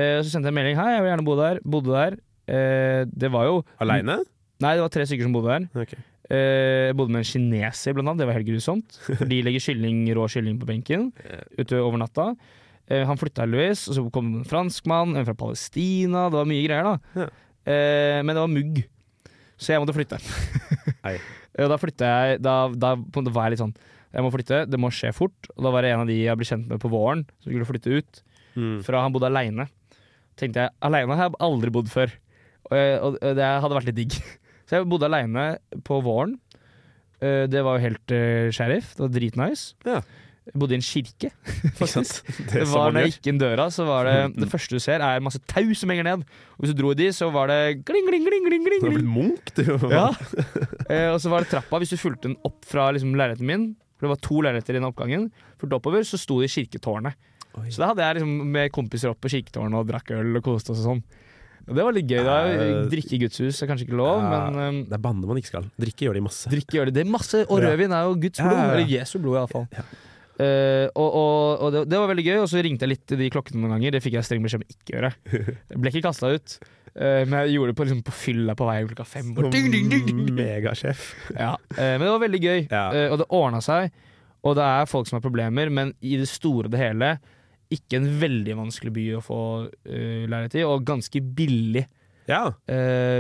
eh, 0.01 0.23
Så 0.25 0.31
sendte 0.33 0.49
jeg 0.49 0.55
en 0.55 0.59
melding. 0.63 0.79
Hei, 0.81 0.89
jeg 0.97 1.03
vil 1.05 1.11
gjerne 1.13 1.27
bo 1.27 1.37
der. 1.37 1.61
Bodde 1.69 1.93
der. 1.93 2.17
Eh, 2.49 3.05
det 3.13 3.31
var 3.35 3.45
jo 3.51 3.59
Aleine? 3.85 4.19
Nei, 4.65 4.73
det 4.79 4.85
var 4.87 4.93
tre 4.95 5.05
stykker 5.05 5.27
som 5.29 5.35
bodde 5.37 5.53
der. 5.53 5.69
Okay. 5.85 6.01
Eh, 6.33 6.89
jeg 6.89 6.97
bodde 6.97 7.13
med 7.13 7.21
en 7.27 7.29
kineser, 7.29 7.93
blant 7.93 8.09
annet. 8.15 8.23
Det 8.25 8.29
var 8.31 8.39
helt 8.39 8.49
grusomt. 8.49 8.97
For 9.21 9.29
de 9.29 9.43
legger 9.45 9.67
kylling, 9.69 10.01
rå 10.17 10.25
kylling 10.33 10.57
på 10.63 10.71
benken 10.73 11.11
ute 11.61 11.77
over 11.85 12.01
natta. 12.01 12.31
Eh, 12.91 13.05
han 13.09 13.17
flytta 13.21 13.47
heldigvis, 13.47 13.87
og 13.89 13.97
så 13.97 14.03
kom 14.13 14.27
en 14.41 14.45
franskmann, 14.49 15.15
en 15.17 15.25
fra 15.29 15.35
Palestina. 15.39 16.27
Det 16.29 16.37
var 16.41 16.49
mye 16.51 16.67
greier, 16.67 16.85
da. 16.91 17.23
Ja. 17.23 17.29
Eh, 17.65 18.19
men 18.21 18.35
det 18.37 18.43
var 18.43 18.53
mugg, 18.53 18.83
så 19.57 19.73
jeg 19.73 19.81
måtte 19.85 19.95
flytte. 19.97 20.19
Og 21.55 21.69
da 21.71 21.77
flytta 21.79 22.07
jeg 22.11 22.41
Da, 22.43 22.53
da 22.75 22.89
på 22.99 23.21
en 23.21 23.25
måte 23.25 23.33
var 23.37 23.45
jeg 23.47 23.55
litt 23.55 23.61
sånn 23.63 23.75
Jeg 24.11 24.25
må 24.25 24.31
flytte, 24.35 24.57
det 24.67 24.79
må 24.83 24.89
skje 24.91 25.13
fort. 25.15 25.47
Og 25.55 25.63
da 25.63 25.71
var 25.71 25.87
det 25.87 25.93
en 25.95 26.03
av 26.03 26.09
de 26.11 26.17
jeg 26.25 26.39
ble 26.41 26.49
kjent 26.49 26.67
med 26.73 26.81
på 26.83 26.91
våren, 26.91 27.23
som 27.43 27.53
skulle 27.53 27.69
flytte 27.69 27.95
ut. 28.01 28.21
Mm. 28.59 28.77
Fra 28.87 29.01
han 29.05 29.15
bodde 29.15 29.31
aleine. 29.31 29.69
Tenkte 30.39 30.65
jeg, 30.65 30.75
aleine 30.87 31.15
har 31.19 31.29
jeg 31.31 31.39
aldri 31.47 31.71
bodd 31.75 31.91
før. 31.93 32.11
Og, 32.71 33.07
og 33.07 33.17
det 33.39 33.47
hadde 33.63 33.79
vært 33.79 33.89
litt 33.93 33.99
digg. 34.03 34.19
Så 34.67 34.79
jeg 34.81 34.89
bodde 34.91 35.07
aleine 35.11 35.47
på 35.87 35.99
våren. 36.07 36.37
Eh, 37.23 37.45
Det 37.51 37.63
var 37.67 37.79
jo 37.79 37.87
helt 37.87 38.15
sheriff. 38.55 38.93
Det 38.99 39.07
var 39.07 39.15
dritnice. 39.15 39.75
Ja. 39.87 40.01
Jeg 40.45 40.61
bodde 40.61 40.75
i 40.75 40.77
en 40.77 40.85
kirke, 40.85 41.31
faktisk. 41.81 42.27
Det 42.53 42.67
var 42.69 42.93
Når 42.93 43.07
jeg 43.07 43.13
gikk 43.15 43.29
inn 43.33 43.39
døra, 43.41 43.65
så 43.73 43.87
var 43.89 44.05
det 44.05 44.17
Det 44.43 44.49
første 44.53 44.77
du 44.77 44.83
ser, 44.85 45.01
er 45.01 45.23
masse 45.25 45.41
tau 45.49 45.71
som 45.79 45.89
henger 45.95 46.05
ned. 46.05 46.25
Og 46.59 46.65
hvis 46.67 46.75
du 46.75 46.83
dro 46.83 46.91
i 46.93 46.99
de, 46.99 47.07
så 47.17 47.31
var 47.33 47.49
det 47.49 47.61
gling, 47.89 48.05
gling, 48.11 48.27
gling, 48.29 48.45
gling, 48.51 48.67
gling, 48.69 48.83
Du 48.83 48.91
har 48.91 48.99
blitt 48.99 49.09
munk, 49.09 49.55
du. 49.57 49.65
Ja. 49.95 50.11
Eh, 50.93 51.09
og 51.09 51.17
så 51.23 51.31
var 51.33 51.41
det 51.47 51.49
trappa. 51.49 51.79
Hvis 51.81 51.95
du 51.95 51.97
fulgte 51.97 52.29
den 52.29 52.37
opp 52.45 52.61
fra 52.69 52.91
liksom, 52.93 53.15
leiligheten 53.17 53.49
min, 53.49 53.63
for 53.97 54.05
det 54.05 54.11
var 54.13 54.21
to 54.27 54.43
leiligheter 54.45 54.77
i 54.77 54.81
den 54.83 54.87
oppgangen, 54.91 55.31
fulgte 55.61 55.79
oppover, 55.81 56.05
så 56.05 56.21
sto 56.21 56.37
det 56.43 56.51
i 56.51 56.55
kirketårnet. 56.59 57.17
Oi. 57.57 57.71
Så 57.73 57.81
da 57.81 57.89
hadde 57.93 58.05
jeg 58.05 58.19
liksom 58.19 58.35
med 58.53 58.73
kompiser 58.75 59.13
opp 59.15 59.21
på 59.25 59.31
kirketårnet 59.33 59.79
og 59.81 59.89
drakk 59.89 60.13
øl 60.13 60.37
og 60.37 60.45
koste 60.45 60.75
oss 60.75 60.83
og 60.85 60.91
sånn. 60.91 61.03
Og 61.65 61.73
det 61.79 61.85
var 61.87 61.95
litt 61.97 62.11
gøy. 62.11 62.21
da 62.27 62.37
Drikke 62.93 63.15
i 63.17 63.21
gudshus 63.23 63.63
er 63.65 63.71
kanskje 63.71 63.87
ikke 63.89 63.97
lov, 63.97 64.21
Ja, 64.21 64.41
men 64.51 64.59
um, 64.61 64.81
Det 64.91 64.99
er 64.99 65.05
banne 65.07 65.25
man 65.31 65.39
ikke 65.41 65.49
skal. 65.55 65.69
Drikke 65.81 66.05
gjør 66.11 66.19
de 66.19 66.25
masse. 66.27 66.51
drikke 66.53 66.77
gjør 66.77 66.91
de 66.91 66.97
Det 66.99 67.05
masse, 67.09 67.41
Og 67.49 67.63
rødvin 67.65 67.95
er 67.97 68.11
jo 68.11 68.19
Guds 68.27 68.43
blod. 68.43 68.53
ja, 68.59 68.67
ja. 68.67 68.75
Eller 68.75 68.91
Jesu 68.99 69.15
blod, 69.23 69.39
iallfall. 69.41 69.65
Ja. 69.73 69.87
Uh, 70.35 70.89
og 70.99 71.11
og, 71.15 71.61
og 71.63 71.69
det, 71.71 71.81
det 71.93 71.99
var 72.01 72.09
veldig 72.11 72.25
gøy, 72.27 72.39
og 72.43 72.49
så 72.51 72.63
ringte 72.65 72.83
jeg 72.87 72.91
litt 72.97 73.05
til 73.07 73.21
de 73.21 73.29
klokkene 73.31 73.61
noen 73.63 73.77
ganger. 73.77 73.95
Det 73.95 74.01
fikk 74.03 74.17
jeg 74.19 74.27
streng 74.27 74.43
beskjed 74.47 74.65
om 74.65 74.73
ikke 74.73 74.89
å 74.91 74.97
gjøre. 74.97 75.11
Jeg 75.71 75.79
ble 75.79 75.93
ikke 75.93 76.03
kasta 76.09 76.31
ut, 76.35 76.57
uh, 76.97 77.21
men 77.23 77.37
jeg 77.39 77.53
gjorde 77.55 77.71
det 77.71 77.77
på, 77.79 77.87
liksom, 77.87 78.01
på 78.09 78.17
fylla 78.19 78.57
på 78.59 78.67
vei 78.67 78.81
klokka 78.89 79.07
fem. 79.07 79.31
Megasjef. 80.41 81.07
Ja, 81.37 81.53
uh, 81.55 81.79
men 81.79 82.03
det 82.07 82.11
var 82.17 82.25
veldig 82.25 82.43
gøy, 82.43 82.65
Ja. 82.67 82.85
og 83.13 83.21
det 83.23 83.29
ordna 83.31 83.63
seg. 83.65 83.95
Og 84.45 84.59
det 84.59 84.67
er 84.67 84.91
folk 84.91 85.09
som 85.09 85.17
har 85.21 85.25
problemer, 85.25 85.71
men 85.73 85.95
i 86.05 86.19
det 86.21 86.29
store 86.29 86.67
og 86.69 86.75
det 86.75 86.83
hele 86.83 87.15
ikke 87.73 87.97
en 87.97 88.11
veldig 88.21 88.59
vanskelig 88.59 88.91
by 88.93 89.05
å 89.17 89.23
få 89.25 89.39
leilighet 89.89 90.59
i, 90.61 90.67
og 90.69 90.85
ganske 90.87 91.23
billig. 91.35 91.87
Ja. 92.29 92.55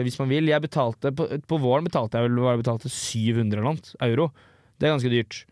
hvis 0.05 0.15
man 0.21 0.31
vil. 0.31 0.47
Jeg 0.49 0.63
betalte 0.65 1.11
På, 1.13 1.27
på 1.29 1.57
våren 1.61 1.85
betalte 1.85 2.17
jeg 2.17 2.31
vel 2.31 2.61
betalte 2.61 2.89
700 2.89 3.59
eller 3.59 3.67
noe 3.67 4.07
euro. 4.07 4.31
Det 4.81 4.87
er 4.89 4.95
ganske 4.95 5.13
dyrt. 5.13 5.43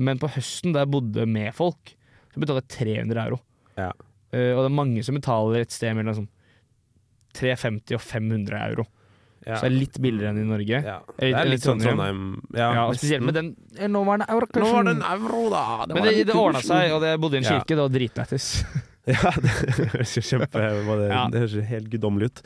Men 0.00 0.20
på 0.22 0.30
høsten, 0.32 0.72
da 0.74 0.84
jeg 0.84 0.92
bodde 0.94 1.26
med 1.28 1.52
folk, 1.56 1.94
så 2.32 2.40
betalte 2.42 2.64
jeg 2.64 2.96
300 3.04 3.24
euro. 3.26 3.40
Ja. 3.76 3.90
Uh, 4.30 4.52
og 4.54 4.62
det 4.64 4.68
er 4.70 4.76
mange 4.78 5.02
som 5.06 5.16
betaler 5.18 5.64
et 5.64 5.74
sted 5.74 5.96
mellom 5.98 6.16
sånn 6.22 6.30
350 7.36 7.94
og 7.98 8.02
500 8.02 8.64
euro. 8.70 8.86
Ja. 9.46 9.56
Så 9.56 9.64
det 9.64 9.70
er 9.70 9.76
litt 9.78 9.96
billigere 10.04 10.34
enn 10.34 10.42
i 10.42 10.48
Norge. 10.48 10.80
Ja. 10.84 10.98
Det 11.16 11.30
er 11.30 11.46
litt, 11.48 11.54
litt 11.54 11.64
sånn 11.64 11.80
Trondheim. 11.80 12.24
Ja, 12.52 12.68
Ja, 12.76 12.84
spesielt 12.92 13.24
med 13.24 13.38
den 13.38 13.48
eh, 13.78 13.88
nåværende 13.88 14.28
euro. 14.28 14.48
Nå 14.52 14.72
var 14.74 14.84
det 14.84 14.94
en 14.98 15.06
euro, 15.14 15.42
da! 15.52 15.62
Men 15.88 16.04
det, 16.04 16.12
det 16.28 16.36
ordna 16.36 16.60
seg, 16.64 16.92
og 16.92 17.00
det- 17.00 17.14
jeg 17.14 17.22
bodde 17.24 17.38
i 17.38 17.40
en 17.40 17.48
kirke. 17.48 17.74
Det 17.74 17.82
var 17.84 17.94
dritlættis. 17.96 18.48
Ja, 19.10 19.30
det 19.32 19.48
høres 19.94 20.10
jo 20.12 20.20
kjempe 20.22 20.60
det, 20.60 21.06
Ja. 21.08 21.22
det 21.32 21.40
høres 21.40 21.54
helt 21.70 21.86
guddommelig 21.90 22.26
ut. 22.28 22.42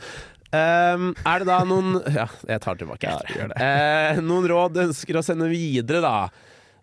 Um, 0.55 1.09
er 1.27 1.43
det 1.43 1.47
da 1.49 1.57
noen 1.67 1.97
Ja, 2.15 2.25
jeg 2.47 2.61
tar 2.63 2.79
tilbake. 2.79 3.11
Ja, 3.11 3.47
det. 3.51 3.57
Uh, 3.59 4.21
noen 4.23 4.47
råd 4.49 4.73
du 4.77 4.79
ønsker 4.85 5.19
å 5.19 5.23
sende 5.25 5.49
videre, 5.51 5.99
da? 6.01 6.29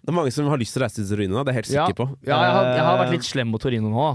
Det 0.03 0.11
er 0.11 0.17
mange 0.17 0.33
som 0.35 0.49
har 0.51 0.59
lyst 0.59 0.75
til 0.75 0.83
å 0.83 0.85
reise 0.85 0.99
til 0.99 1.07
Torino, 1.13 1.45
det 1.45 1.53
er 1.53 1.55
jeg 1.55 1.61
helt 1.61 1.71
sikker 1.71 1.95
på. 2.01 2.07
ja 2.27 2.39
jeg, 2.43 2.53
har, 2.57 2.65
jeg 2.75 2.85
har 2.89 2.97
vært 2.99 3.09
Eh, 3.13 3.13
litt 3.15 3.27
slem 3.29 3.51
mot 3.55 3.63
Torino 3.63 3.89
nå. 3.93 4.07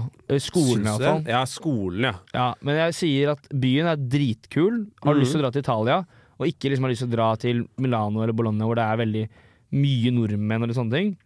Skolen, 0.44 0.84
iallfall. 0.84 1.22
Ja, 1.26 1.42
skolen, 1.48 2.02
ja. 2.04 2.12
Ja, 2.34 2.48
men 2.60 2.76
jeg 2.76 2.92
sier 2.98 3.30
at 3.32 3.48
byen 3.56 3.86
er 3.88 3.96
dritkul. 3.96 4.82
Har 5.02 5.14
du 5.14 5.20
Mhm. 5.20 5.24
lyst 5.24 5.32
til 5.32 5.40
å 5.40 5.44
dra 5.46 5.50
til 5.54 5.62
Italia, 5.64 5.98
og 6.38 6.46
ikke 6.46 6.68
liksom 6.70 6.84
har 6.84 6.90
lyst 6.92 7.04
til 7.06 7.08
å 7.08 7.16
dra 7.16 7.28
til 7.36 7.64
Milano 7.78 8.20
eller 8.22 8.32
Bologna, 8.36 8.64
hvor 8.68 8.76
det 8.76 8.84
er 8.84 9.00
veldig 9.00 9.28
mye 9.72 10.12
nordmenn 10.12 10.62
eller 10.62 10.74
sånne 10.76 10.92
ting, 10.92 11.16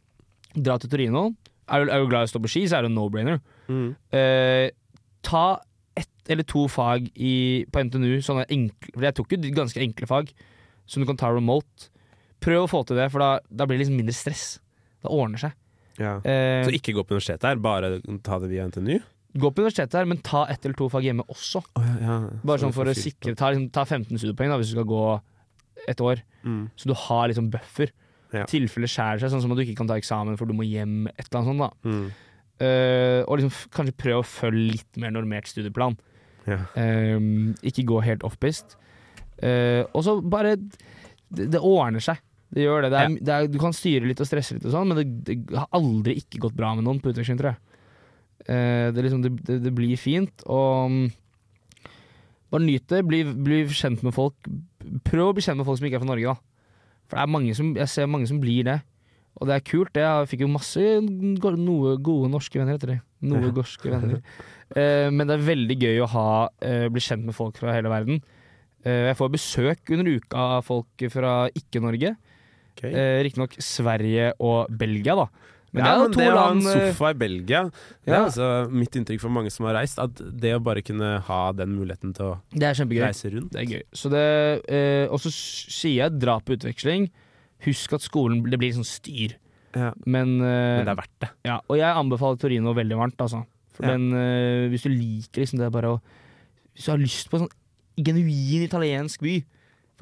dra 0.54 0.78
til 0.78 0.90
Torino. 0.90 1.34
Er 1.68 1.84
du, 1.84 1.90
er 1.90 1.98
du 1.98 2.06
glad 2.08 2.22
i 2.22 2.30
å 2.30 2.32
stå 2.32 2.40
på 2.42 2.50
ski, 2.54 2.62
så 2.68 2.78
er 2.78 2.82
det 2.86 2.90
en 2.92 2.96
no-brainer. 2.98 3.40
Mm. 3.68 3.96
Eh, 4.12 4.70
ta 5.22 5.60
ett 5.96 6.08
eller 6.28 6.44
to 6.44 6.68
fag 6.68 7.10
i, 7.16 7.64
på 7.70 7.82
NTNU, 7.82 8.18
sånne 8.22 8.46
enkle 8.48 8.94
For 8.94 9.02
jeg 9.02 9.14
tok 9.14 9.28
jo 9.34 9.36
ganske 9.54 9.80
enkle 9.82 10.06
fag 10.06 10.30
som 10.86 11.02
du 11.02 11.06
kan 11.06 11.16
ta 11.16 11.30
remote. 11.34 11.88
Prøv 12.42 12.64
å 12.66 12.70
få 12.70 12.82
til 12.88 12.98
det, 12.98 13.08
for 13.14 13.22
da, 13.22 13.30
da 13.48 13.64
blir 13.66 13.78
det 13.78 13.84
liksom 13.86 13.96
mindre 14.00 14.14
stress. 14.18 14.58
Det 15.02 15.10
ordner 15.10 15.38
seg. 15.42 15.52
ja. 15.98 16.16
Eh, 16.26 16.64
Så 16.66 16.74
ikke 16.74 16.94
gå 16.96 17.04
på 17.06 17.14
universitetet 17.16 17.48
her, 17.48 17.56
bare 17.62 18.00
ta 18.22 18.38
det 18.42 18.50
via 18.50 18.66
NTNU? 18.68 19.00
gå 19.32 19.48
på 19.48 19.62
universitetet 19.62 19.94
her, 19.96 20.04
men 20.04 20.18
ta 20.20 20.42
ett 20.52 20.64
eller 20.66 20.76
to 20.76 20.90
fag 20.92 21.06
hjemme 21.06 21.24
også. 21.32 21.62
Bare 22.44 22.58
Så 22.58 22.66
sånn 22.66 22.74
for 22.76 22.84
å 22.84 22.92
sikre. 22.92 23.32
Ta, 23.34 23.48
liksom, 23.54 23.70
ta 23.72 23.84
15 23.88 24.18
studiepoeng 24.20 24.50
da, 24.52 24.58
hvis 24.60 24.68
du 24.72 24.76
skal 24.76 24.84
gå 24.90 25.04
et 25.88 26.02
år. 26.04 26.20
Mm. 26.44 26.66
Så 26.76 26.90
du 26.90 26.92
har 26.94 27.28
liksom 27.30 27.48
buffer. 27.50 27.88
Ja. 28.32 28.44
Tilfelle 28.44 28.84
skjærer 28.88 29.20
seg, 29.22 29.30
sånn 29.32 29.40
som 29.40 29.52
at 29.52 29.56
du 29.56 29.64
ikke 29.64 29.76
kan 29.78 29.88
ta 29.88 29.96
eksamen 29.96 30.36
for 30.36 30.44
du 30.46 30.52
må 30.52 30.64
hjem. 30.68 31.06
Et 31.16 31.24
eller 31.32 31.40
annet 31.40 31.48
sånt 31.48 31.64
da 31.64 31.88
Mm. 31.88 32.12
Eh, 32.60 33.24
Og 33.26 33.38
liksom 33.38 33.50
f- 33.50 33.68
kanskje 33.72 33.96
prøve 33.96 34.20
å 34.20 34.28
følge 34.28 34.72
litt 34.76 34.96
mer 35.00 35.10
normert 35.10 35.48
studieplan. 35.48 35.96
Ja. 36.46 36.58
Eh, 36.76 37.18
ikke 37.64 37.84
gå 37.88 38.02
helt 38.04 38.22
off-pist. 38.22 38.76
og 39.42 40.02
så 40.04 40.20
bare 40.22 40.56
det, 40.56 41.50
det 41.50 41.58
ordner 41.60 42.00
seg. 42.04 42.18
Det 42.52 42.66
gjør 42.66 42.84
det. 42.84 42.92
det, 42.92 43.00
er, 43.00 43.16
det 43.24 43.34
er, 43.34 43.48
du 43.48 43.58
kan 43.60 43.74
styre 43.76 44.08
litt 44.10 44.20
og 44.20 44.28
stresse 44.28 44.58
litt, 44.58 44.66
og 44.68 44.74
sånn 44.74 44.90
men 44.90 44.98
det, 45.00 45.06
det 45.24 45.56
har 45.56 45.70
aldri 45.72 46.18
ikke 46.20 46.42
gått 46.44 46.56
bra 46.58 46.74
med 46.76 46.84
noen 46.84 47.00
på 47.00 47.12
utveksling, 47.12 47.40
tror 47.40 47.54
jeg. 47.54 47.80
Eh, 48.44 48.88
det, 48.92 49.06
liksom, 49.06 49.22
det, 49.24 49.72
blir 49.72 49.96
fint, 50.00 50.44
og 50.50 50.92
mm, 50.92 51.04
bare 52.52 52.66
nyt 52.66 52.88
det. 52.92 53.02
Bli, 53.08 53.22
bli 53.24 53.62
kjent 53.72 54.04
med 54.04 54.14
folk. 54.16 54.36
Prøv 55.08 55.30
å 55.30 55.36
bli 55.36 55.44
kjent 55.44 55.62
med 55.62 55.68
folk 55.68 55.80
som 55.80 55.88
ikke 55.88 56.00
er 56.00 56.04
fra 56.04 56.10
Norge, 56.12 56.34
da. 56.34 56.98
For 57.08 57.20
det 57.20 57.32
mange 57.32 57.54
som, 57.56 57.72
jeg 57.76 57.92
ser 57.92 58.10
mange 58.10 58.28
som 58.28 58.40
blir 58.42 58.66
det. 58.68 58.78
Og 59.40 59.48
det 59.48 59.56
er 59.56 59.64
kult. 59.64 59.92
det. 59.96 60.04
Jeg 60.04 60.28
fikk 60.30 60.44
jo 60.44 60.52
masse 60.52 60.82
noe 61.00 61.96
gode 62.04 62.30
norske 62.32 62.60
venner 62.60 62.76
etter 62.76 62.94
det. 62.94 62.98
Noe 63.24 63.46
Ja. 63.46 63.54
gorske 63.56 63.88
venner. 63.88 64.20
Eh, 64.76 65.08
men 65.10 65.26
det 65.26 65.38
er 65.38 65.48
veldig 65.48 65.76
gøy 65.78 65.98
å 66.00 66.08
ha, 66.08 66.48
eh, 66.60 66.88
bli 66.88 67.00
kjent 67.00 67.24
med 67.24 67.34
folk 67.34 67.56
fra 67.56 67.72
hele 67.72 67.88
verden. 67.88 68.22
Eh, 68.84 69.12
jeg 69.12 69.16
får 69.16 69.32
besøk 69.32 69.90
under 69.90 70.08
uka 70.10 70.36
av 70.36 70.64
folk 70.64 71.04
fra 71.10 71.48
ikke-Norge. 71.50 72.16
Okay. 72.72 72.92
Eh, 72.92 73.22
Riktignok 73.26 73.56
Sverige 73.62 74.32
og 74.42 74.70
Belgia, 74.70 75.16
da. 75.18 75.28
Men 75.72 75.86
ja, 75.86 75.92
det 75.92 75.92
er 75.92 76.02
jo 76.02 76.08
to 76.12 76.20
det 76.20 76.28
å 76.28 76.36
ha 76.36 76.48
en 76.52 76.66
eh, 76.68 76.82
sofa 76.90 77.10
i 77.14 77.16
Belgia 77.16 77.60
Det 78.04 78.12
ja. 78.12 78.18
altså 78.26 78.48
mitt 78.68 78.96
inntrykk 78.98 79.22
for 79.22 79.32
mange 79.32 79.52
som 79.52 79.64
har 79.70 79.78
reist. 79.78 80.00
At 80.02 80.20
det 80.20 80.52
å 80.52 80.60
bare 80.64 80.84
kunne 80.84 81.14
ha 81.24 81.42
den 81.56 81.72
muligheten 81.78 82.12
til 82.16 82.28
å 82.28 82.34
Det 82.52 82.72
reise 83.00 83.30
rundt 83.32 83.54
Det 83.54 83.62
er 83.62 83.70
gøy. 83.78 83.84
Så 83.96 84.12
det, 84.12 84.24
eh, 84.68 85.06
og 85.08 85.22
så 85.24 85.32
sier 85.32 86.02
jeg 86.02 86.20
dra 86.20 86.36
på 86.44 86.58
utveksling. 86.58 87.08
Husk 87.64 87.96
at 87.96 88.04
skolen 88.04 88.42
Det 88.44 88.60
blir 88.60 88.76
sånn 88.76 88.88
styr. 88.88 89.38
Ja. 89.72 89.94
Men, 90.04 90.36
eh, 90.44 90.82
Men 90.82 90.84
det 90.84 90.92
er 90.92 91.00
verdt 91.00 91.18
det. 91.24 91.30
Ja, 91.48 91.56
og 91.64 91.80
jeg 91.80 91.88
anbefaler 92.02 92.42
Torino 92.42 92.76
veldig 92.76 92.98
varmt, 92.98 93.24
altså. 93.24 93.46
Den, 93.80 94.10
eh, 94.12 94.68
hvis 94.68 94.84
du 94.84 94.92
liker 94.92 95.40
liksom 95.40 95.58
det 95.62 95.72
bare 95.72 95.96
å 95.96 96.02
Hvis 96.76 96.84
du 96.84 96.90
har 96.92 97.00
lyst 97.00 97.30
på 97.30 97.38
en 97.38 97.46
sånn 97.46 98.04
genuin 98.04 98.62
italiensk 98.64 99.20
by 99.24 99.40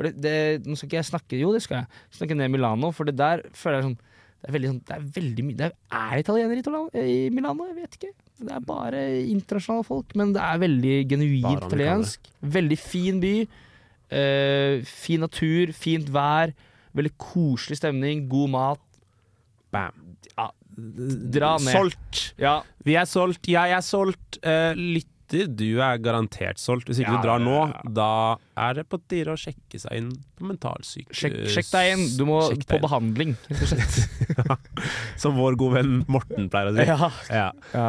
For 0.00 0.08
det, 0.08 0.14
det 0.24 0.64
Nå 0.64 0.78
skal 0.78 0.88
ikke 0.88 0.96
jeg 0.96 1.08
snakke 1.10 1.40
Jo, 1.42 1.52
det 1.52 1.60
skal 1.66 1.82
jeg. 1.82 2.00
Snakke 2.16 2.38
ned 2.38 2.48
Milano, 2.54 2.88
for 2.96 3.04
det 3.04 3.18
der 3.20 3.44
føler 3.52 3.80
jeg 3.80 3.88
sånn 3.90 3.98
Det 4.00 4.48
er 4.48 4.54
veldig 4.56 4.70
sånn 4.70 4.78
Det 4.88 4.96
er 4.96 5.06
veldig 5.18 5.44
mye 5.44 5.58
Det 5.58 5.66
er, 5.68 5.74
er 6.00 6.22
italienere 6.24 6.62
i, 7.04 7.04
i 7.04 7.18
Milano? 7.34 7.68
Jeg 7.68 7.76
vet 7.82 7.98
ikke. 8.00 8.14
Det 8.40 8.54
er 8.56 8.62
bare 8.64 9.02
internasjonale 9.28 9.84
folk, 9.84 10.14
men 10.16 10.32
det 10.32 10.40
er 10.40 10.62
veldig 10.62 10.94
genuint 11.10 11.66
italiensk. 11.66 12.30
Veldig 12.40 12.78
fin 12.80 13.18
by. 13.20 13.34
Uh, 14.10 14.80
fin 14.88 15.20
natur, 15.20 15.74
fint 15.76 16.08
vær. 16.14 16.54
Veldig 16.96 17.12
koselig 17.20 17.76
stemning, 17.82 18.24
god 18.32 18.54
mat. 18.54 18.86
Bam. 19.70 20.16
Ja, 20.32 20.48
dra 21.36 21.52
ned. 21.60 21.74
Solgt! 21.76 22.22
Ja. 22.40 22.56
Vi 22.86 22.96
er 22.96 23.06
solgt, 23.10 23.50
jeg 23.52 23.76
er 23.76 23.84
solgt. 23.84 24.40
Uh, 24.40 24.72
lytter, 24.74 25.46
du 25.52 25.68
er 25.84 26.00
garantert 26.02 26.58
solgt. 26.62 26.88
Hvis 26.88 27.04
ikke 27.04 27.12
Ja, 27.12 27.20
du 27.20 27.28
drar 27.28 27.44
nå, 27.44 27.58
da 27.92 28.10
er 28.60 28.76
det 28.80 28.84
på 28.90 28.98
tide 29.10 29.32
å 29.34 29.38
sjekke 29.40 29.80
seg 29.80 29.98
inn 30.00 30.10
på 30.38 30.46
mentalsykehus. 30.48 31.16
Sjekk, 31.20 31.36
sjekk 31.54 31.70
deg 31.72 31.90
inn. 31.94 32.04
Du 32.18 32.24
må 32.28 32.40
på 32.50 32.78
inn. 32.78 32.84
behandling, 32.84 33.34
rett 33.50 33.64
og 33.66 33.72
slett. 33.72 33.98
Som 35.22 35.38
vår 35.38 35.58
gode 35.60 35.80
venn 35.80 35.96
Morten 36.10 36.50
pleier 36.52 36.70
å 36.70 36.74
si. 36.76 36.86
Ja. 36.88 37.10
Ja. 37.30 37.48
Ja. 37.74 37.88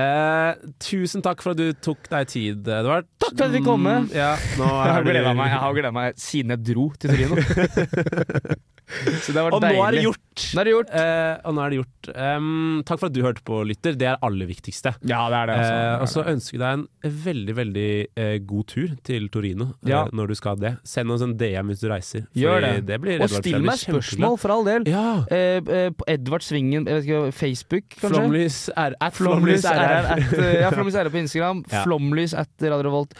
Eh, 0.00 0.70
tusen 0.82 1.24
takk 1.26 1.44
for 1.44 1.54
at 1.54 1.60
du 1.60 1.72
tok 1.82 2.10
deg 2.12 2.30
tid, 2.32 2.68
Edvard. 2.80 3.08
Takk 3.22 3.36
for 3.36 3.46
at 3.48 3.56
vi 3.56 3.62
kom 3.66 3.84
med. 3.86 4.08
Mm, 4.08 4.16
Ja, 4.16 4.34
Jeg 4.60 4.96
har 4.96 5.06
gleda 5.06 5.34
meg, 5.36 5.90
meg 5.96 6.20
siden 6.20 6.56
jeg 6.56 6.66
dro 6.72 6.90
til 7.00 7.14
Torino. 7.14 7.40
Så 8.90 9.30
det 9.30 9.38
har 9.38 9.46
vært 9.46 9.54
Og 9.54 9.62
nå 9.62 9.82
er 9.84 9.94
det 9.94 10.02
gjort! 10.02 10.44
Nå 10.50 10.60
er 10.62 10.66
det 10.66 10.72
gjort. 10.74 10.92
Eh, 11.00 11.34
og 11.46 11.54
nå 11.56 11.62
er 11.62 11.72
det 11.72 11.78
gjort. 11.80 12.10
Um, 12.16 12.80
takk 12.86 13.00
for 13.02 13.10
at 13.10 13.14
du 13.14 13.20
hørte 13.22 13.44
på, 13.46 13.60
lytter. 13.68 13.94
Det 13.98 14.08
er 14.08 14.16
det 14.16 14.26
aller 14.26 14.50
viktigste. 14.50 14.94
Ja, 15.06 15.20
det 15.30 15.38
er 15.40 15.50
det. 15.50 15.58
Altså. 15.60 15.76
Eh, 15.76 15.94
og 16.02 16.10
så 16.10 16.24
ønsker 16.32 16.56
jeg 16.56 16.62
deg 16.64 16.72
en 17.10 17.16
veldig 17.28 17.56
veldig 17.60 17.88
eh, 18.24 18.34
god 18.50 18.68
tur 18.74 18.96
til 19.06 19.28
Torino 19.32 19.70
eh, 19.70 19.90
Ja. 20.06 20.16
når 20.16 20.28
du 20.28 20.34
skal 20.38 20.56
det. 20.60 20.72
Send 20.84 21.10
oss 21.14 21.22
en 21.26 21.34
DM 21.40 21.68
hvis 21.72 21.80
du 21.82 21.88
reiser. 21.90 22.24
Gjør 22.36 22.60
det. 22.64 22.72
det. 22.86 23.00
blir 23.02 23.20
Og 23.24 23.28
still 23.30 23.60
meg 23.64 23.76
spørsmål, 23.80 24.38
for 24.38 24.54
all 24.54 24.64
del. 24.64 24.86
Ja. 24.90 25.24
Eh, 25.30 25.58
eh, 25.60 25.90
på 25.90 26.04
Edvard 26.08 26.42
Svingen, 26.46 26.86
ikke, 26.88 27.32
Facebook, 27.32 27.88
kanskje? 28.00 28.14
Flomlys 28.20 28.58
at 28.76 28.96
Flomlys 29.16 29.64
RR 29.64 30.08
at, 30.16 30.32
eh, 30.38 30.60
ja, 30.62 30.70
Flomlys 30.70 30.94
RR 30.96 31.10
på 31.12 31.22
Instagram. 31.24 31.64
Ja. 31.72 31.84
Flomlys 31.84 32.34
at 32.34 32.50
Radio 32.62 32.88
Revolt. 32.90 33.14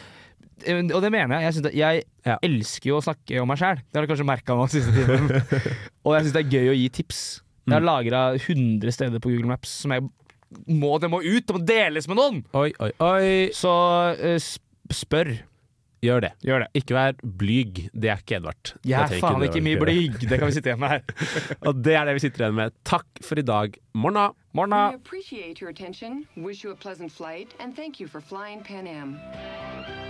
Eh, 0.66 0.80
Og 0.94 1.00
det 1.02 1.10
mener 1.12 1.40
jeg. 1.40 1.54
Jeg, 1.64 1.74
jeg 1.74 2.04
Ja. 2.26 2.36
elsker 2.42 2.90
jo 2.90 2.98
å 2.98 3.04
snakke 3.04 3.40
om 3.40 3.48
meg 3.48 3.58
sjæl. 3.58 3.76
Det 3.80 3.96
har 4.00 4.06
du 4.06 4.12
kanskje 4.12 4.26
merka 4.28 4.56
nå 4.56 4.66
siste 4.68 4.92
tiden. 4.92 5.30
og 6.04 6.14
jeg 6.16 6.24
syns 6.26 6.32
det 6.36 6.42
er 6.46 6.50
gøy 6.58 6.72
å 6.72 6.76
gi 6.76 6.88
tips. 7.00 7.20
Jeg 7.66 7.74
har 7.76 7.80
Mm. 7.80 7.86
lagra 7.86 8.20
100 8.36 8.90
steder 8.92 9.20
på 9.20 9.30
Google 9.30 9.46
Maps 9.52 9.68
som 9.84 9.92
jeg 9.92 10.02
må, 10.66 10.98
det 11.00 11.08
må 11.08 11.20
ut! 11.22 11.46
Det 11.46 11.54
må 11.54 11.60
deles 11.64 12.08
med 12.10 12.16
noen! 12.18 12.40
Oi, 12.58 12.72
oi, 12.82 12.90
oi. 12.98 13.50
Så 13.54 13.70
eh, 14.18 14.40
spør. 14.90 15.30
Gjør 16.00 16.22
det. 16.24 16.30
Gjør 16.46 16.64
det. 16.64 16.68
Ikke 16.80 16.96
vær 16.96 17.16
blyg. 17.20 17.80
Det 17.92 18.08
er 18.10 18.22
ikke 18.22 18.38
Edvard. 18.38 18.74
Jeg 18.88 19.00
er 19.00 19.20
faen 19.20 19.44
ikke 19.44 19.60
mye 19.64 19.80
blyg. 19.80 20.20
Det 20.24 20.38
kan 20.40 20.48
vi 20.48 20.56
sitte 20.56 20.72
igjen 20.72 20.80
med 20.80 20.94
her. 20.94 21.02
Og 21.68 21.82
det 21.84 21.96
er 21.98 22.08
det 22.08 22.16
vi 22.16 22.24
sitter 22.24 22.46
igjen 22.46 22.56
med. 22.56 22.76
Takk 22.88 23.24
for 23.26 23.40
i 23.40 23.44
dag. 23.44 23.76
Morna! 23.92 24.30
Morna. 24.52 24.88
We 24.90 24.96
appreciate 24.96 25.60
your 25.60 25.70
attention, 25.70 26.26
wish 26.36 26.64
you 26.64 26.72
a 26.72 26.74
pleasant 26.74 27.12
flight, 27.12 27.54
and 27.60 27.76
thank 27.76 28.00
you 28.00 28.08
for 28.08 28.20
flying 28.20 28.64
Pan 28.64 28.88
Am. 28.88 30.09